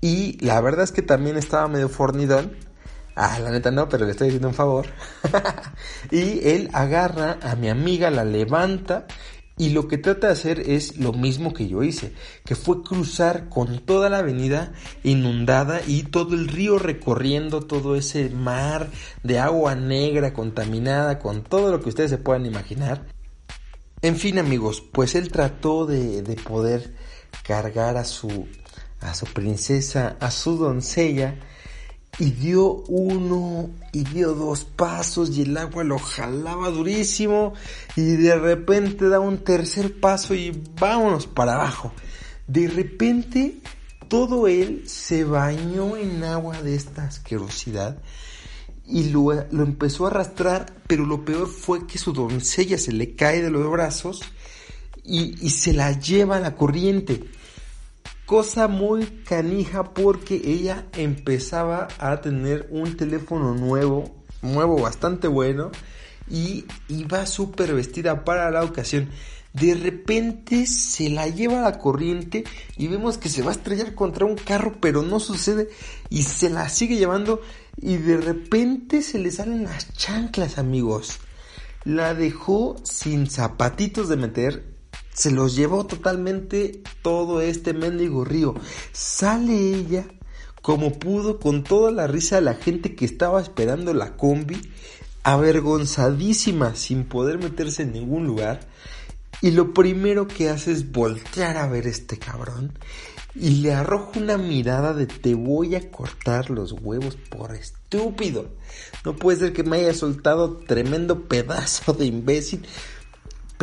Y 0.00 0.38
la 0.44 0.60
verdad 0.60 0.84
es 0.84 0.92
que 0.92 1.02
también 1.02 1.36
estaba 1.36 1.68
medio 1.68 1.88
fornidón 1.88 2.63
Ah, 3.16 3.38
la 3.38 3.50
neta 3.50 3.70
no, 3.70 3.88
pero 3.88 4.04
le 4.04 4.10
estoy 4.10 4.28
diciendo 4.28 4.48
un 4.48 4.54
favor. 4.54 4.86
y 6.10 6.46
él 6.48 6.70
agarra 6.72 7.38
a 7.42 7.54
mi 7.54 7.68
amiga, 7.68 8.10
la 8.10 8.24
levanta 8.24 9.06
y 9.56 9.70
lo 9.70 9.86
que 9.86 9.98
trata 9.98 10.26
de 10.26 10.32
hacer 10.32 10.60
es 10.68 10.96
lo 10.96 11.12
mismo 11.12 11.54
que 11.54 11.68
yo 11.68 11.84
hice, 11.84 12.12
que 12.44 12.56
fue 12.56 12.82
cruzar 12.82 13.48
con 13.48 13.78
toda 13.78 14.10
la 14.10 14.18
avenida 14.18 14.72
inundada 15.04 15.80
y 15.86 16.02
todo 16.02 16.34
el 16.34 16.48
río 16.48 16.80
recorriendo 16.80 17.60
todo 17.60 17.94
ese 17.94 18.30
mar 18.30 18.90
de 19.22 19.38
agua 19.38 19.76
negra 19.76 20.32
contaminada 20.32 21.20
con 21.20 21.44
todo 21.44 21.70
lo 21.70 21.80
que 21.80 21.90
ustedes 21.90 22.10
se 22.10 22.18
puedan 22.18 22.46
imaginar. 22.46 23.06
En 24.02 24.16
fin 24.16 24.40
amigos, 24.40 24.82
pues 24.92 25.14
él 25.14 25.30
trató 25.30 25.86
de, 25.86 26.22
de 26.22 26.34
poder 26.34 26.92
cargar 27.44 27.96
a 27.96 28.04
su, 28.04 28.48
a 29.00 29.14
su 29.14 29.26
princesa, 29.26 30.16
a 30.18 30.32
su 30.32 30.58
doncella, 30.58 31.36
y 32.18 32.30
dio 32.30 32.84
uno 32.88 33.70
y 33.92 34.04
dio 34.04 34.34
dos 34.34 34.64
pasos 34.64 35.36
y 35.36 35.42
el 35.42 35.56
agua 35.56 35.84
lo 35.84 35.98
jalaba 35.98 36.70
durísimo 36.70 37.54
y 37.96 38.02
de 38.02 38.36
repente 38.36 39.08
da 39.08 39.20
un 39.20 39.38
tercer 39.38 39.98
paso 39.98 40.34
y 40.34 40.52
vámonos 40.78 41.26
para 41.26 41.54
abajo. 41.54 41.92
De 42.46 42.68
repente 42.68 43.58
todo 44.08 44.46
él 44.46 44.84
se 44.86 45.24
bañó 45.24 45.96
en 45.96 46.22
agua 46.24 46.62
de 46.62 46.74
esta 46.74 47.04
asquerosidad 47.04 47.98
y 48.86 49.04
lo, 49.04 49.32
lo 49.50 49.62
empezó 49.62 50.04
a 50.04 50.10
arrastrar, 50.10 50.74
pero 50.86 51.06
lo 51.06 51.24
peor 51.24 51.48
fue 51.48 51.86
que 51.86 51.98
su 51.98 52.12
doncella 52.12 52.78
se 52.78 52.92
le 52.92 53.14
cae 53.14 53.42
de 53.42 53.50
los 53.50 53.68
brazos 53.70 54.22
y, 55.02 55.34
y 55.44 55.50
se 55.50 55.72
la 55.72 55.98
lleva 55.98 56.36
a 56.36 56.40
la 56.40 56.54
corriente. 56.54 57.24
Cosa 58.26 58.68
muy 58.68 59.04
canija 59.04 59.92
porque 59.92 60.40
ella 60.44 60.86
empezaba 60.94 61.88
a 61.98 62.22
tener 62.22 62.66
un 62.70 62.96
teléfono 62.96 63.54
nuevo, 63.54 64.24
nuevo 64.40 64.80
bastante 64.80 65.28
bueno 65.28 65.70
y 66.30 66.64
iba 66.88 67.26
súper 67.26 67.74
vestida 67.74 68.24
para 68.24 68.50
la 68.50 68.64
ocasión. 68.64 69.10
De 69.52 69.74
repente 69.74 70.66
se 70.66 71.10
la 71.10 71.28
lleva 71.28 71.58
a 71.58 71.70
la 71.70 71.78
corriente 71.78 72.44
y 72.78 72.88
vemos 72.88 73.18
que 73.18 73.28
se 73.28 73.42
va 73.42 73.50
a 73.50 73.54
estrellar 73.54 73.94
contra 73.94 74.24
un 74.24 74.36
carro, 74.36 74.78
pero 74.80 75.02
no 75.02 75.20
sucede 75.20 75.68
y 76.08 76.22
se 76.22 76.48
la 76.48 76.70
sigue 76.70 76.96
llevando 76.96 77.42
y 77.76 77.98
de 77.98 78.16
repente 78.16 79.02
se 79.02 79.18
le 79.18 79.30
salen 79.30 79.64
las 79.64 79.92
chanclas, 79.92 80.56
amigos. 80.56 81.18
La 81.84 82.14
dejó 82.14 82.76
sin 82.84 83.28
zapatitos 83.28 84.08
de 84.08 84.16
meter 84.16 84.73
se 85.14 85.30
los 85.30 85.56
llevó 85.56 85.86
totalmente 85.86 86.82
todo 87.00 87.40
este 87.40 87.72
mendigo 87.72 88.24
río. 88.24 88.54
Sale 88.92 89.54
ella 89.54 90.04
como 90.60 90.98
pudo 90.98 91.38
con 91.38 91.62
toda 91.62 91.90
la 91.90 92.06
risa 92.06 92.36
de 92.36 92.42
la 92.42 92.54
gente 92.54 92.94
que 92.94 93.04
estaba 93.04 93.40
esperando 93.40 93.94
la 93.94 94.16
combi, 94.16 94.60
avergonzadísima 95.22 96.74
sin 96.74 97.04
poder 97.04 97.38
meterse 97.38 97.82
en 97.82 97.92
ningún 97.92 98.26
lugar. 98.26 98.60
Y 99.40 99.50
lo 99.52 99.72
primero 99.72 100.26
que 100.26 100.48
hace 100.48 100.72
es 100.72 100.90
voltear 100.90 101.56
a 101.58 101.66
ver 101.66 101.86
a 101.86 101.90
este 101.90 102.18
cabrón 102.18 102.72
y 103.34 103.50
le 103.62 103.74
arroja 103.74 104.20
una 104.20 104.38
mirada 104.38 104.94
de 104.94 105.06
te 105.06 105.34
voy 105.34 105.74
a 105.74 105.90
cortar 105.90 106.50
los 106.50 106.72
huevos 106.72 107.16
por 107.16 107.54
estúpido. 107.54 108.48
No 109.04 109.16
puede 109.16 109.38
ser 109.38 109.52
que 109.52 109.64
me 109.64 109.78
haya 109.78 109.92
soltado 109.92 110.58
tremendo 110.58 111.24
pedazo 111.24 111.92
de 111.92 112.06
imbécil. 112.06 112.64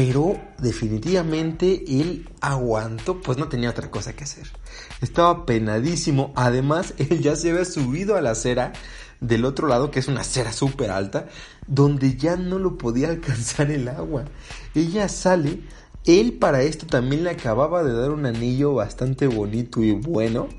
Pero 0.04 0.36
definitivamente 0.58 1.84
él 1.88 2.28
aguantó, 2.42 3.22
pues 3.22 3.38
no 3.38 3.50
tenía 3.50 3.70
otra 3.70 3.92
cosa 3.92 4.14
que 4.14 4.24
hacer. 4.24 4.48
Estaba 5.00 5.46
penadísimo. 5.46 6.34
Además, 6.36 6.96
él 6.98 7.22
ya 7.22 7.36
se 7.36 7.52
había 7.52 7.66
subido 7.66 8.16
a 8.16 8.22
la 8.22 8.32
acera 8.32 8.74
del 9.20 9.46
otro 9.46 9.68
lado, 9.68 9.92
que 9.92 10.00
es 10.00 10.08
una 10.08 10.22
acera 10.22 10.54
súper 10.54 10.90
alta, 10.90 11.28
donde 11.68 12.18
ya 12.18 12.36
no 12.36 12.58
lo 12.58 12.80
podía 12.80 13.10
alcanzar 13.12 13.70
el 13.70 13.88
agua. 13.90 14.26
Ella 14.74 15.08
sale, 15.08 15.62
él 16.08 16.34
para 16.34 16.64
esto 16.64 16.88
también 16.88 17.24
le 17.24 17.30
acababa 17.30 17.84
de 17.84 17.94
dar 17.94 18.10
un 18.10 18.26
anillo 18.26 18.74
bastante 18.74 19.28
bonito 19.28 19.84
y 19.84 19.92
bueno, 19.92 20.50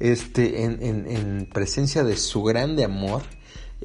este, 0.00 0.64
en, 0.64 0.82
en, 0.82 1.08
en 1.08 1.46
presencia 1.46 2.02
de 2.02 2.16
su 2.16 2.42
grande 2.42 2.82
amor. 2.82 3.22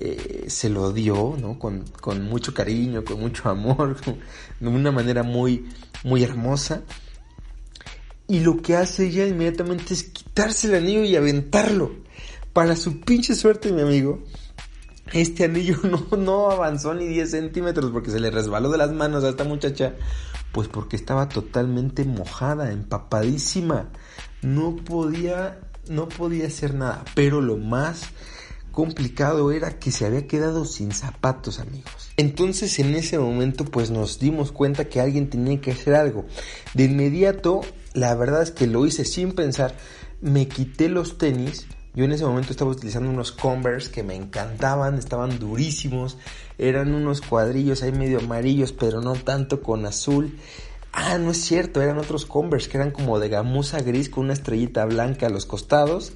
Eh, 0.06 0.48
se 0.50 0.70
lo 0.70 0.92
dio, 0.92 1.38
¿no? 1.40 1.58
Con, 1.58 1.86
con, 2.02 2.24
mucho 2.24 2.54
cariño, 2.54 3.06
con 3.06 3.22
mucho 3.22 3.48
amor, 3.50 3.96
de 4.60 4.68
una 4.68 4.92
manera 4.92 5.24
muy, 5.24 5.66
muy 6.04 6.24
hermosa. 6.24 6.82
Y 8.28 8.42
lo 8.42 8.62
que 8.62 8.76
hace 8.76 9.06
ella 9.06 9.26
inmediatamente 9.26 9.94
es 9.94 10.04
quitarse 10.04 10.68
el 10.68 10.76
anillo 10.76 11.06
y 11.06 11.16
aventarlo. 11.16 11.94
Para 12.52 12.76
su 12.76 13.00
pinche 13.00 13.34
suerte, 13.34 13.72
mi 13.72 13.82
amigo, 13.82 14.22
este 15.14 15.46
anillo 15.46 15.78
no, 15.84 16.18
no 16.18 16.52
avanzó 16.52 16.94
ni 16.94 17.08
10 17.08 17.32
centímetros 17.32 17.90
porque 17.92 18.12
se 18.12 18.20
le 18.20 18.30
resbaló 18.30 18.72
de 18.72 18.80
las 18.80 18.92
manos 18.92 19.24
a 19.24 19.30
esta 19.30 19.46
muchacha. 19.46 19.94
Pues 20.52 20.68
porque 20.68 20.98
estaba 20.98 21.30
totalmente 21.30 22.04
mojada, 22.04 22.74
empapadísima. 22.74 23.88
No 24.42 24.76
podía, 24.76 25.62
no 25.88 26.10
podía 26.10 26.48
hacer 26.48 26.74
nada. 26.74 27.06
Pero 27.16 27.40
lo 27.40 27.56
más 27.56 28.10
complicado 28.74 29.52
era 29.52 29.80
que 29.80 29.92
se 29.92 30.06
había 30.06 30.28
quedado 30.28 30.66
sin 30.66 30.92
zapatos, 30.92 31.60
amigos. 31.60 32.10
Entonces 32.18 32.78
en 32.80 32.96
ese 32.96 33.18
momento 33.18 33.64
pues 33.64 33.92
nos 33.92 34.20
dimos 34.20 34.52
cuenta 34.52 34.86
que 34.86 35.00
alguien 35.00 35.30
tenía 35.30 35.62
que 35.62 35.72
hacer 35.72 35.96
algo. 35.96 36.26
De 36.74 36.86
inmediato, 36.86 37.62
la 37.94 38.14
verdad 38.16 38.42
es 38.42 38.52
que 38.52 38.68
lo 38.68 38.86
hice 38.86 39.06
sin 39.06 39.32
pensar, 39.32 39.76
me 40.20 40.48
quité 40.48 40.90
los 40.90 41.18
tenis. 41.18 41.68
Yo 41.94 42.06
en 42.06 42.12
ese 42.12 42.26
momento 42.26 42.52
estaba 42.52 42.72
utilizando 42.72 43.12
unos 43.12 43.32
Converse 43.32 43.92
que 43.92 44.02
me 44.02 44.16
encantaban, 44.16 44.98
estaban 44.98 45.38
durísimos, 45.38 46.18
eran 46.58 46.96
unos 46.96 47.22
cuadrillos 47.22 47.84
ahí 47.84 47.92
medio 47.92 48.20
amarillos, 48.20 48.74
pero 48.74 49.00
no 49.00 49.14
tanto 49.14 49.62
con 49.62 49.86
azul. 49.86 50.40
Ah, 50.92 51.20
no 51.20 51.30
es 51.30 51.38
cierto, 51.38 51.82
eran 51.82 52.00
otros 52.00 52.26
Converse 52.26 52.70
que 52.70 52.78
eran 52.78 52.90
como 52.90 53.20
de 53.20 53.30
gamuza 53.30 53.82
gris 53.82 54.10
con 54.10 54.26
una 54.26 54.34
estrellita 54.34 54.84
blanca 54.86 55.28
a 55.28 55.30
los 55.30 55.46
costados 55.46 56.14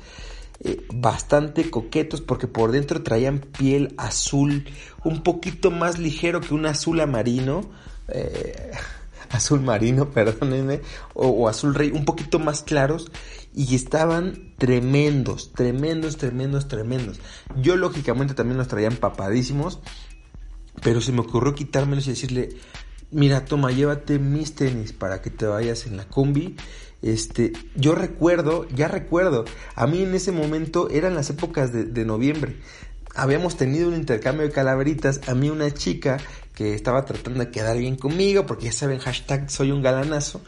eh, 0.59 0.87
bastante 0.91 1.69
coquetos 1.69 2.21
porque 2.21 2.47
por 2.47 2.71
dentro 2.71 3.03
traían 3.03 3.39
piel 3.39 3.93
azul, 3.97 4.65
un 5.03 5.21
poquito 5.21 5.69
más 5.69 5.99
ligero 5.99 6.41
que 6.41 6.55
un 6.55 6.65
azul 6.65 7.05
marino, 7.05 7.61
eh, 8.07 8.71
azul 9.29 9.61
marino, 9.61 10.09
perdónenme, 10.11 10.81
o, 11.13 11.27
o, 11.27 11.47
azul 11.47 11.75
rey, 11.75 11.91
un 11.91 12.05
poquito 12.05 12.39
más 12.39 12.63
claros 12.63 13.11
y 13.53 13.75
estaban 13.75 14.53
tremendos, 14.57 15.53
tremendos, 15.53 16.17
tremendos, 16.17 16.67
tremendos. 16.67 17.19
Yo 17.61 17.75
lógicamente 17.75 18.33
también 18.33 18.57
los 18.57 18.67
traía 18.67 18.87
empapadísimos, 18.87 19.79
pero 20.81 21.01
se 21.01 21.11
me 21.11 21.21
ocurrió 21.21 21.53
quitármelos 21.53 22.07
y 22.07 22.11
decirle, 22.11 22.49
mira, 23.11 23.45
toma, 23.45 23.71
llévate 23.71 24.19
mis 24.19 24.55
tenis 24.55 24.93
para 24.93 25.21
que 25.21 25.29
te 25.29 25.45
vayas 25.45 25.85
en 25.85 25.97
la 25.97 26.07
combi 26.07 26.55
este, 27.01 27.53
yo 27.75 27.93
recuerdo, 27.95 28.67
ya 28.69 28.87
recuerdo, 28.87 29.45
a 29.75 29.87
mí 29.87 30.01
en 30.01 30.15
ese 30.15 30.31
momento 30.31 30.89
eran 30.89 31.15
las 31.15 31.29
épocas 31.29 31.71
de, 31.71 32.05
noviembre. 32.05 32.57
Habíamos 33.15 33.57
tenido 33.57 33.87
un 33.87 33.95
intercambio 33.95 34.47
de 34.47 34.53
calaveritas. 34.53 35.21
A 35.27 35.33
mí 35.33 35.49
una 35.49 35.71
chica 35.71 36.17
que 36.53 36.73
estaba 36.73 37.05
tratando 37.05 37.39
de 37.39 37.51
quedar 37.51 37.77
bien 37.77 37.95
conmigo, 37.95 38.45
porque 38.45 38.65
ya 38.65 38.71
saben, 38.71 38.99
hashtag 38.99 39.49
soy 39.49 39.71
un 39.71 39.81
galanazo, 39.81 40.41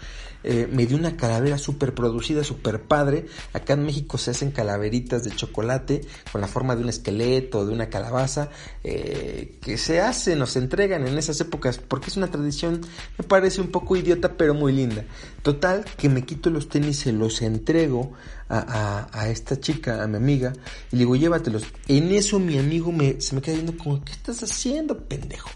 eh, 0.44 0.70
me 0.72 0.86
dio 0.86 0.98
una 0.98 1.18
calavera 1.18 1.58
súper 1.58 1.94
producida, 1.94 2.44
súper 2.44 2.82
padre. 2.82 3.26
Acá 3.54 3.74
en 3.74 3.84
México 3.84 4.18
se 4.18 4.32
hacen 4.32 4.52
calaveritas 4.52 5.24
de 5.24 5.32
chocolate 5.32 6.02
con 6.32 6.42
la 6.42 6.48
forma 6.48 6.76
de 6.76 6.84
un 6.84 6.90
esqueleto, 6.90 7.66
de 7.66 7.74
una 7.74 7.90
calabaza, 7.90 8.50
eh, 8.84 9.58
que 9.62 9.78
se 9.78 10.00
hacen 10.00 10.42
o 10.42 10.48
se 10.48 10.60
entregan 10.60 11.08
en 11.08 11.18
esas 11.18 11.40
épocas, 11.42 11.78
porque 11.78 12.10
es 12.10 12.18
una 12.18 12.32
tradición, 12.32 12.82
me 13.18 13.26
parece 13.26 13.62
un 13.62 13.70
poco 13.70 13.96
idiota, 13.96 14.38
pero 14.38 14.54
muy 14.54 14.72
linda. 14.72 15.06
Total, 15.42 15.86
que 15.98 16.10
me 16.10 16.24
quito 16.24 16.50
los 16.50 16.70
tenis, 16.70 17.00
se 17.00 17.12
los 17.12 17.42
entrego 17.42 18.14
a, 18.50 19.30
esta 19.30 19.60
chica, 19.60 20.04
a 20.04 20.08
mi 20.08 20.18
amiga, 20.18 20.54
y 20.92 20.96
le 20.96 21.00
digo, 21.00 21.16
llévatelos. 21.16 21.64
En 21.88 22.12
eso 22.12 22.40
mi 22.40 22.58
amigo 22.58 22.92
me, 22.92 23.22
se 23.22 23.36
me 23.36 23.42
queda 23.42 23.56
viendo 23.56 23.78
como, 23.78 24.04
¿qué 24.04 24.12
estás 24.12 24.42
haciendo, 24.42 24.98
pendejo? 25.08 25.50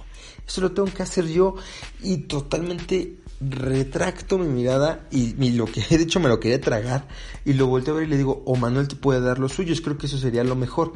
Eso 0.48 0.62
lo 0.62 0.72
tengo 0.72 0.90
que 0.94 1.04
hacer 1.04 1.28
yo 1.28 1.56
y 2.02 2.18
totalmente 2.18 3.16
retracto 3.42 4.38
mi 4.38 4.48
mirada 4.48 5.08
y, 5.12 5.34
lo 5.52 5.66
que 5.66 5.82
de 5.90 6.04
hecho 6.04 6.20
me 6.20 6.30
lo 6.30 6.40
quería 6.40 6.62
tragar 6.62 7.08
y 7.46 7.54
lo 7.54 7.68
volteo 7.68 7.96
a 7.96 7.98
ver 7.98 8.08
y 8.08 8.12
le 8.12 8.18
digo, 8.18 8.44
o 8.46 8.56
Manuel 8.56 8.88
te 8.88 8.96
puede 8.96 9.22
dar 9.22 9.40
los 9.40 9.54
suyos, 9.54 9.82
creo 9.82 9.98
que 9.98 10.08
eso 10.08 10.18
sería 10.18 10.44
lo 10.44 10.56
mejor. 10.56 10.94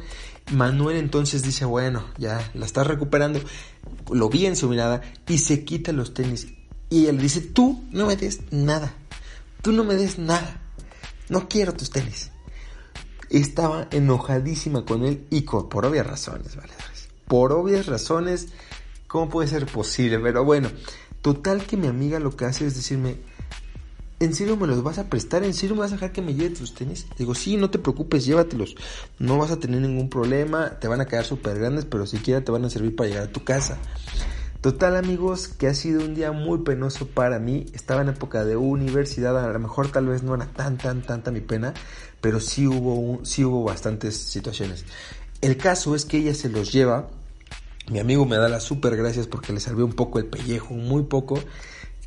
Manuel 0.52 0.96
entonces 0.96 1.42
dice, 1.42 1.64
bueno, 1.64 2.04
ya 2.16 2.50
la 2.54 2.66
estás 2.66 2.86
recuperando, 2.86 3.40
lo 4.10 4.28
vi 4.28 4.46
en 4.46 4.56
su 4.56 4.68
mirada 4.68 5.02
y 5.28 5.38
se 5.38 5.64
quita 5.64 5.92
los 5.92 6.14
tenis 6.14 6.48
y 6.90 7.06
él 7.06 7.18
dice, 7.18 7.40
tú 7.40 7.84
no 7.90 8.06
me 8.06 8.16
des 8.16 8.40
nada, 8.50 8.94
tú 9.62 9.72
no 9.72 9.84
me 9.84 9.94
des 9.94 10.18
nada, 10.18 10.60
no 11.28 11.48
quiero 11.48 11.74
tus 11.74 11.90
tenis. 11.90 12.30
Estaba 13.28 13.88
enojadísima 13.90 14.86
con 14.86 15.04
él 15.04 15.26
y 15.28 15.42
por 15.42 15.84
obvias 15.84 16.06
razones, 16.06 16.56
valedores. 16.56 17.08
Por 17.26 17.52
obvias 17.52 17.86
razones, 17.86 18.48
¿cómo 19.06 19.28
puede 19.28 19.48
ser 19.48 19.66
posible? 19.66 20.18
Pero 20.18 20.44
bueno, 20.44 20.70
Total 21.28 21.66
que 21.66 21.76
mi 21.76 21.88
amiga 21.88 22.18
lo 22.20 22.34
que 22.34 22.46
hace 22.46 22.66
es 22.66 22.74
decirme, 22.74 23.18
¿en 24.18 24.32
serio 24.32 24.56
me 24.56 24.66
los 24.66 24.82
vas 24.82 24.96
a 24.96 25.10
prestar? 25.10 25.44
¿En 25.44 25.52
serio 25.52 25.74
me 25.76 25.82
vas 25.82 25.92
a 25.92 25.96
dejar 25.96 26.10
que 26.10 26.22
me 26.22 26.32
lleve 26.32 26.56
tus 26.56 26.72
tenis? 26.72 27.06
Digo, 27.18 27.34
sí, 27.34 27.58
no 27.58 27.68
te 27.68 27.78
preocupes, 27.78 28.24
llévatelos. 28.24 28.76
No 29.18 29.36
vas 29.36 29.50
a 29.50 29.58
tener 29.58 29.82
ningún 29.82 30.08
problema, 30.08 30.78
te 30.80 30.88
van 30.88 31.02
a 31.02 31.04
quedar 31.04 31.26
súper 31.26 31.58
grandes, 31.58 31.84
pero 31.84 32.06
siquiera 32.06 32.42
te 32.42 32.50
van 32.50 32.64
a 32.64 32.70
servir 32.70 32.96
para 32.96 33.10
llegar 33.10 33.24
a 33.24 33.30
tu 33.30 33.44
casa. 33.44 33.76
Total 34.62 34.96
amigos, 34.96 35.48
que 35.48 35.66
ha 35.66 35.74
sido 35.74 36.00
un 36.00 36.14
día 36.14 36.32
muy 36.32 36.60
penoso 36.60 37.06
para 37.06 37.38
mí. 37.38 37.66
Estaba 37.74 38.00
en 38.00 38.08
época 38.08 38.46
de 38.46 38.56
universidad, 38.56 39.38
a 39.38 39.52
lo 39.52 39.58
mejor 39.58 39.92
tal 39.92 40.06
vez 40.06 40.22
no 40.22 40.34
era 40.34 40.46
tan, 40.46 40.78
tan, 40.78 41.02
tanta 41.02 41.30
mi 41.30 41.42
pena, 41.42 41.74
pero 42.22 42.40
sí 42.40 42.66
hubo, 42.66 43.22
sí 43.26 43.44
hubo 43.44 43.64
bastantes 43.64 44.16
situaciones. 44.16 44.86
El 45.42 45.58
caso 45.58 45.94
es 45.94 46.06
que 46.06 46.16
ella 46.16 46.34
se 46.34 46.48
los 46.48 46.72
lleva 46.72 47.10
mi 47.90 47.98
amigo 47.98 48.26
me 48.26 48.36
da 48.36 48.48
las 48.48 48.64
super 48.64 48.96
gracias 48.96 49.26
porque 49.26 49.52
le 49.52 49.60
salvé 49.60 49.82
un 49.82 49.92
poco 49.92 50.18
el 50.18 50.26
pellejo, 50.26 50.74
muy 50.74 51.04
poco. 51.04 51.38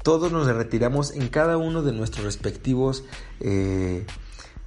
Todos 0.04 0.32
nos 0.32 0.48
retiramos 0.48 1.12
en 1.12 1.28
cada 1.28 1.58
uno 1.58 1.84
de 1.84 1.92
nuestros 1.92 2.26
respectivos 2.26 3.04
eh, 3.40 4.06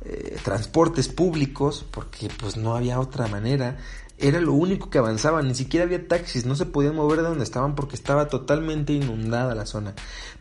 eh, 0.05 0.37
transportes 0.45 1.09
públicos 1.09 1.87
porque 1.91 2.29
pues 2.39 2.57
no 2.57 2.77
había 2.77 3.01
otra 3.01 3.27
manera. 3.27 3.79
Era 4.19 4.41
lo 4.41 4.53
único 4.53 4.91
que 4.91 4.99
avanzaba, 4.99 5.43
ni 5.43 5.55
siquiera 5.55 5.87
había 5.87 6.07
taxis, 6.07 6.47
no 6.47 6.55
se 6.55 6.67
podían 6.67 6.95
mover 6.95 7.19
de 7.19 7.29
donde 7.29 7.45
estaban 7.45 7.75
porque 7.75 7.97
estaba 7.97 8.29
totalmente 8.29 8.93
inundada 8.93 9.55
la 9.57 9.67
zona. 9.67 9.95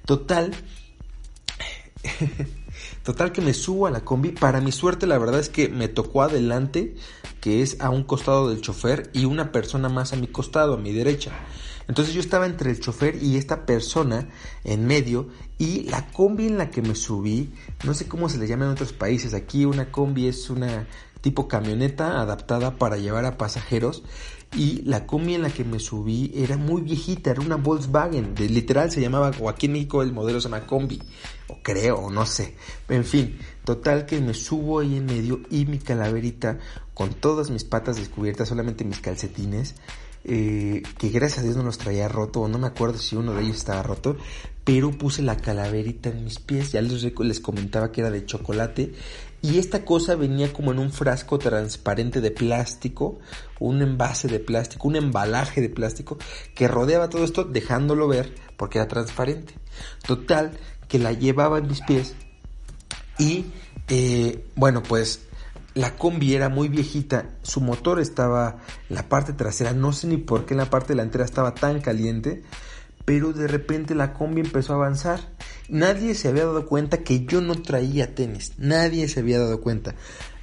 Total, 0.05 0.55
total 3.03 3.31
que 3.31 3.41
me 3.41 3.53
subo 3.53 3.87
a 3.87 3.91
la 3.91 4.01
combi. 4.01 4.29
Para 4.29 4.61
mi 4.61 4.71
suerte, 4.71 5.05
la 5.05 5.17
verdad 5.17 5.39
es 5.39 5.49
que 5.49 5.69
me 5.69 5.87
tocó 5.87 6.23
adelante 6.23 6.95
que 7.41 7.61
es 7.61 7.79
a 7.81 7.89
un 7.89 8.03
costado 8.03 8.49
del 8.49 8.61
chofer 8.61 9.09
y 9.13 9.25
una 9.25 9.51
persona 9.51 9.89
más 9.89 10.13
a 10.13 10.15
mi 10.15 10.27
costado, 10.27 10.75
a 10.75 10.77
mi 10.77 10.93
derecha. 10.93 11.31
Entonces 11.87 12.13
yo 12.13 12.21
estaba 12.21 12.45
entre 12.45 12.71
el 12.71 12.79
chofer 12.79 13.21
y 13.21 13.35
esta 13.35 13.65
persona 13.65 14.29
en 14.63 14.85
medio 14.85 15.27
y 15.57 15.83
la 15.83 16.07
combi 16.11 16.47
en 16.47 16.57
la 16.57 16.69
que 16.69 16.81
me 16.81 16.95
subí, 16.95 17.53
no 17.83 17.93
sé 17.93 18.07
cómo 18.07 18.29
se 18.29 18.37
le 18.37 18.47
llama 18.47 18.65
en 18.65 18.71
otros 18.71 18.93
países, 18.93 19.33
aquí 19.33 19.65
una 19.65 19.91
combi 19.91 20.27
es 20.27 20.49
una 20.49 20.87
tipo 21.19 21.47
camioneta 21.47 22.21
adaptada 22.21 22.75
para 22.77 22.97
llevar 22.97 23.25
a 23.25 23.37
pasajeros 23.37 24.03
y 24.55 24.81
la 24.83 25.05
combi 25.05 25.35
en 25.35 25.41
la 25.43 25.49
que 25.49 25.63
me 25.63 25.79
subí 25.79 26.31
era 26.35 26.57
muy 26.57 26.81
viejita, 26.81 27.31
era 27.31 27.41
una 27.41 27.55
Volkswagen, 27.55 28.35
de, 28.35 28.49
literal 28.49 28.91
se 28.91 29.01
llamaba, 29.01 29.31
o 29.39 29.49
aquí 29.49 29.65
en 29.65 29.73
México 29.73 30.01
el 30.01 30.13
modelo 30.13 30.39
se 30.39 30.49
llama 30.49 30.65
combi, 30.65 31.01
o 31.47 31.57
creo, 31.61 31.97
o 31.97 32.11
no 32.11 32.25
sé, 32.25 32.55
en 32.89 33.03
fin, 33.03 33.37
total 33.63 34.05
que 34.05 34.19
me 34.21 34.33
subo 34.33 34.79
ahí 34.79 34.97
en 34.97 35.05
medio 35.05 35.41
y 35.49 35.65
mi 35.65 35.79
calaverita 35.79 36.59
con 36.93 37.13
todas 37.13 37.49
mis 37.49 37.63
patas 37.63 37.97
descubiertas, 37.97 38.49
solamente 38.49 38.83
mis 38.83 38.99
calcetines, 38.99 39.75
eh, 40.25 40.83
que 40.97 41.09
gracias 41.09 41.39
a 41.39 41.43
Dios 41.43 41.57
no 41.57 41.63
los 41.63 41.77
traía 41.77 42.07
roto, 42.07 42.41
o 42.41 42.47
no 42.47 42.57
me 42.59 42.67
acuerdo 42.67 42.97
si 42.97 43.15
uno 43.15 43.33
de 43.33 43.41
ellos 43.41 43.57
estaba 43.57 43.83
roto, 43.83 44.17
pero 44.63 44.91
puse 44.91 45.21
la 45.21 45.37
calaverita 45.37 46.09
en 46.09 46.23
mis 46.23 46.39
pies, 46.39 46.71
ya 46.71 46.81
les, 46.81 47.03
les 47.03 47.39
comentaba 47.39 47.91
que 47.91 48.01
era 48.01 48.11
de 48.11 48.25
chocolate, 48.25 48.93
y 49.43 49.59
esta 49.59 49.83
cosa 49.83 50.15
venía 50.15 50.53
como 50.53 50.71
en 50.71 50.79
un 50.79 50.89
frasco 50.89 51.37
transparente 51.37 52.21
de 52.21 52.31
plástico, 52.31 53.19
un 53.59 53.81
envase 53.81 54.29
de 54.29 54.39
plástico, 54.39 54.87
un 54.87 54.95
embalaje 54.95 55.59
de 55.59 55.67
plástico 55.67 56.17
que 56.55 56.69
rodeaba 56.69 57.09
todo 57.09 57.25
esto 57.25 57.43
dejándolo 57.43 58.07
ver 58.07 58.33
porque 58.55 58.79
era 58.79 58.87
transparente. 58.87 59.53
Total, 60.07 60.57
que 60.87 60.97
la 60.97 61.11
llevaba 61.11 61.57
en 61.57 61.67
mis 61.67 61.81
pies 61.81 62.15
y 63.19 63.47
eh, 63.89 64.45
bueno, 64.55 64.81
pues 64.81 65.27
la 65.73 65.97
combi 65.97 66.35
era 66.35 66.47
muy 66.47 66.69
viejita, 66.69 67.31
su 67.41 67.59
motor 67.59 67.99
estaba 67.99 68.59
en 68.89 68.95
la 68.95 69.09
parte 69.09 69.33
trasera, 69.33 69.73
no 69.73 69.91
sé 69.91 70.07
ni 70.07 70.15
por 70.15 70.45
qué 70.45 70.53
en 70.53 70.59
la 70.59 70.69
parte 70.69 70.93
delantera 70.93 71.25
estaba 71.25 71.53
tan 71.53 71.81
caliente, 71.81 72.43
pero 73.05 73.33
de 73.33 73.47
repente 73.47 73.95
la 73.95 74.13
combi 74.13 74.41
empezó 74.41 74.73
a 74.73 74.77
avanzar. 74.77 75.19
Nadie 75.69 76.15
se 76.15 76.29
había 76.29 76.45
dado 76.45 76.65
cuenta 76.65 77.03
que 77.03 77.25
yo 77.25 77.41
no 77.41 77.61
traía 77.61 78.15
tenis, 78.15 78.53
nadie 78.57 79.07
se 79.07 79.19
había 79.19 79.39
dado 79.39 79.61
cuenta. 79.61 79.95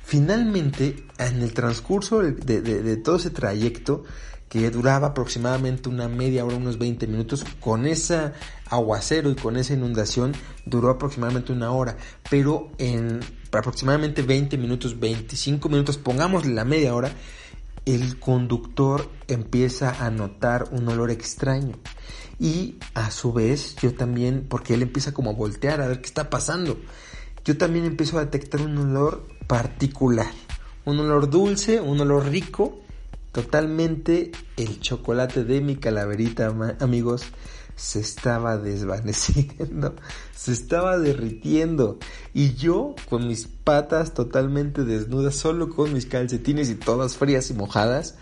Finalmente, 0.05 1.05
en 1.19 1.41
el 1.41 1.53
transcurso 1.53 2.21
de, 2.21 2.97
todo 2.97 3.17
ese 3.17 3.31
trayecto, 3.31 4.03
que 4.49 4.69
duraba 4.71 5.09
aproximadamente 5.09 5.89
una 5.89 6.09
media 6.09 6.45
hora, 6.45 6.57
unos 6.57 6.79
20 6.79 7.07
minutos, 7.07 7.45
con 7.61 7.87
ese 7.87 8.33
aguacero 8.67 9.31
y 9.31 9.37
con 9.37 9.57
esa 9.57 9.75
inundación 9.75 10.33
duró 10.67 10.91
aproximadamente 10.91 11.53
una 11.53 11.71
hora, 11.71 11.97
pero 12.29 12.73
en 12.79 13.21
aproximadamente 13.53 14.23
20 14.23 14.59
minutos, 14.59 14.99
25 14.99 15.69
minutos, 15.69 15.99
pongámosle 15.99 16.53
la 16.53 16.65
media 16.65 16.97
hora, 16.97 17.13
el 17.87 18.19
conductor 18.19 19.09
empieza 19.29 20.05
a 20.05 20.11
notar 20.11 20.69
un 20.73 20.89
olor 20.89 21.13
extraño. 21.13 21.79
Y 22.41 22.77
a 22.95 23.11
su 23.11 23.35
vez, 23.35 23.77
yo 23.77 23.95
también, 23.95 24.47
porque 24.49 24.73
él 24.73 24.83
empieza 24.83 25.13
como 25.13 25.31
a 25.31 25.35
voltear 25.35 25.83
a 25.83 25.89
ver 25.89 26.01
qué 26.01 26.07
está 26.07 26.31
pasando, 26.31 26.81
yo 27.45 27.59
también 27.59 27.85
empiezo 27.85 28.19
a 28.19 28.25
detectar 28.25 28.63
un 28.63 28.79
olor 28.79 29.27
particular. 29.47 30.33
Un 30.87 30.99
olor 30.99 31.29
dulce, 31.29 31.81
un 31.81 32.01
olor 32.01 32.27
rico, 32.31 32.81
totalmente 33.33 34.33
el 34.57 34.81
chocolate 34.81 35.45
de 35.45 35.61
mi 35.61 35.77
calaverita, 35.77 36.77
amigos, 36.81 37.25
se 37.77 38.01
estaba 38.01 38.59
desvaneciendo, 38.59 39.95
se 40.37 40.53
estaba 40.53 40.99
derritiendo 40.99 41.99
y 42.35 42.55
yo 42.55 42.95
con 43.09 43.27
mis 43.27 43.47
patas 43.47 44.13
totalmente 44.13 44.85
desnudas, 44.85 45.35
solo 45.35 45.71
con 45.71 45.93
mis 45.93 46.07
calcetines 46.07 46.69
y 46.71 46.75
todas 46.75 47.17
frías 47.17 47.51
y 47.51 47.55
mojadas, 47.55 48.17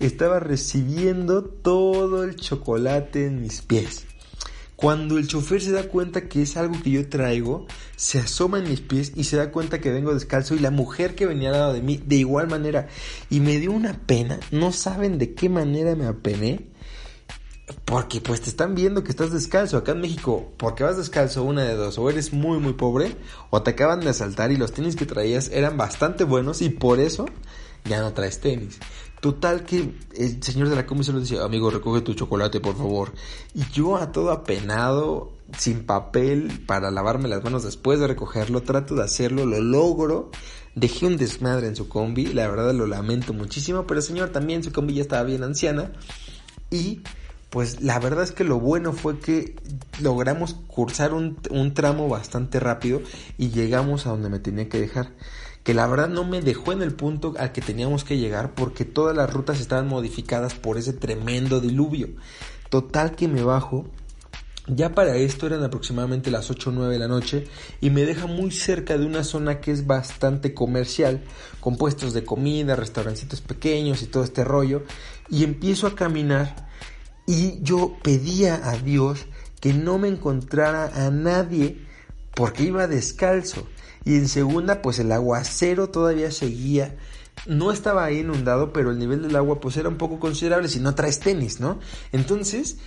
estaba 0.00 0.40
recibiendo 0.40 1.44
todo 1.44 2.24
el 2.24 2.36
chocolate 2.36 3.26
en 3.26 3.42
mis 3.42 3.62
pies. 3.62 4.06
Cuando 4.76 5.18
el 5.18 5.26
chofer 5.26 5.60
se 5.60 5.72
da 5.72 5.88
cuenta 5.88 6.28
que 6.28 6.42
es 6.42 6.56
algo 6.56 6.80
que 6.80 6.90
yo 6.90 7.08
traigo, 7.08 7.66
se 7.96 8.20
asoma 8.20 8.58
en 8.58 8.68
mis 8.68 8.80
pies 8.80 9.12
y 9.16 9.24
se 9.24 9.36
da 9.36 9.50
cuenta 9.50 9.80
que 9.80 9.90
vengo 9.90 10.14
descalzo 10.14 10.54
y 10.54 10.60
la 10.60 10.70
mujer 10.70 11.16
que 11.16 11.26
venía 11.26 11.48
al 11.48 11.56
lado 11.56 11.72
de 11.72 11.82
mí 11.82 12.00
de 12.06 12.14
igual 12.14 12.46
manera 12.48 12.86
y 13.28 13.40
me 13.40 13.58
dio 13.58 13.72
una 13.72 13.94
pena, 14.06 14.38
no 14.52 14.70
saben 14.70 15.18
de 15.18 15.34
qué 15.34 15.48
manera 15.48 15.96
me 15.96 16.06
apené 16.06 16.68
porque 17.84 18.20
pues 18.20 18.40
te 18.40 18.50
están 18.50 18.74
viendo 18.74 19.02
que 19.02 19.10
estás 19.10 19.32
descalzo. 19.32 19.76
Acá 19.76 19.92
en 19.92 20.00
México, 20.00 20.52
porque 20.56 20.84
vas 20.84 20.96
descalzo, 20.96 21.42
una 21.42 21.64
de 21.64 21.74
dos, 21.74 21.98
o 21.98 22.08
eres 22.08 22.32
muy 22.32 22.58
muy 22.58 22.74
pobre, 22.74 23.16
o 23.50 23.62
te 23.62 23.70
acaban 23.70 24.00
de 24.00 24.10
asaltar 24.10 24.52
y 24.52 24.56
los 24.56 24.72
tenis 24.72 24.96
que 24.96 25.06
traías 25.06 25.50
eran 25.50 25.76
bastante 25.76 26.24
buenos 26.24 26.62
y 26.62 26.70
por 26.70 27.00
eso 27.00 27.26
ya 27.84 28.00
no 28.00 28.12
traes 28.12 28.40
tenis. 28.40 28.78
Total 29.20 29.64
que 29.64 29.94
el 30.16 30.42
señor 30.42 30.68
de 30.68 30.76
la 30.76 30.86
comisión 30.86 31.16
le 31.16 31.22
dice, 31.22 31.40
amigo, 31.40 31.70
recoge 31.70 32.02
tu 32.02 32.14
chocolate, 32.14 32.60
por 32.60 32.76
favor. 32.76 33.12
Y 33.54 33.64
yo 33.72 33.96
a 33.96 34.12
todo 34.12 34.30
apenado, 34.30 35.32
sin 35.56 35.84
papel, 35.84 36.62
para 36.66 36.90
lavarme 36.90 37.28
las 37.28 37.42
manos 37.42 37.64
después 37.64 37.98
de 37.98 38.06
recogerlo, 38.06 38.62
trato 38.62 38.94
de 38.94 39.02
hacerlo, 39.02 39.44
lo 39.44 39.60
logro. 39.60 40.30
Dejé 40.76 41.06
un 41.06 41.16
desmadre 41.16 41.66
en 41.66 41.74
su 41.74 41.88
combi, 41.88 42.26
la 42.26 42.46
verdad 42.46 42.72
lo 42.72 42.86
lamento 42.86 43.32
muchísimo, 43.32 43.86
pero 43.86 43.98
el 43.98 44.06
señor 44.06 44.28
también, 44.28 44.62
su 44.62 44.70
combi 44.70 44.94
ya 44.94 45.02
estaba 45.02 45.24
bien 45.24 45.42
anciana. 45.42 45.90
Y 46.70 47.00
pues 47.50 47.80
la 47.80 47.98
verdad 47.98 48.22
es 48.22 48.30
que 48.30 48.44
lo 48.44 48.60
bueno 48.60 48.92
fue 48.92 49.18
que 49.18 49.56
logramos 50.00 50.54
cursar 50.68 51.12
un, 51.14 51.38
un, 51.50 51.74
tramo 51.74 52.08
bastante 52.08 52.60
rápido 52.60 53.00
y 53.38 53.48
llegamos 53.50 54.06
a 54.06 54.10
donde 54.10 54.28
me 54.28 54.38
tenía 54.38 54.68
que 54.68 54.80
dejar. 54.80 55.10
Que 55.68 55.74
la 55.74 55.86
verdad 55.86 56.08
no 56.08 56.24
me 56.24 56.40
dejó 56.40 56.72
en 56.72 56.80
el 56.80 56.94
punto 56.94 57.34
al 57.38 57.52
que 57.52 57.60
teníamos 57.60 58.02
que 58.02 58.16
llegar 58.16 58.54
porque 58.54 58.86
todas 58.86 59.14
las 59.14 59.30
rutas 59.30 59.60
estaban 59.60 59.86
modificadas 59.86 60.54
por 60.54 60.78
ese 60.78 60.94
tremendo 60.94 61.60
diluvio. 61.60 62.08
Total 62.70 63.14
que 63.14 63.28
me 63.28 63.42
bajo. 63.42 63.84
Ya 64.66 64.94
para 64.94 65.16
esto 65.16 65.46
eran 65.46 65.62
aproximadamente 65.62 66.30
las 66.30 66.50
8 66.50 66.70
o 66.70 66.72
9 66.72 66.94
de 66.94 66.98
la 66.98 67.06
noche 67.06 67.48
y 67.82 67.90
me 67.90 68.06
deja 68.06 68.26
muy 68.26 68.50
cerca 68.50 68.96
de 68.96 69.04
una 69.04 69.24
zona 69.24 69.60
que 69.60 69.70
es 69.70 69.86
bastante 69.86 70.54
comercial, 70.54 71.22
con 71.60 71.76
puestos 71.76 72.14
de 72.14 72.24
comida, 72.24 72.74
restaurancitos 72.74 73.42
pequeños 73.42 74.00
y 74.00 74.06
todo 74.06 74.24
este 74.24 74.44
rollo. 74.44 74.84
Y 75.28 75.44
empiezo 75.44 75.86
a 75.86 75.94
caminar 75.94 76.70
y 77.26 77.60
yo 77.60 77.98
pedía 78.02 78.70
a 78.70 78.78
Dios 78.78 79.26
que 79.60 79.74
no 79.74 79.98
me 79.98 80.08
encontrara 80.08 81.06
a 81.06 81.10
nadie 81.10 81.84
porque 82.34 82.62
iba 82.62 82.86
descalzo. 82.86 83.68
Y 84.08 84.16
en 84.16 84.26
segunda, 84.26 84.80
pues 84.80 84.98
el 85.00 85.12
aguacero 85.12 85.90
todavía 85.90 86.30
seguía. 86.30 86.96
No 87.46 87.70
estaba 87.70 88.06
ahí 88.06 88.20
inundado, 88.20 88.72
pero 88.72 88.90
el 88.90 88.98
nivel 88.98 89.20
del 89.20 89.36
agua 89.36 89.60
pues 89.60 89.76
era 89.76 89.90
un 89.90 89.98
poco 89.98 90.18
considerable 90.18 90.68
si 90.68 90.80
no 90.80 90.94
traes 90.94 91.20
tenis, 91.20 91.60
¿no? 91.60 91.78
Entonces 92.10 92.78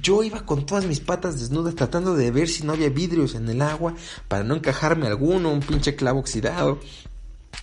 yo 0.00 0.22
iba 0.22 0.46
con 0.46 0.64
todas 0.64 0.86
mis 0.86 1.00
patas 1.00 1.38
desnudas 1.38 1.74
tratando 1.74 2.14
de 2.14 2.30
ver 2.30 2.48
si 2.48 2.64
no 2.64 2.72
había 2.72 2.88
vidrios 2.88 3.34
en 3.34 3.46
el 3.50 3.60
agua 3.60 3.94
para 4.26 4.42
no 4.42 4.54
encajarme 4.54 5.06
alguno, 5.06 5.52
un 5.52 5.60
pinche 5.60 5.96
clavo 5.96 6.20
oxidado, 6.20 6.80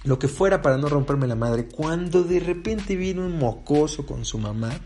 lo 0.03 0.19
que 0.19 0.27
fuera 0.27 0.61
para 0.61 0.77
no 0.77 0.87
romperme 0.87 1.25
la 1.25 1.33
madre. 1.33 1.67
Cuando 1.67 2.23
de 2.23 2.39
repente 2.39 2.95
vino 2.95 3.25
un 3.25 3.39
mocoso 3.39 4.05
con 4.05 4.25
su 4.25 4.37
mamá 4.37 4.79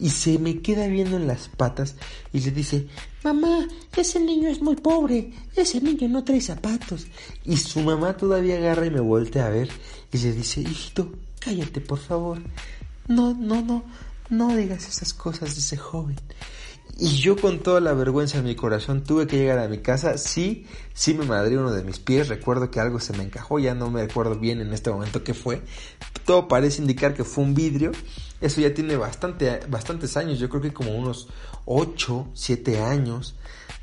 y 0.00 0.10
se 0.10 0.38
me 0.38 0.60
queda 0.62 0.86
viendo 0.86 1.16
en 1.16 1.26
las 1.26 1.48
patas 1.48 1.94
y 2.32 2.40
le 2.40 2.50
dice, 2.50 2.88
mamá, 3.22 3.68
ese 3.94 4.18
niño 4.18 4.48
es 4.48 4.62
muy 4.62 4.76
pobre, 4.76 5.30
ese 5.54 5.80
niño 5.80 6.08
no 6.08 6.24
trae 6.24 6.40
zapatos. 6.40 7.06
Y 7.44 7.58
su 7.58 7.80
mamá 7.80 8.16
todavía 8.16 8.56
agarra 8.56 8.86
y 8.86 8.90
me 8.90 9.00
voltea 9.00 9.46
a 9.46 9.50
ver 9.50 9.68
y 10.10 10.18
le 10.18 10.32
dice, 10.32 10.62
hijito, 10.62 11.12
cállate 11.38 11.80
por 11.80 11.98
favor. 11.98 12.38
No, 13.08 13.34
no, 13.34 13.60
no, 13.60 13.84
no 14.30 14.56
digas 14.56 14.88
esas 14.88 15.12
cosas 15.12 15.54
de 15.54 15.60
ese 15.60 15.76
joven. 15.76 16.16
Y 16.98 17.16
yo 17.16 17.36
con 17.36 17.60
toda 17.60 17.80
la 17.80 17.94
vergüenza 17.94 18.38
en 18.38 18.44
mi 18.44 18.54
corazón 18.54 19.04
tuve 19.04 19.26
que 19.26 19.38
llegar 19.38 19.58
a 19.58 19.68
mi 19.68 19.78
casa. 19.78 20.18
Sí, 20.18 20.66
sí 20.92 21.14
me 21.14 21.24
madré 21.24 21.56
uno 21.56 21.72
de 21.72 21.82
mis 21.82 21.98
pies. 21.98 22.28
Recuerdo 22.28 22.70
que 22.70 22.78
algo 22.78 23.00
se 23.00 23.16
me 23.16 23.22
encajó. 23.22 23.58
Ya 23.58 23.74
no 23.74 23.90
me 23.90 24.02
recuerdo 24.02 24.34
bien 24.34 24.60
en 24.60 24.72
este 24.74 24.90
momento 24.90 25.24
qué 25.24 25.32
fue. 25.32 25.62
Todo 26.26 26.46
parece 26.46 26.82
indicar 26.82 27.14
que 27.14 27.24
fue 27.24 27.44
un 27.44 27.54
vidrio. 27.54 27.92
Eso 28.40 28.60
ya 28.60 28.72
tiene 28.72 28.96
bastante, 28.96 29.60
bastantes 29.68 30.16
años. 30.16 30.38
Yo 30.38 30.48
creo 30.48 30.62
que 30.62 30.72
como 30.72 30.96
unos 30.96 31.28
8, 31.66 32.28
7 32.34 32.80
años. 32.80 33.36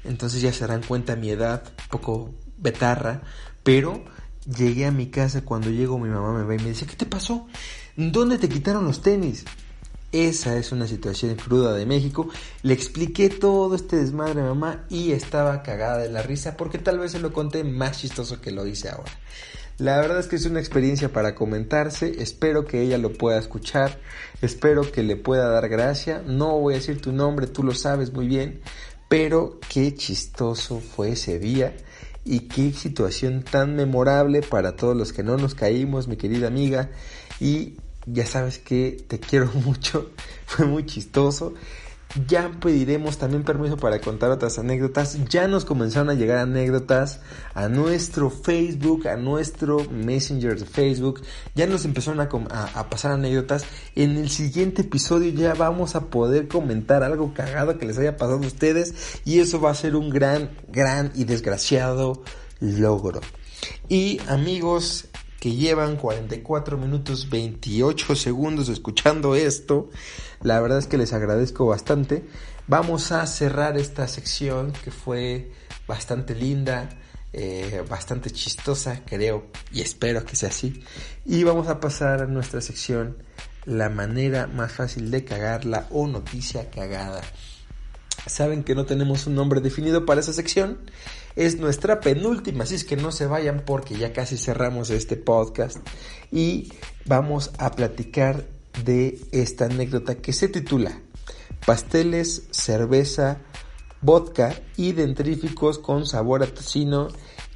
Entonces 0.03 0.41
ya 0.41 0.51
se 0.51 0.61
darán 0.61 0.83
cuenta 0.83 1.15
mi 1.15 1.29
edad. 1.29 1.63
Un 1.65 1.89
poco 1.89 2.33
betarra. 2.57 3.21
Pero 3.63 4.03
llegué 4.45 4.85
a 4.85 4.91
mi 4.91 5.07
casa. 5.07 5.43
Cuando 5.43 5.69
llego 5.69 5.99
mi 5.99 6.09
mamá 6.09 6.33
me 6.33 6.43
ve 6.43 6.55
y 6.55 6.59
me 6.59 6.69
dice, 6.69 6.85
¿qué 6.85 6.95
te 6.95 7.05
pasó? 7.05 7.47
¿Dónde 7.95 8.37
te 8.37 8.49
quitaron 8.49 8.85
los 8.85 9.01
tenis? 9.01 9.45
Esa 10.11 10.57
es 10.57 10.71
una 10.71 10.87
situación 10.87 11.35
cruda 11.35 11.73
de 11.73 11.85
México. 11.85 12.29
Le 12.63 12.73
expliqué 12.73 13.29
todo 13.29 13.75
este 13.75 13.97
desmadre 13.97 14.41
a 14.41 14.45
mamá 14.45 14.85
y 14.89 15.11
estaba 15.11 15.61
cagada 15.63 15.97
de 15.97 16.09
la 16.09 16.21
risa 16.21 16.55
porque 16.55 16.77
tal 16.77 16.99
vez 16.99 17.11
se 17.11 17.19
lo 17.19 17.33
conté 17.33 17.63
más 17.65 17.99
chistoso 17.99 18.39
que 18.39 18.51
lo 18.51 18.65
hice 18.65 18.89
ahora. 18.89 19.11
La 19.79 19.97
verdad 19.97 20.19
es 20.19 20.27
que 20.27 20.37
es 20.37 20.45
una 20.47 20.59
experiencia 20.59 21.13
para 21.13 21.35
comentarse. 21.35 22.21
Espero 22.21 22.65
que 22.65 22.81
ella 22.81 22.97
lo 22.97 23.13
pueda 23.13 23.37
escuchar. 23.37 23.99
Espero 24.41 24.91
que 24.91 25.03
le 25.03 25.17
pueda 25.17 25.49
dar 25.49 25.69
gracia. 25.69 26.23
No 26.25 26.59
voy 26.59 26.73
a 26.73 26.77
decir 26.77 26.99
tu 26.99 27.11
nombre, 27.11 27.45
tú 27.45 27.61
lo 27.61 27.75
sabes 27.75 28.11
muy 28.11 28.27
bien. 28.27 28.61
Pero 29.07 29.59
qué 29.69 29.93
chistoso 29.93 30.79
fue 30.79 31.11
ese 31.11 31.37
día. 31.37 31.77
Y 32.25 32.41
qué 32.41 32.73
situación 32.73 33.43
tan 33.43 33.75
memorable 33.75 34.41
para 34.41 34.75
todos 34.75 34.97
los 34.97 35.13
que 35.13 35.21
no 35.21 35.37
nos 35.37 35.53
caímos, 35.53 36.07
mi 36.07 36.17
querida 36.17 36.47
amiga. 36.47 36.89
Y 37.39 37.75
ya 38.07 38.25
sabes 38.25 38.57
que 38.57 38.97
te 39.07 39.19
quiero 39.19 39.51
mucho, 39.65 40.09
fue 40.47 40.65
muy 40.65 40.87
chistoso. 40.87 41.53
Ya 42.25 42.49
pediremos 42.59 43.17
también 43.17 43.43
permiso 43.43 43.77
para 43.77 43.99
contar 43.99 44.31
otras 44.31 44.57
anécdotas. 44.57 45.17
Ya 45.29 45.47
nos 45.47 45.65
comenzaron 45.65 46.09
a 46.09 46.15
llegar 46.15 46.39
anécdotas 46.39 47.19
a 47.53 47.67
nuestro 47.67 48.31
Facebook, 48.31 49.07
a 49.07 49.17
nuestro 49.17 49.85
Messenger 49.91 50.57
de 50.57 50.65
Facebook. 50.65 51.21
Ya 51.53 51.67
nos 51.67 51.85
empezaron 51.85 52.19
a, 52.19 52.89
pasar 52.89 53.11
anécdotas. 53.11 53.65
En 53.95 54.17
el 54.17 54.29
siguiente 54.29 54.81
episodio 54.81 55.31
ya 55.31 55.53
vamos 55.53 55.95
a 55.95 56.05
poder 56.05 56.47
comentar 56.47 57.03
algo 57.03 57.33
cagado 57.33 57.77
que 57.77 57.85
les 57.85 57.99
haya 57.99 58.17
pasado 58.17 58.37
a 58.37 58.47
ustedes. 58.47 59.21
Y 59.25 59.39
eso 59.39 59.61
va 59.61 59.71
a 59.71 59.75
ser 59.75 59.95
un 59.95 60.09
gran, 60.09 60.49
gran 60.69 61.11
y 61.13 61.25
desgraciado 61.25 62.23
logro. 62.59 63.21
Y 63.89 64.19
amigos, 64.27 65.05
que 65.39 65.53
llevan 65.53 65.97
44 65.97 66.77
minutos 66.77 67.29
28 67.29 68.15
segundos 68.15 68.69
escuchando 68.69 69.35
esto. 69.35 69.89
La 70.41 70.59
verdad 70.59 70.79
es 70.79 70.87
que 70.87 70.97
les 70.97 71.13
agradezco 71.13 71.65
bastante. 71.65 72.25
Vamos 72.67 73.11
a 73.11 73.25
cerrar 73.27 73.77
esta 73.77 74.07
sección 74.07 74.73
que 74.83 74.91
fue 74.91 75.51
bastante 75.87 76.35
linda, 76.35 76.89
eh, 77.33 77.83
bastante 77.87 78.31
chistosa, 78.31 79.03
creo 79.05 79.47
y 79.71 79.81
espero 79.81 80.25
que 80.25 80.35
sea 80.35 80.49
así. 80.49 80.83
Y 81.25 81.43
vamos 81.43 81.67
a 81.67 81.79
pasar 81.79 82.21
a 82.21 82.25
nuestra 82.25 82.61
sección 82.61 83.17
la 83.65 83.89
manera 83.89 84.47
más 84.47 84.71
fácil 84.71 85.11
de 85.11 85.23
cagarla 85.23 85.87
o 85.91 86.07
noticia 86.07 86.69
cagada. 86.69 87.21
Saben 88.25 88.63
que 88.63 88.75
no 88.75 88.85
tenemos 88.85 89.27
un 89.27 89.35
nombre 89.35 89.61
definido 89.61 90.05
para 90.05 90.21
esa 90.21 90.33
sección. 90.33 90.79
Es 91.37 91.59
nuestra 91.59 91.99
penúltima, 91.99 92.63
así 92.63 92.73
es 92.73 92.83
que 92.83 92.97
no 92.97 93.11
se 93.11 93.27
vayan 93.27 93.61
porque 93.63 93.95
ya 93.95 94.11
casi 94.11 94.37
cerramos 94.37 94.89
este 94.89 95.17
podcast. 95.17 95.77
Y 96.31 96.73
vamos 97.05 97.51
a 97.59 97.69
platicar 97.73 98.47
de 98.83 99.21
esta 99.31 99.65
anécdota 99.65 100.15
que 100.15 100.33
se 100.33 100.47
titula 100.47 100.99
Pasteles, 101.63 102.47
cerveza, 102.49 103.37
vodka 104.01 104.59
y 104.77 104.93
dentríficos 104.93 105.77
con 105.77 106.07
sabor 106.07 106.41
a 106.41 106.47
tocino. 106.47 107.09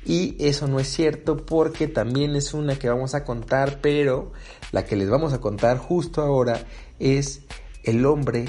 Y 0.05 0.35
eso 0.37 0.67
no 0.67 0.79
es 0.79 0.87
cierto 0.87 1.37
porque 1.43 1.87
también 1.87 2.35
es 2.35 2.53
una 2.53 2.77
que 2.77 2.87
vamos 2.87 3.15
a 3.15 3.25
contar, 3.25 3.81
pero 3.81 4.31
la 4.71 4.85
que 4.85 4.95
les 4.95 5.09
vamos 5.09 5.33
a 5.33 5.41
contar 5.41 5.79
justo 5.79 6.21
ahora 6.21 6.67
es 6.99 7.41
El 7.83 8.05
hombre 8.05 8.45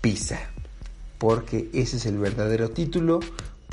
pisa. 0.00 0.40
Porque 1.18 1.68
ese 1.74 1.98
es 1.98 2.06
el 2.06 2.16
verdadero 2.16 2.70
título, 2.70 3.20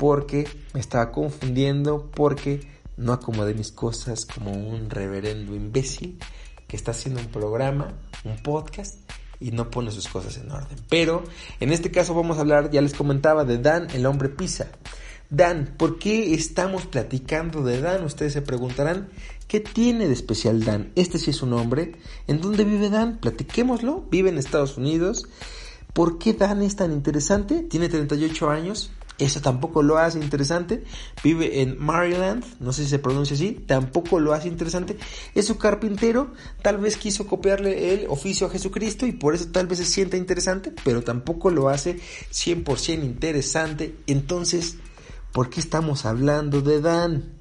porque 0.00 0.48
me 0.72 0.80
estaba 0.80 1.12
confundiendo, 1.12 2.10
porque 2.14 2.66
no 2.96 3.12
acomodé 3.12 3.52
mis 3.52 3.70
cosas 3.70 4.24
como 4.24 4.50
un 4.50 4.88
reverendo 4.88 5.54
imbécil 5.54 6.18
que 6.66 6.74
está 6.74 6.92
haciendo 6.92 7.20
un 7.20 7.26
programa, 7.26 7.92
un 8.24 8.38
podcast 8.38 8.96
y 9.40 9.50
no 9.50 9.70
pone 9.70 9.90
sus 9.90 10.08
cosas 10.08 10.38
en 10.38 10.50
orden. 10.50 10.78
Pero 10.88 11.22
en 11.60 11.70
este 11.70 11.90
caso 11.90 12.14
vamos 12.14 12.38
a 12.38 12.40
hablar, 12.40 12.70
ya 12.70 12.80
les 12.80 12.94
comentaba, 12.94 13.44
de 13.44 13.58
Dan, 13.58 13.88
el 13.92 14.06
hombre 14.06 14.30
pisa. 14.30 14.68
Dan, 15.28 15.74
¿por 15.76 15.98
qué 15.98 16.32
estamos 16.32 16.86
platicando 16.86 17.62
de 17.62 17.82
Dan? 17.82 18.02
Ustedes 18.02 18.32
se 18.32 18.40
preguntarán, 18.40 19.10
¿qué 19.48 19.60
tiene 19.60 20.06
de 20.06 20.14
especial 20.14 20.64
Dan? 20.64 20.92
Este 20.96 21.18
sí 21.18 21.28
es 21.28 21.42
un 21.42 21.52
hombre. 21.52 21.92
¿En 22.26 22.40
dónde 22.40 22.64
vive 22.64 22.88
Dan? 22.88 23.18
Platiquémoslo. 23.18 24.06
Vive 24.10 24.30
en 24.30 24.38
Estados 24.38 24.78
Unidos. 24.78 25.28
¿Por 25.92 26.18
qué 26.18 26.32
Dan 26.32 26.62
es 26.62 26.76
tan 26.76 26.90
interesante? 26.90 27.64
Tiene 27.64 27.90
38 27.90 28.48
años. 28.48 28.92
Eso 29.20 29.42
tampoco 29.42 29.82
lo 29.82 29.98
hace 29.98 30.18
interesante. 30.18 30.82
Vive 31.22 31.60
en 31.60 31.78
Maryland, 31.78 32.42
no 32.58 32.72
sé 32.72 32.84
si 32.84 32.88
se 32.88 32.98
pronuncia 32.98 33.34
así, 33.36 33.52
tampoco 33.52 34.18
lo 34.18 34.32
hace 34.32 34.48
interesante. 34.48 34.96
Es 35.34 35.46
su 35.46 35.58
carpintero, 35.58 36.32
tal 36.62 36.78
vez 36.78 36.96
quiso 36.96 37.26
copiarle 37.26 37.92
el 37.92 38.06
oficio 38.08 38.46
a 38.46 38.50
Jesucristo 38.50 39.06
y 39.06 39.12
por 39.12 39.34
eso 39.34 39.48
tal 39.52 39.66
vez 39.66 39.78
se 39.78 39.84
sienta 39.84 40.16
interesante, 40.16 40.72
pero 40.84 41.02
tampoco 41.02 41.50
lo 41.50 41.68
hace 41.68 42.00
100% 42.32 43.04
interesante. 43.04 43.94
Entonces, 44.06 44.76
¿por 45.32 45.50
qué 45.50 45.60
estamos 45.60 46.06
hablando 46.06 46.62
de 46.62 46.80
Dan? 46.80 47.34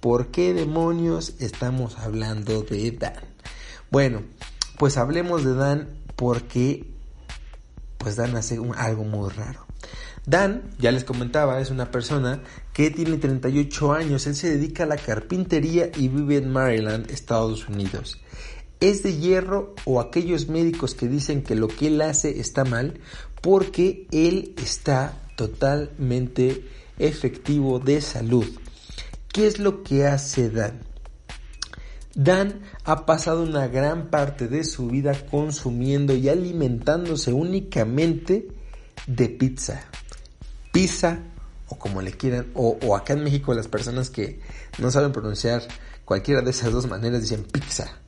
¿Por 0.00 0.26
qué 0.26 0.52
demonios 0.52 1.34
estamos 1.38 1.96
hablando 1.96 2.62
de 2.62 2.90
Dan? 2.90 3.24
Bueno, 3.90 4.22
pues 4.76 4.98
hablemos 4.98 5.44
de 5.44 5.54
Dan 5.54 5.88
porque 6.14 6.84
pues 7.96 8.16
Dan 8.16 8.36
hace 8.36 8.60
algo 8.76 9.04
muy 9.04 9.30
raro. 9.30 9.71
Dan, 10.24 10.62
ya 10.78 10.92
les 10.92 11.02
comentaba, 11.02 11.60
es 11.60 11.70
una 11.70 11.90
persona 11.90 12.42
que 12.72 12.90
tiene 12.90 13.16
38 13.16 13.92
años, 13.92 14.26
él 14.28 14.36
se 14.36 14.50
dedica 14.50 14.84
a 14.84 14.86
la 14.86 14.96
carpintería 14.96 15.90
y 15.96 16.06
vive 16.06 16.36
en 16.36 16.52
Maryland, 16.52 17.10
Estados 17.10 17.68
Unidos. 17.68 18.20
Es 18.78 19.02
de 19.02 19.16
hierro 19.16 19.74
o 19.84 20.00
aquellos 20.00 20.48
médicos 20.48 20.94
que 20.94 21.08
dicen 21.08 21.42
que 21.42 21.56
lo 21.56 21.66
que 21.66 21.88
él 21.88 22.00
hace 22.00 22.38
está 22.38 22.64
mal 22.64 23.00
porque 23.40 24.06
él 24.12 24.54
está 24.62 25.20
totalmente 25.36 26.68
efectivo 26.98 27.80
de 27.80 28.00
salud. 28.00 28.46
¿Qué 29.32 29.48
es 29.48 29.58
lo 29.58 29.82
que 29.82 30.06
hace 30.06 30.50
Dan? 30.50 30.80
Dan 32.14 32.60
ha 32.84 33.06
pasado 33.06 33.42
una 33.42 33.66
gran 33.66 34.08
parte 34.08 34.46
de 34.46 34.62
su 34.62 34.86
vida 34.86 35.14
consumiendo 35.30 36.14
y 36.14 36.28
alimentándose 36.28 37.32
únicamente 37.32 38.46
de 39.06 39.28
pizza 39.28 39.88
pizza 40.72 41.20
o 41.68 41.78
como 41.78 42.02
le 42.02 42.12
quieran, 42.12 42.48
o, 42.54 42.96
acá 42.96 43.14
en 43.14 43.24
México 43.24 43.54
las 43.54 43.68
personas 43.68 44.10
que 44.10 44.40
no 44.78 44.90
saben 44.90 45.12
pronunciar 45.12 45.62
cualquiera 46.04 46.42
de 46.42 46.50
esas 46.50 46.72
dos 46.72 46.86
maneras 46.86 47.22
dicen 47.22 47.44
pizza. 47.44 47.98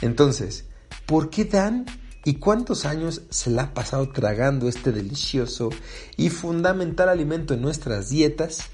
Entonces, 0.00 0.64
¿por 1.06 1.30
qué 1.30 1.44
Dan 1.44 1.86
y 2.24 2.34
cuántos 2.34 2.84
años 2.84 3.22
se 3.30 3.50
la 3.50 3.62
ha 3.62 3.74
pasado 3.74 4.10
tragando 4.10 4.68
este 4.68 4.92
delicioso 4.92 5.70
y 6.16 6.30
fundamental 6.30 7.08
alimento 7.08 7.54
en 7.54 7.62
nuestras 7.62 8.10
dietas? 8.10 8.70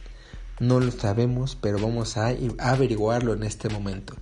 No 0.59 0.81
lo 0.81 0.91
sabemos, 0.91 1.57
pero 1.61 1.79
vamos 1.79 2.17
a 2.17 2.35
averiguarlo 2.59 3.35
en 3.35 3.43
este 3.43 3.69
momento. 3.69 4.15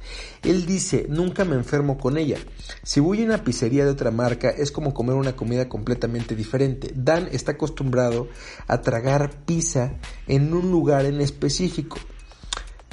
Él 0.42 0.66
dice, 0.66 1.06
nunca 1.08 1.44
me 1.44 1.54
enfermo 1.54 1.96
con 1.96 2.18
ella. 2.18 2.38
Si 2.82 2.98
voy 2.98 3.22
a 3.22 3.24
una 3.24 3.44
pizzería 3.44 3.84
de 3.84 3.92
otra 3.92 4.10
marca 4.10 4.50
es 4.50 4.72
como 4.72 4.94
comer 4.94 5.14
una 5.14 5.36
comida 5.36 5.68
completamente 5.68 6.34
diferente. 6.34 6.92
Dan 6.94 7.28
está 7.30 7.52
acostumbrado 7.52 8.28
a 8.66 8.80
tragar 8.80 9.44
pizza 9.44 9.94
en 10.26 10.52
un 10.52 10.72
lugar 10.72 11.04
en 11.04 11.20
específico. 11.20 11.98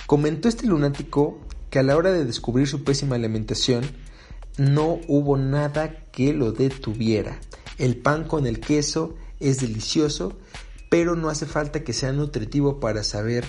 Comentó 0.06 0.48
este 0.48 0.68
lunático 0.68 1.40
que 1.72 1.80
a 1.80 1.84
la 1.84 1.98
hora 1.98 2.12
de 2.12 2.26
descubrir 2.26 2.68
su 2.68 2.84
pésima 2.84 3.16
alimentación 3.16 3.84
no 4.58 5.00
hubo 5.08 5.38
nada 5.38 6.06
que 6.12 6.34
lo 6.34 6.52
detuviera. 6.52 7.40
El 7.80 7.98
pan 7.98 8.26
con 8.26 8.46
el 8.46 8.60
queso 8.60 9.16
es 9.40 9.62
delicioso 9.62 10.38
pero 10.92 11.16
no 11.16 11.30
hace 11.30 11.46
falta 11.46 11.86
que 11.86 11.94
sea 11.94 12.12
nutritivo 12.12 12.82
para 12.82 13.06
saber 13.06 13.46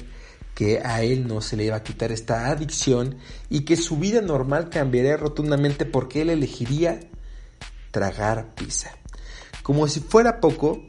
que 0.54 0.78
a 0.84 1.02
él 1.02 1.26
no 1.26 1.40
se 1.40 1.56
le 1.56 1.64
iba 1.64 1.74
a 1.74 1.82
quitar 1.82 2.12
esta 2.12 2.46
adicción 2.50 3.16
y 3.50 3.62
que 3.62 3.76
su 3.76 3.96
vida 3.96 4.20
normal 4.20 4.70
cambiaría 4.70 5.16
rotundamente 5.16 5.84
porque 5.84 6.22
él 6.22 6.30
elegiría 6.30 7.00
tragar 7.90 8.54
pizza. 8.54 8.92
Como 9.64 9.88
si 9.88 9.98
fuera 9.98 10.38
poco, 10.40 10.84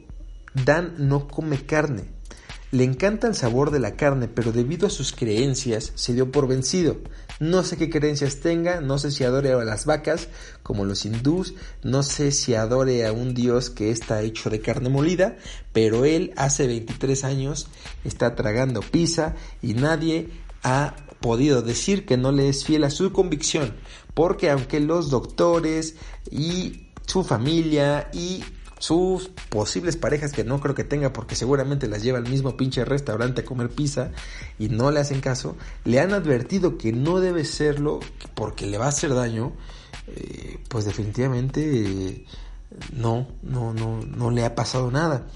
Dan 0.54 0.94
no 0.96 1.26
come 1.26 1.66
carne, 1.66 2.04
le 2.70 2.84
encanta 2.84 3.26
el 3.26 3.34
sabor 3.34 3.72
de 3.72 3.80
la 3.80 3.96
carne, 3.96 4.28
pero 4.28 4.52
debido 4.52 4.86
a 4.86 4.90
sus 4.90 5.12
creencias 5.12 5.90
se 5.96 6.14
dio 6.14 6.30
por 6.30 6.46
vencido. 6.46 6.98
No 7.40 7.62
sé 7.62 7.76
qué 7.76 7.90
creencias 7.90 8.40
tenga, 8.40 8.80
no 8.80 8.98
sé 8.98 9.10
si 9.10 9.24
adore 9.24 9.52
a 9.52 9.64
las 9.64 9.86
vacas, 9.86 10.28
como 10.62 10.84
los 10.84 11.04
hindús, 11.04 11.54
no 11.82 12.02
sé 12.02 12.30
si 12.30 12.54
adore 12.54 13.06
a 13.06 13.12
un 13.12 13.34
dios 13.34 13.70
que 13.70 13.90
está 13.90 14.22
hecho 14.22 14.50
de 14.50 14.60
carne 14.60 14.88
molida, 14.88 15.36
pero 15.72 16.04
él 16.04 16.32
hace 16.36 16.66
23 16.66 17.24
años 17.24 17.66
está 18.04 18.34
tragando 18.34 18.80
pizza 18.80 19.34
y 19.62 19.74
nadie 19.74 20.30
ha 20.62 20.94
podido 21.20 21.62
decir 21.62 22.06
que 22.06 22.16
no 22.16 22.32
le 22.32 22.48
es 22.48 22.64
fiel 22.64 22.84
a 22.84 22.90
su 22.90 23.12
convicción, 23.12 23.74
porque 24.14 24.50
aunque 24.50 24.78
los 24.78 25.10
doctores 25.10 25.96
y 26.30 26.88
su 27.06 27.24
familia 27.24 28.10
y 28.12 28.44
sus 28.78 29.30
posibles 29.48 29.96
parejas 29.96 30.32
que 30.32 30.44
no 30.44 30.60
creo 30.60 30.74
que 30.74 30.84
tenga 30.84 31.12
porque 31.12 31.36
seguramente 31.36 31.88
las 31.88 32.02
lleva 32.02 32.18
al 32.18 32.28
mismo 32.28 32.56
pinche 32.56 32.84
restaurante 32.84 33.42
a 33.42 33.44
comer 33.44 33.70
pizza 33.70 34.10
y 34.58 34.68
no 34.68 34.90
le 34.90 35.00
hacen 35.00 35.20
caso, 35.20 35.56
le 35.84 36.00
han 36.00 36.12
advertido 36.12 36.76
que 36.76 36.92
no 36.92 37.20
debe 37.20 37.44
serlo 37.44 38.00
porque 38.34 38.66
le 38.66 38.78
va 38.78 38.86
a 38.86 38.88
hacer 38.88 39.14
daño, 39.14 39.52
eh, 40.08 40.58
pues 40.68 40.84
definitivamente 40.84 42.24
no, 42.92 43.28
no, 43.42 43.72
no, 43.72 44.00
no 44.00 44.30
le 44.30 44.44
ha 44.44 44.54
pasado 44.54 44.90
nada. 44.90 45.26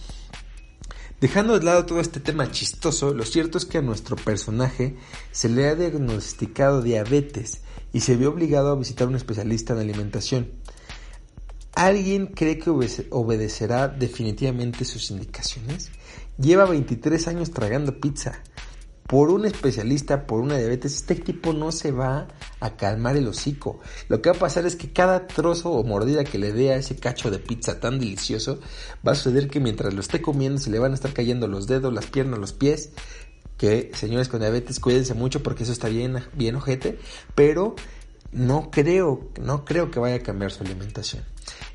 Dejando 1.21 1.59
de 1.59 1.65
lado 1.65 1.85
todo 1.85 1.99
este 1.99 2.21
tema 2.21 2.51
chistoso, 2.53 3.13
lo 3.13 3.25
cierto 3.25 3.59
es 3.59 3.65
que 3.65 3.79
a 3.79 3.83
nuestro 3.83 4.15
personaje 4.15 4.97
se 5.33 5.49
le 5.49 5.67
ha 5.67 5.75
diagnosticado 5.75 6.81
diabetes 6.81 7.63
y 7.93 8.01
se 8.01 8.15
vio 8.15 8.31
obligado 8.31 8.71
a 8.71 8.77
visitar 8.77 9.09
un 9.09 9.17
especialista 9.17 9.73
en 9.73 9.81
alimentación. 9.81 10.53
¿Alguien 11.79 12.27
cree 12.27 12.59
que 12.59 12.71
obedecerá 12.71 13.87
definitivamente 13.87 14.85
sus 14.85 15.13
indicaciones? 15.13 15.93
Lleva 16.37 16.65
23 16.65 17.29
años 17.29 17.53
tragando 17.53 18.01
pizza. 18.01 18.43
Por 19.07 19.31
un 19.31 19.45
especialista, 19.45 20.27
por 20.27 20.41
una 20.41 20.59
diabetes, 20.59 20.97
este 20.97 21.15
tipo 21.15 21.53
no 21.53 21.71
se 21.71 21.93
va 21.93 22.27
a 22.59 22.77
calmar 22.77 23.17
el 23.17 23.29
hocico. 23.29 23.79
Lo 24.09 24.21
que 24.21 24.31
va 24.31 24.35
a 24.35 24.41
pasar 24.41 24.67
es 24.67 24.75
que 24.75 24.93
cada 24.93 25.29
trozo 25.29 25.71
o 25.71 25.85
mordida 25.85 26.25
que 26.25 26.39
le 26.39 26.53
dé 26.53 26.73
a 26.73 26.77
ese 26.79 26.97
cacho 26.97 27.31
de 27.31 27.39
pizza 27.39 27.79
tan 27.79 28.01
delicioso, 28.01 28.59
va 29.07 29.13
a 29.13 29.15
suceder 29.15 29.49
que 29.49 29.61
mientras 29.61 29.95
lo 29.95 30.01
esté 30.01 30.21
comiendo 30.21 30.59
se 30.59 30.71
le 30.71 30.81
van 30.81 30.91
a 30.91 30.95
estar 30.97 31.13
cayendo 31.13 31.47
los 31.47 31.69
dedos, 31.69 31.95
las 31.95 32.07
piernas, 32.07 32.41
los 32.41 32.53
pies. 32.53 32.91
Que 33.57 33.93
señores 33.95 34.29
con 34.29 34.41
diabetes, 34.41 34.81
cuídense 34.81 35.15
mucho 35.15 35.45
porque 35.45 35.63
eso 35.63 35.71
está 35.71 35.87
bien, 35.87 36.25
bien 36.35 36.57
ojete. 36.57 36.99
Pero 37.37 37.77
no 38.33 38.71
creo, 38.71 39.31
no 39.41 39.65
creo 39.65 39.91
que 39.91 40.01
vaya 40.01 40.17
a 40.17 40.23
cambiar 40.23 40.51
su 40.51 40.63
alimentación. 40.63 41.25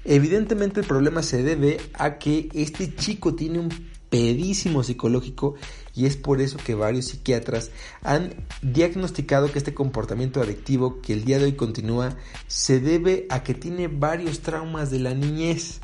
Evidentemente 0.05 0.81
el 0.81 0.85
problema 0.85 1.23
se 1.23 1.43
debe 1.43 1.79
a 1.93 2.17
que 2.17 2.49
este 2.53 2.95
chico 2.95 3.35
tiene 3.35 3.59
un 3.59 3.69
pedísimo 4.09 4.83
psicológico 4.83 5.55
y 5.95 6.05
es 6.05 6.17
por 6.17 6.39
eso 6.39 6.59
que 6.63 6.75
varios 6.75 7.05
psiquiatras 7.05 7.71
han 8.03 8.35
diagnosticado 8.61 9.51
que 9.51 9.57
este 9.57 9.73
comportamiento 9.73 10.39
adictivo 10.39 11.01
que 11.01 11.13
el 11.13 11.25
día 11.25 11.39
de 11.39 11.45
hoy 11.45 11.53
continúa 11.53 12.15
se 12.45 12.79
debe 12.79 13.25
a 13.29 13.41
que 13.41 13.55
tiene 13.55 13.87
varios 13.87 14.41
traumas 14.41 14.91
de 14.91 14.99
la 14.99 15.15
niñez. 15.15 15.81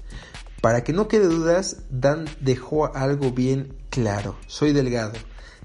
Para 0.61 0.83
que 0.83 0.93
no 0.93 1.07
quede 1.07 1.25
dudas, 1.25 1.83
Dan 1.89 2.25
dejó 2.39 2.93
algo 2.95 3.31
bien 3.31 3.73
claro. 3.89 4.35
Soy 4.45 4.73
delgado. 4.73 5.13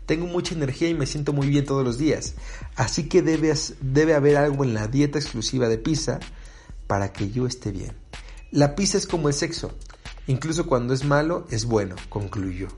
Tengo 0.06 0.26
mucha 0.26 0.54
energía 0.54 0.88
y 0.88 0.94
me 0.94 1.06
siento 1.06 1.32
muy 1.32 1.48
bien 1.48 1.64
todos 1.64 1.84
los 1.84 1.98
días. 1.98 2.34
Así 2.76 3.08
que 3.08 3.22
debe, 3.22 3.54
debe 3.80 4.14
haber 4.14 4.36
algo 4.36 4.64
en 4.64 4.74
la 4.74 4.86
dieta 4.86 5.18
exclusiva 5.18 5.68
de 5.68 5.78
pizza 5.78 6.20
para 6.86 7.12
que 7.12 7.30
yo 7.30 7.46
esté 7.46 7.72
bien. 7.72 7.92
La 8.50 8.74
pizza 8.74 8.98
es 8.98 9.06
como 9.06 9.28
el 9.28 9.34
sexo. 9.34 9.72
Incluso 10.26 10.66
cuando 10.66 10.94
es 10.94 11.04
malo, 11.04 11.46
es 11.50 11.64
bueno, 11.64 11.96
concluyó. 12.08 12.68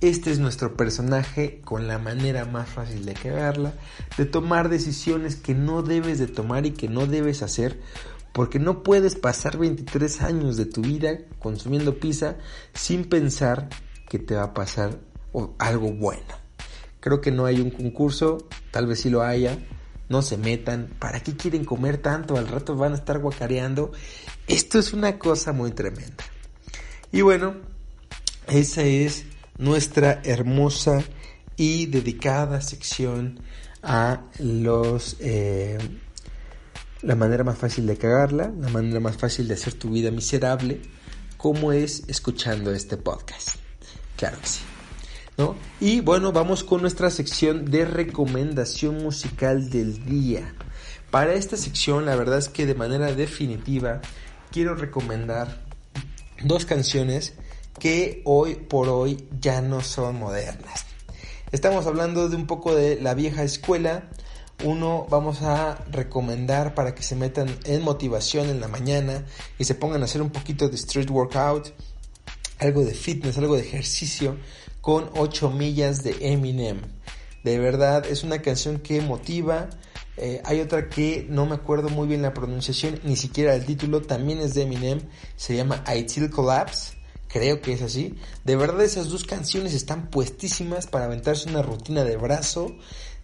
Este 0.00 0.32
es 0.32 0.38
nuestro 0.38 0.76
personaje 0.76 1.60
con 1.64 1.86
la 1.86 1.98
manera 1.98 2.44
más 2.44 2.68
fácil 2.68 3.04
de 3.04 3.14
cagarla, 3.14 3.72
de 4.18 4.24
tomar 4.24 4.68
decisiones 4.68 5.36
que 5.36 5.54
no 5.54 5.82
debes 5.82 6.18
de 6.18 6.26
tomar 6.26 6.66
y 6.66 6.72
que 6.72 6.88
no 6.88 7.06
debes 7.06 7.42
hacer, 7.42 7.80
porque 8.32 8.58
no 8.58 8.82
puedes 8.82 9.14
pasar 9.14 9.58
23 9.58 10.22
años 10.22 10.56
de 10.56 10.66
tu 10.66 10.82
vida 10.82 11.18
consumiendo 11.38 11.98
pizza 11.98 12.36
sin 12.74 13.04
pensar 13.04 13.68
que 14.08 14.18
te 14.18 14.34
va 14.34 14.44
a 14.44 14.54
pasar 14.54 14.98
algo 15.58 15.92
bueno. 15.92 16.42
Creo 17.00 17.20
que 17.20 17.30
no 17.30 17.46
hay 17.46 17.60
un 17.60 17.70
concurso, 17.70 18.46
tal 18.70 18.86
vez 18.86 19.00
sí 19.00 19.10
lo 19.10 19.22
haya, 19.22 19.58
no 20.08 20.22
se 20.22 20.36
metan, 20.36 20.90
¿para 20.98 21.20
qué 21.20 21.36
quieren 21.36 21.64
comer 21.64 21.98
tanto? 21.98 22.36
Al 22.36 22.48
rato 22.48 22.76
van 22.76 22.92
a 22.92 22.96
estar 22.96 23.18
guacareando. 23.18 23.92
Esto 24.46 24.78
es 24.78 24.92
una 24.92 25.18
cosa 25.18 25.52
muy 25.52 25.72
tremenda. 25.72 26.24
Y 27.10 27.22
bueno, 27.22 27.56
esa 28.46 28.82
es 28.82 29.24
nuestra 29.58 30.20
hermosa 30.24 31.02
y 31.56 31.86
dedicada 31.86 32.60
sección 32.60 33.40
a 33.82 34.22
los... 34.38 35.16
Eh, 35.20 35.78
la 37.02 37.16
manera 37.16 37.42
más 37.42 37.58
fácil 37.58 37.86
de 37.86 37.96
cagarla, 37.96 38.52
la 38.56 38.68
manera 38.68 39.00
más 39.00 39.16
fácil 39.16 39.48
de 39.48 39.54
hacer 39.54 39.74
tu 39.74 39.90
vida 39.90 40.10
miserable, 40.10 40.80
como 41.36 41.72
es 41.72 42.04
escuchando 42.06 42.72
este 42.72 42.96
podcast. 42.96 43.56
Claro 44.16 44.38
que 44.40 44.46
sí. 44.46 44.60
Y 45.80 46.00
bueno, 46.00 46.30
vamos 46.32 46.62
con 46.62 46.80
nuestra 46.80 47.10
sección 47.10 47.64
de 47.70 47.84
recomendación 47.84 49.02
musical 49.02 49.70
del 49.70 50.04
día. 50.04 50.54
Para 51.10 51.34
esta 51.34 51.56
sección, 51.56 52.06
la 52.06 52.14
verdad 52.14 52.38
es 52.38 52.48
que 52.48 52.66
de 52.66 52.74
manera 52.74 53.12
definitiva 53.12 54.00
quiero 54.52 54.74
recomendar 54.74 55.64
dos 56.44 56.64
canciones 56.66 57.34
que 57.80 58.22
hoy 58.24 58.54
por 58.54 58.88
hoy 58.88 59.26
ya 59.40 59.60
no 59.60 59.80
son 59.80 60.20
modernas. 60.20 60.86
Estamos 61.50 61.86
hablando 61.86 62.28
de 62.28 62.36
un 62.36 62.46
poco 62.46 62.74
de 62.74 63.00
la 63.00 63.14
vieja 63.14 63.42
escuela. 63.42 64.08
Uno 64.64 65.06
vamos 65.10 65.42
a 65.42 65.84
recomendar 65.90 66.74
para 66.74 66.94
que 66.94 67.02
se 67.02 67.16
metan 67.16 67.48
en 67.64 67.82
motivación 67.82 68.48
en 68.48 68.60
la 68.60 68.68
mañana 68.68 69.24
y 69.58 69.64
se 69.64 69.74
pongan 69.74 70.02
a 70.02 70.04
hacer 70.04 70.22
un 70.22 70.30
poquito 70.30 70.68
de 70.68 70.76
street 70.76 71.10
workout, 71.10 71.74
algo 72.60 72.84
de 72.84 72.94
fitness, 72.94 73.36
algo 73.38 73.56
de 73.56 73.62
ejercicio 73.62 74.36
con 74.82 75.08
8 75.16 75.50
millas 75.50 76.02
de 76.02 76.16
Eminem. 76.20 76.82
De 77.42 77.58
verdad 77.58 78.04
es 78.04 78.24
una 78.24 78.42
canción 78.42 78.80
que 78.80 79.00
motiva, 79.00 79.70
eh, 80.16 80.42
hay 80.44 80.60
otra 80.60 80.90
que 80.90 81.26
no 81.30 81.46
me 81.46 81.54
acuerdo 81.54 81.88
muy 81.88 82.06
bien 82.06 82.20
la 82.20 82.34
pronunciación, 82.34 83.00
ni 83.04 83.16
siquiera 83.16 83.54
el 83.54 83.64
título, 83.64 84.02
también 84.02 84.40
es 84.40 84.54
de 84.54 84.62
Eminem, 84.62 85.00
se 85.36 85.56
llama 85.56 85.82
I 85.86 86.02
Till 86.02 86.28
Collapse, 86.28 86.94
creo 87.28 87.62
que 87.62 87.72
es 87.72 87.82
así. 87.82 88.16
De 88.44 88.56
verdad 88.56 88.82
esas 88.82 89.08
dos 89.08 89.24
canciones 89.24 89.72
están 89.72 90.10
puestísimas 90.10 90.86
para 90.86 91.06
aventarse 91.06 91.48
una 91.48 91.62
rutina 91.62 92.04
de 92.04 92.16
brazo, 92.16 92.76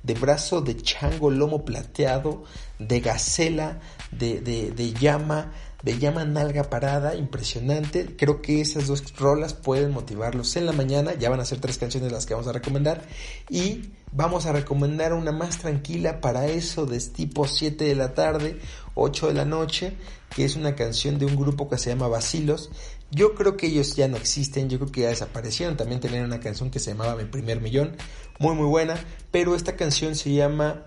de 0.05 0.15
brazo 0.15 0.61
de 0.61 0.77
chango 0.77 1.31
lomo 1.31 1.65
plateado, 1.65 2.45
de 2.79 3.01
gacela, 3.01 3.81
de, 4.13 4.41
de, 4.41 4.71
de 4.71 4.93
llama, 4.93 5.53
de 5.83 5.99
llama 5.99 6.25
nalga 6.25 6.65
parada, 6.65 7.15
impresionante. 7.15 8.17
Creo 8.17 8.43
que 8.43 8.61
esas 8.61 8.87
dos 8.87 9.17
rolas 9.17 9.55
pueden 9.55 9.93
motivarlos 9.93 10.57
en 10.57 10.67
la 10.67 10.73
mañana. 10.73 11.15
Ya 11.15 11.31
van 11.31 11.41
a 11.41 11.45
ser 11.45 11.61
tres 11.61 11.79
canciones 11.79 12.13
las 12.13 12.27
que 12.27 12.35
vamos 12.35 12.49
a 12.49 12.53
recomendar. 12.53 13.03
Y 13.49 13.91
Vamos 14.13 14.47
a 14.47 14.53
recomendar 14.53 15.13
una 15.13 15.33
más 15.33 15.59
tranquila 15.59 16.21
para 16.21 16.47
eso 16.47 16.87
de 16.87 16.99
tipo 17.01 17.47
7 17.47 17.85
de 17.85 17.95
la 17.95 18.15
tarde, 18.15 18.59
8 18.95 19.29
de 19.29 19.35
la 19.35 19.45
noche, 19.45 19.93
que 20.35 20.45
es 20.45 20.57
una 20.57 20.75
canción 20.75 21.19
de 21.19 21.27
un 21.27 21.37
grupo 21.37 21.69
que 21.69 21.77
se 21.77 21.91
llama 21.91 22.09
Basilos. 22.09 22.71
Yo 23.11 23.35
creo 23.35 23.57
que 23.57 23.67
ellos 23.67 23.97
ya 23.97 24.09
no 24.09 24.17
existen, 24.17 24.71
yo 24.71 24.79
creo 24.79 24.91
que 24.91 25.03
ya 25.03 25.09
desaparecieron. 25.09 25.77
También 25.77 26.01
tenían 26.01 26.25
una 26.25 26.41
canción 26.41 26.71
que 26.71 26.79
se 26.79 26.93
llamaba 26.93 27.17
Mi 27.17 27.25
primer 27.25 27.61
millón, 27.61 27.97
muy 28.39 28.55
muy 28.55 28.67
buena, 28.67 28.99
pero 29.31 29.55
esta 29.55 29.77
canción 29.77 30.15
se 30.17 30.33
llama 30.33 30.85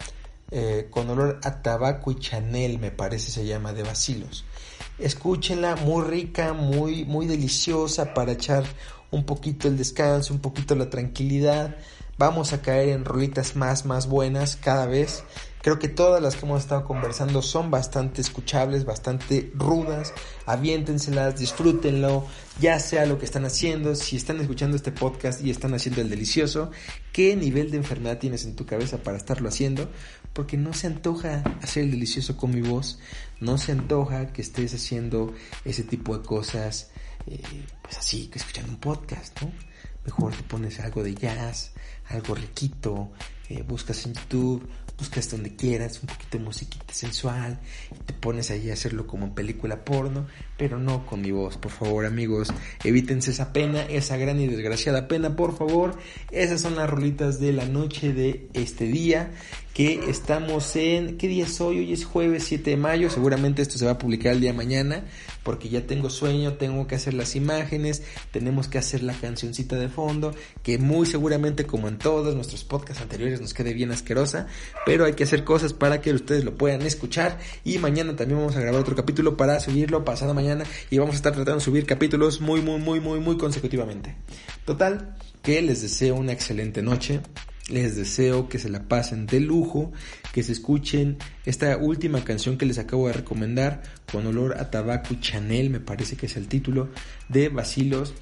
eh, 0.50 0.88
Con 0.89 1.10
olor 1.10 1.39
a 1.44 1.62
tabaco 1.62 2.12
y 2.12 2.20
Chanel, 2.20 2.80
me 2.80 2.89
parece 2.89 3.30
se 3.32 3.46
llama, 3.46 3.72
de 3.72 3.84
Basilos. 3.84 4.46
Escúchenla, 5.02 5.76
muy 5.76 6.04
rica, 6.04 6.54
muy 6.54 7.06
muy 7.06 7.26
deliciosa 7.26 8.14
para 8.14 8.34
echar 8.34 8.64
un 9.10 9.26
poquito 9.26 9.68
el 9.68 9.78
descanso, 9.78 10.34
un 10.34 10.39
poquito 10.39 10.76
la 10.76 10.89
tranquilidad 10.89 11.76
vamos 12.22 12.54
a 12.54 12.62
caer 12.62 12.89
en 12.89 13.04
rolitas 13.04 13.56
más, 13.56 13.84
más 13.84 14.08
buenas 14.08 14.56
cada 14.56 14.86
vez. 14.86 15.24
Creo 15.62 15.78
que 15.78 15.89
todas 15.89 16.24
las 16.24 16.36
que 16.36 16.47
hemos 16.47 16.64
estado 16.64 16.86
conversando 16.86 17.43
son 17.43 17.70
bastante 17.70 18.22
escuchables, 18.22 18.84
bastante 18.84 19.51
rudas. 19.53 20.12
Aviéntenselas, 20.47 21.39
disfrútenlo, 21.39 22.26
ya 22.59 22.80
sea 22.80 23.05
lo 23.05 23.20
que 23.20 23.26
están 23.26 23.45
haciendo. 23.45 23.93
Si 23.93 24.16
están 24.16 24.39
escuchando 24.39 24.76
este 24.76 24.91
podcast 24.91 25.41
y 25.45 25.51
están 25.51 25.76
haciendo 25.76 26.01
el 26.01 26.09
delicioso, 26.09 26.72
¿qué 27.14 27.36
nivel 27.36 27.70
de 27.70 27.78
enfermedad 27.78 28.18
tienes 28.18 28.43
en 28.45 28.55
tu 28.55 28.66
cabeza 28.66 29.03
para 29.03 29.18
estarlo 29.18 29.49
haciendo? 29.49 29.88
Porque 30.34 30.57
no 30.57 30.74
se 30.74 30.88
antoja 30.88 31.43
hacer 31.62 31.84
el 31.84 31.91
delicioso 31.91 32.38
con 32.38 32.55
mi 32.55 32.62
voz, 32.62 32.97
no 33.39 33.59
se 33.59 33.72
antoja 33.72 34.34
que 34.34 34.41
estés 34.41 34.74
haciendo 34.74 35.32
ese 35.64 35.84
tipo 35.84 36.18
de 36.18 36.26
cosas, 36.26 36.89
eh, 37.28 37.39
pues 37.84 37.99
así, 37.99 38.28
que 38.28 38.39
escuchando 38.39 38.72
un 38.72 38.80
podcast, 38.80 39.39
¿no? 39.41 39.51
Mejor 40.05 40.34
te 40.34 40.41
pones 40.41 40.80
algo 40.80 41.03
de 41.03 41.14
jazz, 41.14 41.74
algo 42.09 42.34
riquito, 42.34 43.12
eh, 43.49 43.64
buscas 43.68 44.05
en 44.05 44.14
YouTube, 44.14 44.68
buscas 45.02 45.32
donde 45.32 45.56
quieras, 45.56 45.99
un 46.04 46.10
poquito 46.10 46.38
de 46.38 46.43
musiquita 46.43 46.93
sensual, 46.93 47.60
y 47.91 48.04
te 48.04 48.14
pones 48.14 48.52
ahí 48.52 48.70
a 48.70 48.74
hacerlo 48.74 49.08
como 49.08 49.26
en 49.26 49.34
película 49.34 49.84
porno, 49.84 50.28
pero 50.58 50.78
no 50.78 51.08
con 51.08 51.22
mi 51.22 51.32
voz, 51.32 51.58
por 51.58 51.72
favor 51.72 52.06
amigos, 52.06 52.54
evítense 52.84 53.32
esa 53.32 53.52
pena, 53.52 53.82
esa 53.82 54.18
gran 54.18 54.39
y 54.39 54.45
desgraciada 54.45 55.08
pena, 55.08 55.36
por 55.36 55.58
favor, 55.58 55.97
esas 56.30 56.62
son 56.62 56.76
las 56.76 56.88
rolitas 56.88 57.39
de 57.39 57.52
la 57.52 57.66
noche 57.66 58.14
de 58.14 58.47
este 58.54 58.86
día, 58.86 59.32
estamos 59.88 60.75
en, 60.75 61.17
¿qué 61.17 61.27
día 61.27 61.45
es 61.45 61.59
hoy? 61.61 61.79
Hoy 61.79 61.93
es 61.93 62.05
jueves 62.05 62.43
7 62.43 62.71
de 62.71 62.77
mayo, 62.77 63.09
seguramente 63.09 63.61
esto 63.61 63.77
se 63.77 63.86
va 63.86 63.91
a 63.91 63.97
publicar 63.97 64.34
el 64.34 64.41
día 64.41 64.51
de 64.51 64.57
mañana, 64.57 65.05
porque 65.43 65.69
ya 65.69 65.88
tengo 65.88 66.09
sueño, 66.09 66.53
tengo 66.53 66.88
que 66.88 66.95
hacer 66.95 67.13
las 67.13 67.36
imágenes, 67.36 68.03
tenemos 68.32 68.67
que 68.67 68.77
hacer 68.77 69.01
la 69.01 69.13
cancioncita 69.13 69.77
de 69.77 69.88
fondo, 69.88 70.36
que 70.61 70.77
muy 70.77 71.05
seguramente 71.05 71.65
como 71.65 71.88
en 71.88 71.97
todos 71.97 72.36
nuestros 72.36 72.63
podcasts 72.63 73.01
anteriores 73.01 73.41
nos 73.41 73.53
quede 73.53 73.73
bien 73.73 73.91
asquerosa, 73.91 74.47
pero 74.86 75.05
hay 75.05 75.13
que 75.13 75.23
hacer 75.23 75.43
cosas 75.43 75.73
para 75.73 76.01
que 76.01 76.13
ustedes 76.13 76.43
lo 76.43 76.55
puedan 76.55 76.82
escuchar 76.82 77.39
y 77.63 77.77
mañana 77.77 78.15
también 78.15 78.39
vamos 78.39 78.55
a 78.55 78.61
grabar 78.61 78.82
otro 78.82 78.95
capítulo 78.95 79.38
para 79.38 79.59
subirlo 79.59 80.05
pasado 80.05 80.34
mañana 80.34 80.65
y 80.89 80.97
vamos 80.97 81.15
a 81.15 81.17
estar 81.17 81.34
tratando 81.34 81.59
de 81.59 81.65
subir 81.65 81.86
capítulos 81.86 82.41
muy 82.41 82.61
muy 82.61 82.79
muy 82.79 82.99
muy 82.99 83.19
muy 83.19 83.38
consecutivamente. 83.38 84.15
Total, 84.65 85.15
que 85.41 85.61
les 85.61 85.82
deseo 85.82 86.15
una 86.15 86.34
excelente 86.34 86.82
noche. 86.82 87.21
Les 87.72 87.95
deseo 87.95 88.49
que 88.49 88.59
se 88.59 88.69
la 88.69 88.84
pasen 88.84 89.26
de 89.26 89.39
lujo, 89.39 89.91
que 90.34 90.43
se 90.43 90.51
escuchen 90.51 91.17
esta 91.45 91.78
última 91.78 92.24
canción 92.24 92.57
que 92.57 92.65
les 92.65 92.78
acabo 92.78 93.07
de 93.07 93.13
recomendar, 93.13 93.82
con 94.11 94.28
olor 94.28 94.57
a 94.59 94.69
tabaco 94.69 95.15
Chanel, 95.19 95.69
me 95.69 95.80
parece 95.80 96.17
que 96.17 96.26
es 96.26 96.36
el 96.36 96.47
título, 96.47 96.89
de 97.30 97.49
Basilos 97.49 98.13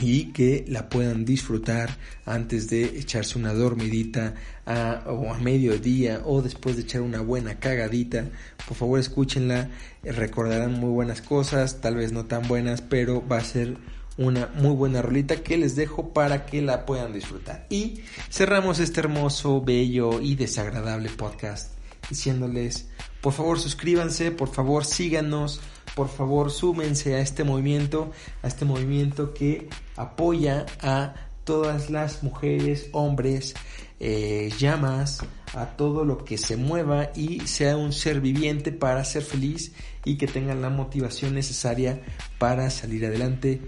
y 0.00 0.26
que 0.32 0.64
la 0.68 0.88
puedan 0.88 1.24
disfrutar 1.24 1.96
antes 2.24 2.68
de 2.70 2.84
echarse 2.84 3.38
una 3.38 3.52
dormidita 3.52 4.34
a, 4.64 5.04
o 5.06 5.32
a 5.32 5.38
mediodía 5.38 6.22
o 6.24 6.42
después 6.42 6.76
de 6.76 6.82
echar 6.82 7.00
una 7.00 7.20
buena 7.20 7.58
cagadita. 7.58 8.26
Por 8.66 8.76
favor 8.76 9.00
escúchenla, 9.00 9.70
recordarán 10.04 10.74
muy 10.74 10.90
buenas 10.90 11.20
cosas, 11.20 11.80
tal 11.80 11.96
vez 11.96 12.12
no 12.12 12.26
tan 12.26 12.46
buenas, 12.46 12.80
pero 12.80 13.26
va 13.26 13.38
a 13.38 13.44
ser 13.44 13.76
una 14.18 14.50
muy 14.56 14.74
buena 14.74 15.00
rolita 15.00 15.42
que 15.42 15.56
les 15.56 15.76
dejo 15.76 16.12
para 16.12 16.44
que 16.44 16.60
la 16.60 16.84
puedan 16.84 17.12
disfrutar. 17.12 17.66
Y 17.70 18.00
cerramos 18.30 18.80
este 18.80 19.00
hermoso, 19.00 19.62
bello 19.62 20.20
y 20.20 20.34
desagradable 20.34 21.08
podcast 21.08 21.78
diciéndoles, 22.10 22.88
por 23.20 23.32
favor 23.32 23.58
suscríbanse, 23.58 24.30
por 24.30 24.48
favor 24.48 24.84
síganos, 24.84 25.60
por 25.94 26.08
favor 26.08 26.50
súmense 26.50 27.14
a 27.14 27.20
este 27.20 27.44
movimiento, 27.44 28.12
a 28.42 28.48
este 28.48 28.64
movimiento 28.64 29.34
que 29.34 29.68
apoya 29.96 30.66
a 30.80 31.14
todas 31.44 31.90
las 31.90 32.22
mujeres, 32.22 32.88
hombres, 32.92 33.54
eh, 34.00 34.50
llamas, 34.58 35.20
a 35.54 35.76
todo 35.76 36.04
lo 36.04 36.24
que 36.24 36.38
se 36.38 36.56
mueva 36.56 37.10
y 37.16 37.40
sea 37.40 37.76
un 37.76 37.92
ser 37.92 38.20
viviente 38.20 38.70
para 38.70 39.04
ser 39.04 39.22
feliz 39.22 39.72
y 40.04 40.16
que 40.18 40.26
tengan 40.26 40.62
la 40.62 40.70
motivación 40.70 41.34
necesaria 41.34 42.00
para 42.38 42.70
salir 42.70 43.06
adelante 43.06 43.60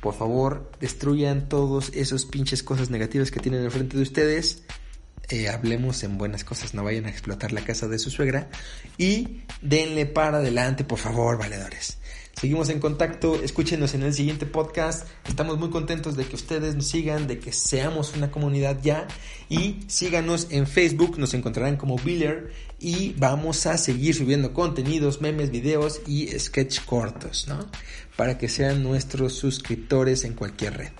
por 0.00 0.14
favor, 0.14 0.70
destruyan 0.80 1.48
todos 1.48 1.90
esos 1.94 2.24
pinches 2.26 2.62
cosas 2.62 2.90
negativas 2.90 3.30
que 3.30 3.40
tienen 3.40 3.64
enfrente 3.64 3.96
de 3.96 4.02
ustedes. 4.02 4.62
Eh, 5.28 5.48
hablemos 5.48 6.04
en 6.04 6.18
buenas 6.18 6.44
cosas, 6.44 6.74
no 6.74 6.84
vayan 6.84 7.06
a 7.06 7.10
explotar 7.10 7.52
la 7.52 7.62
casa 7.62 7.88
de 7.88 7.98
su 7.98 8.10
suegra. 8.10 8.48
Y 8.98 9.42
denle 9.60 10.06
para 10.06 10.38
adelante, 10.38 10.84
por 10.84 10.98
favor, 10.98 11.38
valedores. 11.38 11.98
Seguimos 12.38 12.68
en 12.68 12.80
contacto, 12.80 13.42
escúchenos 13.42 13.94
en 13.94 14.02
el 14.02 14.12
siguiente 14.12 14.44
podcast. 14.44 15.08
Estamos 15.26 15.58
muy 15.58 15.70
contentos 15.70 16.18
de 16.18 16.26
que 16.26 16.36
ustedes 16.36 16.74
nos 16.74 16.86
sigan, 16.86 17.26
de 17.26 17.38
que 17.38 17.50
seamos 17.50 18.14
una 18.14 18.30
comunidad 18.30 18.76
ya. 18.82 19.08
Y 19.48 19.80
síganos 19.86 20.48
en 20.50 20.66
Facebook, 20.66 21.18
nos 21.18 21.32
encontrarán 21.32 21.78
como 21.78 21.96
Biller. 21.96 22.52
Y 22.78 23.14
vamos 23.14 23.64
a 23.64 23.78
seguir 23.78 24.14
subiendo 24.14 24.52
contenidos, 24.52 25.22
memes, 25.22 25.50
videos 25.50 26.02
y 26.06 26.26
sketch 26.38 26.84
cortos, 26.84 27.48
¿no? 27.48 27.70
Para 28.16 28.38
que 28.38 28.48
sean 28.48 28.82
nuestros 28.82 29.34
suscriptores 29.34 30.24
en 30.24 30.34
cualquier 30.34 30.76
red. 30.76 30.92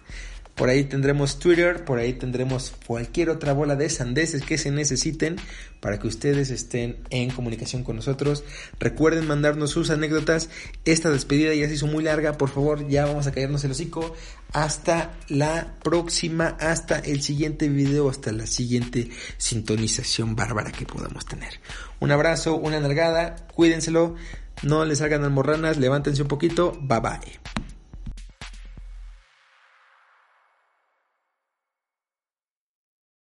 Por 0.56 0.70
ahí 0.70 0.84
tendremos 0.84 1.38
Twitter, 1.38 1.84
por 1.84 1.98
ahí 1.98 2.14
tendremos 2.14 2.72
cualquier 2.86 3.28
otra 3.28 3.52
bola 3.52 3.76
de 3.76 3.90
sandeces 3.90 4.42
que 4.42 4.56
se 4.56 4.70
necesiten 4.70 5.36
para 5.80 5.98
que 5.98 6.06
ustedes 6.06 6.48
estén 6.48 6.96
en 7.10 7.28
comunicación 7.28 7.84
con 7.84 7.96
nosotros. 7.96 8.42
Recuerden 8.80 9.26
mandarnos 9.26 9.72
sus 9.72 9.90
anécdotas. 9.90 10.48
Esta 10.86 11.10
despedida 11.10 11.54
ya 11.54 11.68
se 11.68 11.74
hizo 11.74 11.86
muy 11.86 12.02
larga, 12.02 12.38
por 12.38 12.48
favor, 12.48 12.88
ya 12.88 13.04
vamos 13.04 13.26
a 13.26 13.32
caernos 13.32 13.64
el 13.64 13.72
hocico. 13.72 14.14
Hasta 14.50 15.12
la 15.28 15.74
próxima, 15.84 16.56
hasta 16.58 17.00
el 17.00 17.20
siguiente 17.20 17.68
video, 17.68 18.08
hasta 18.08 18.32
la 18.32 18.46
siguiente 18.46 19.10
sintonización 19.36 20.36
bárbara 20.36 20.72
que 20.72 20.86
podamos 20.86 21.26
tener. 21.26 21.60
Un 22.00 22.12
abrazo, 22.12 22.56
una 22.56 22.80
nalgada, 22.80 23.36
cuídenselo, 23.54 24.14
no 24.62 24.84
les 24.84 25.02
hagan 25.02 25.24
almorranas, 25.24 25.76
levántense 25.76 26.22
un 26.22 26.28
poquito, 26.28 26.76
bye 26.80 27.00
bye. 27.00 27.65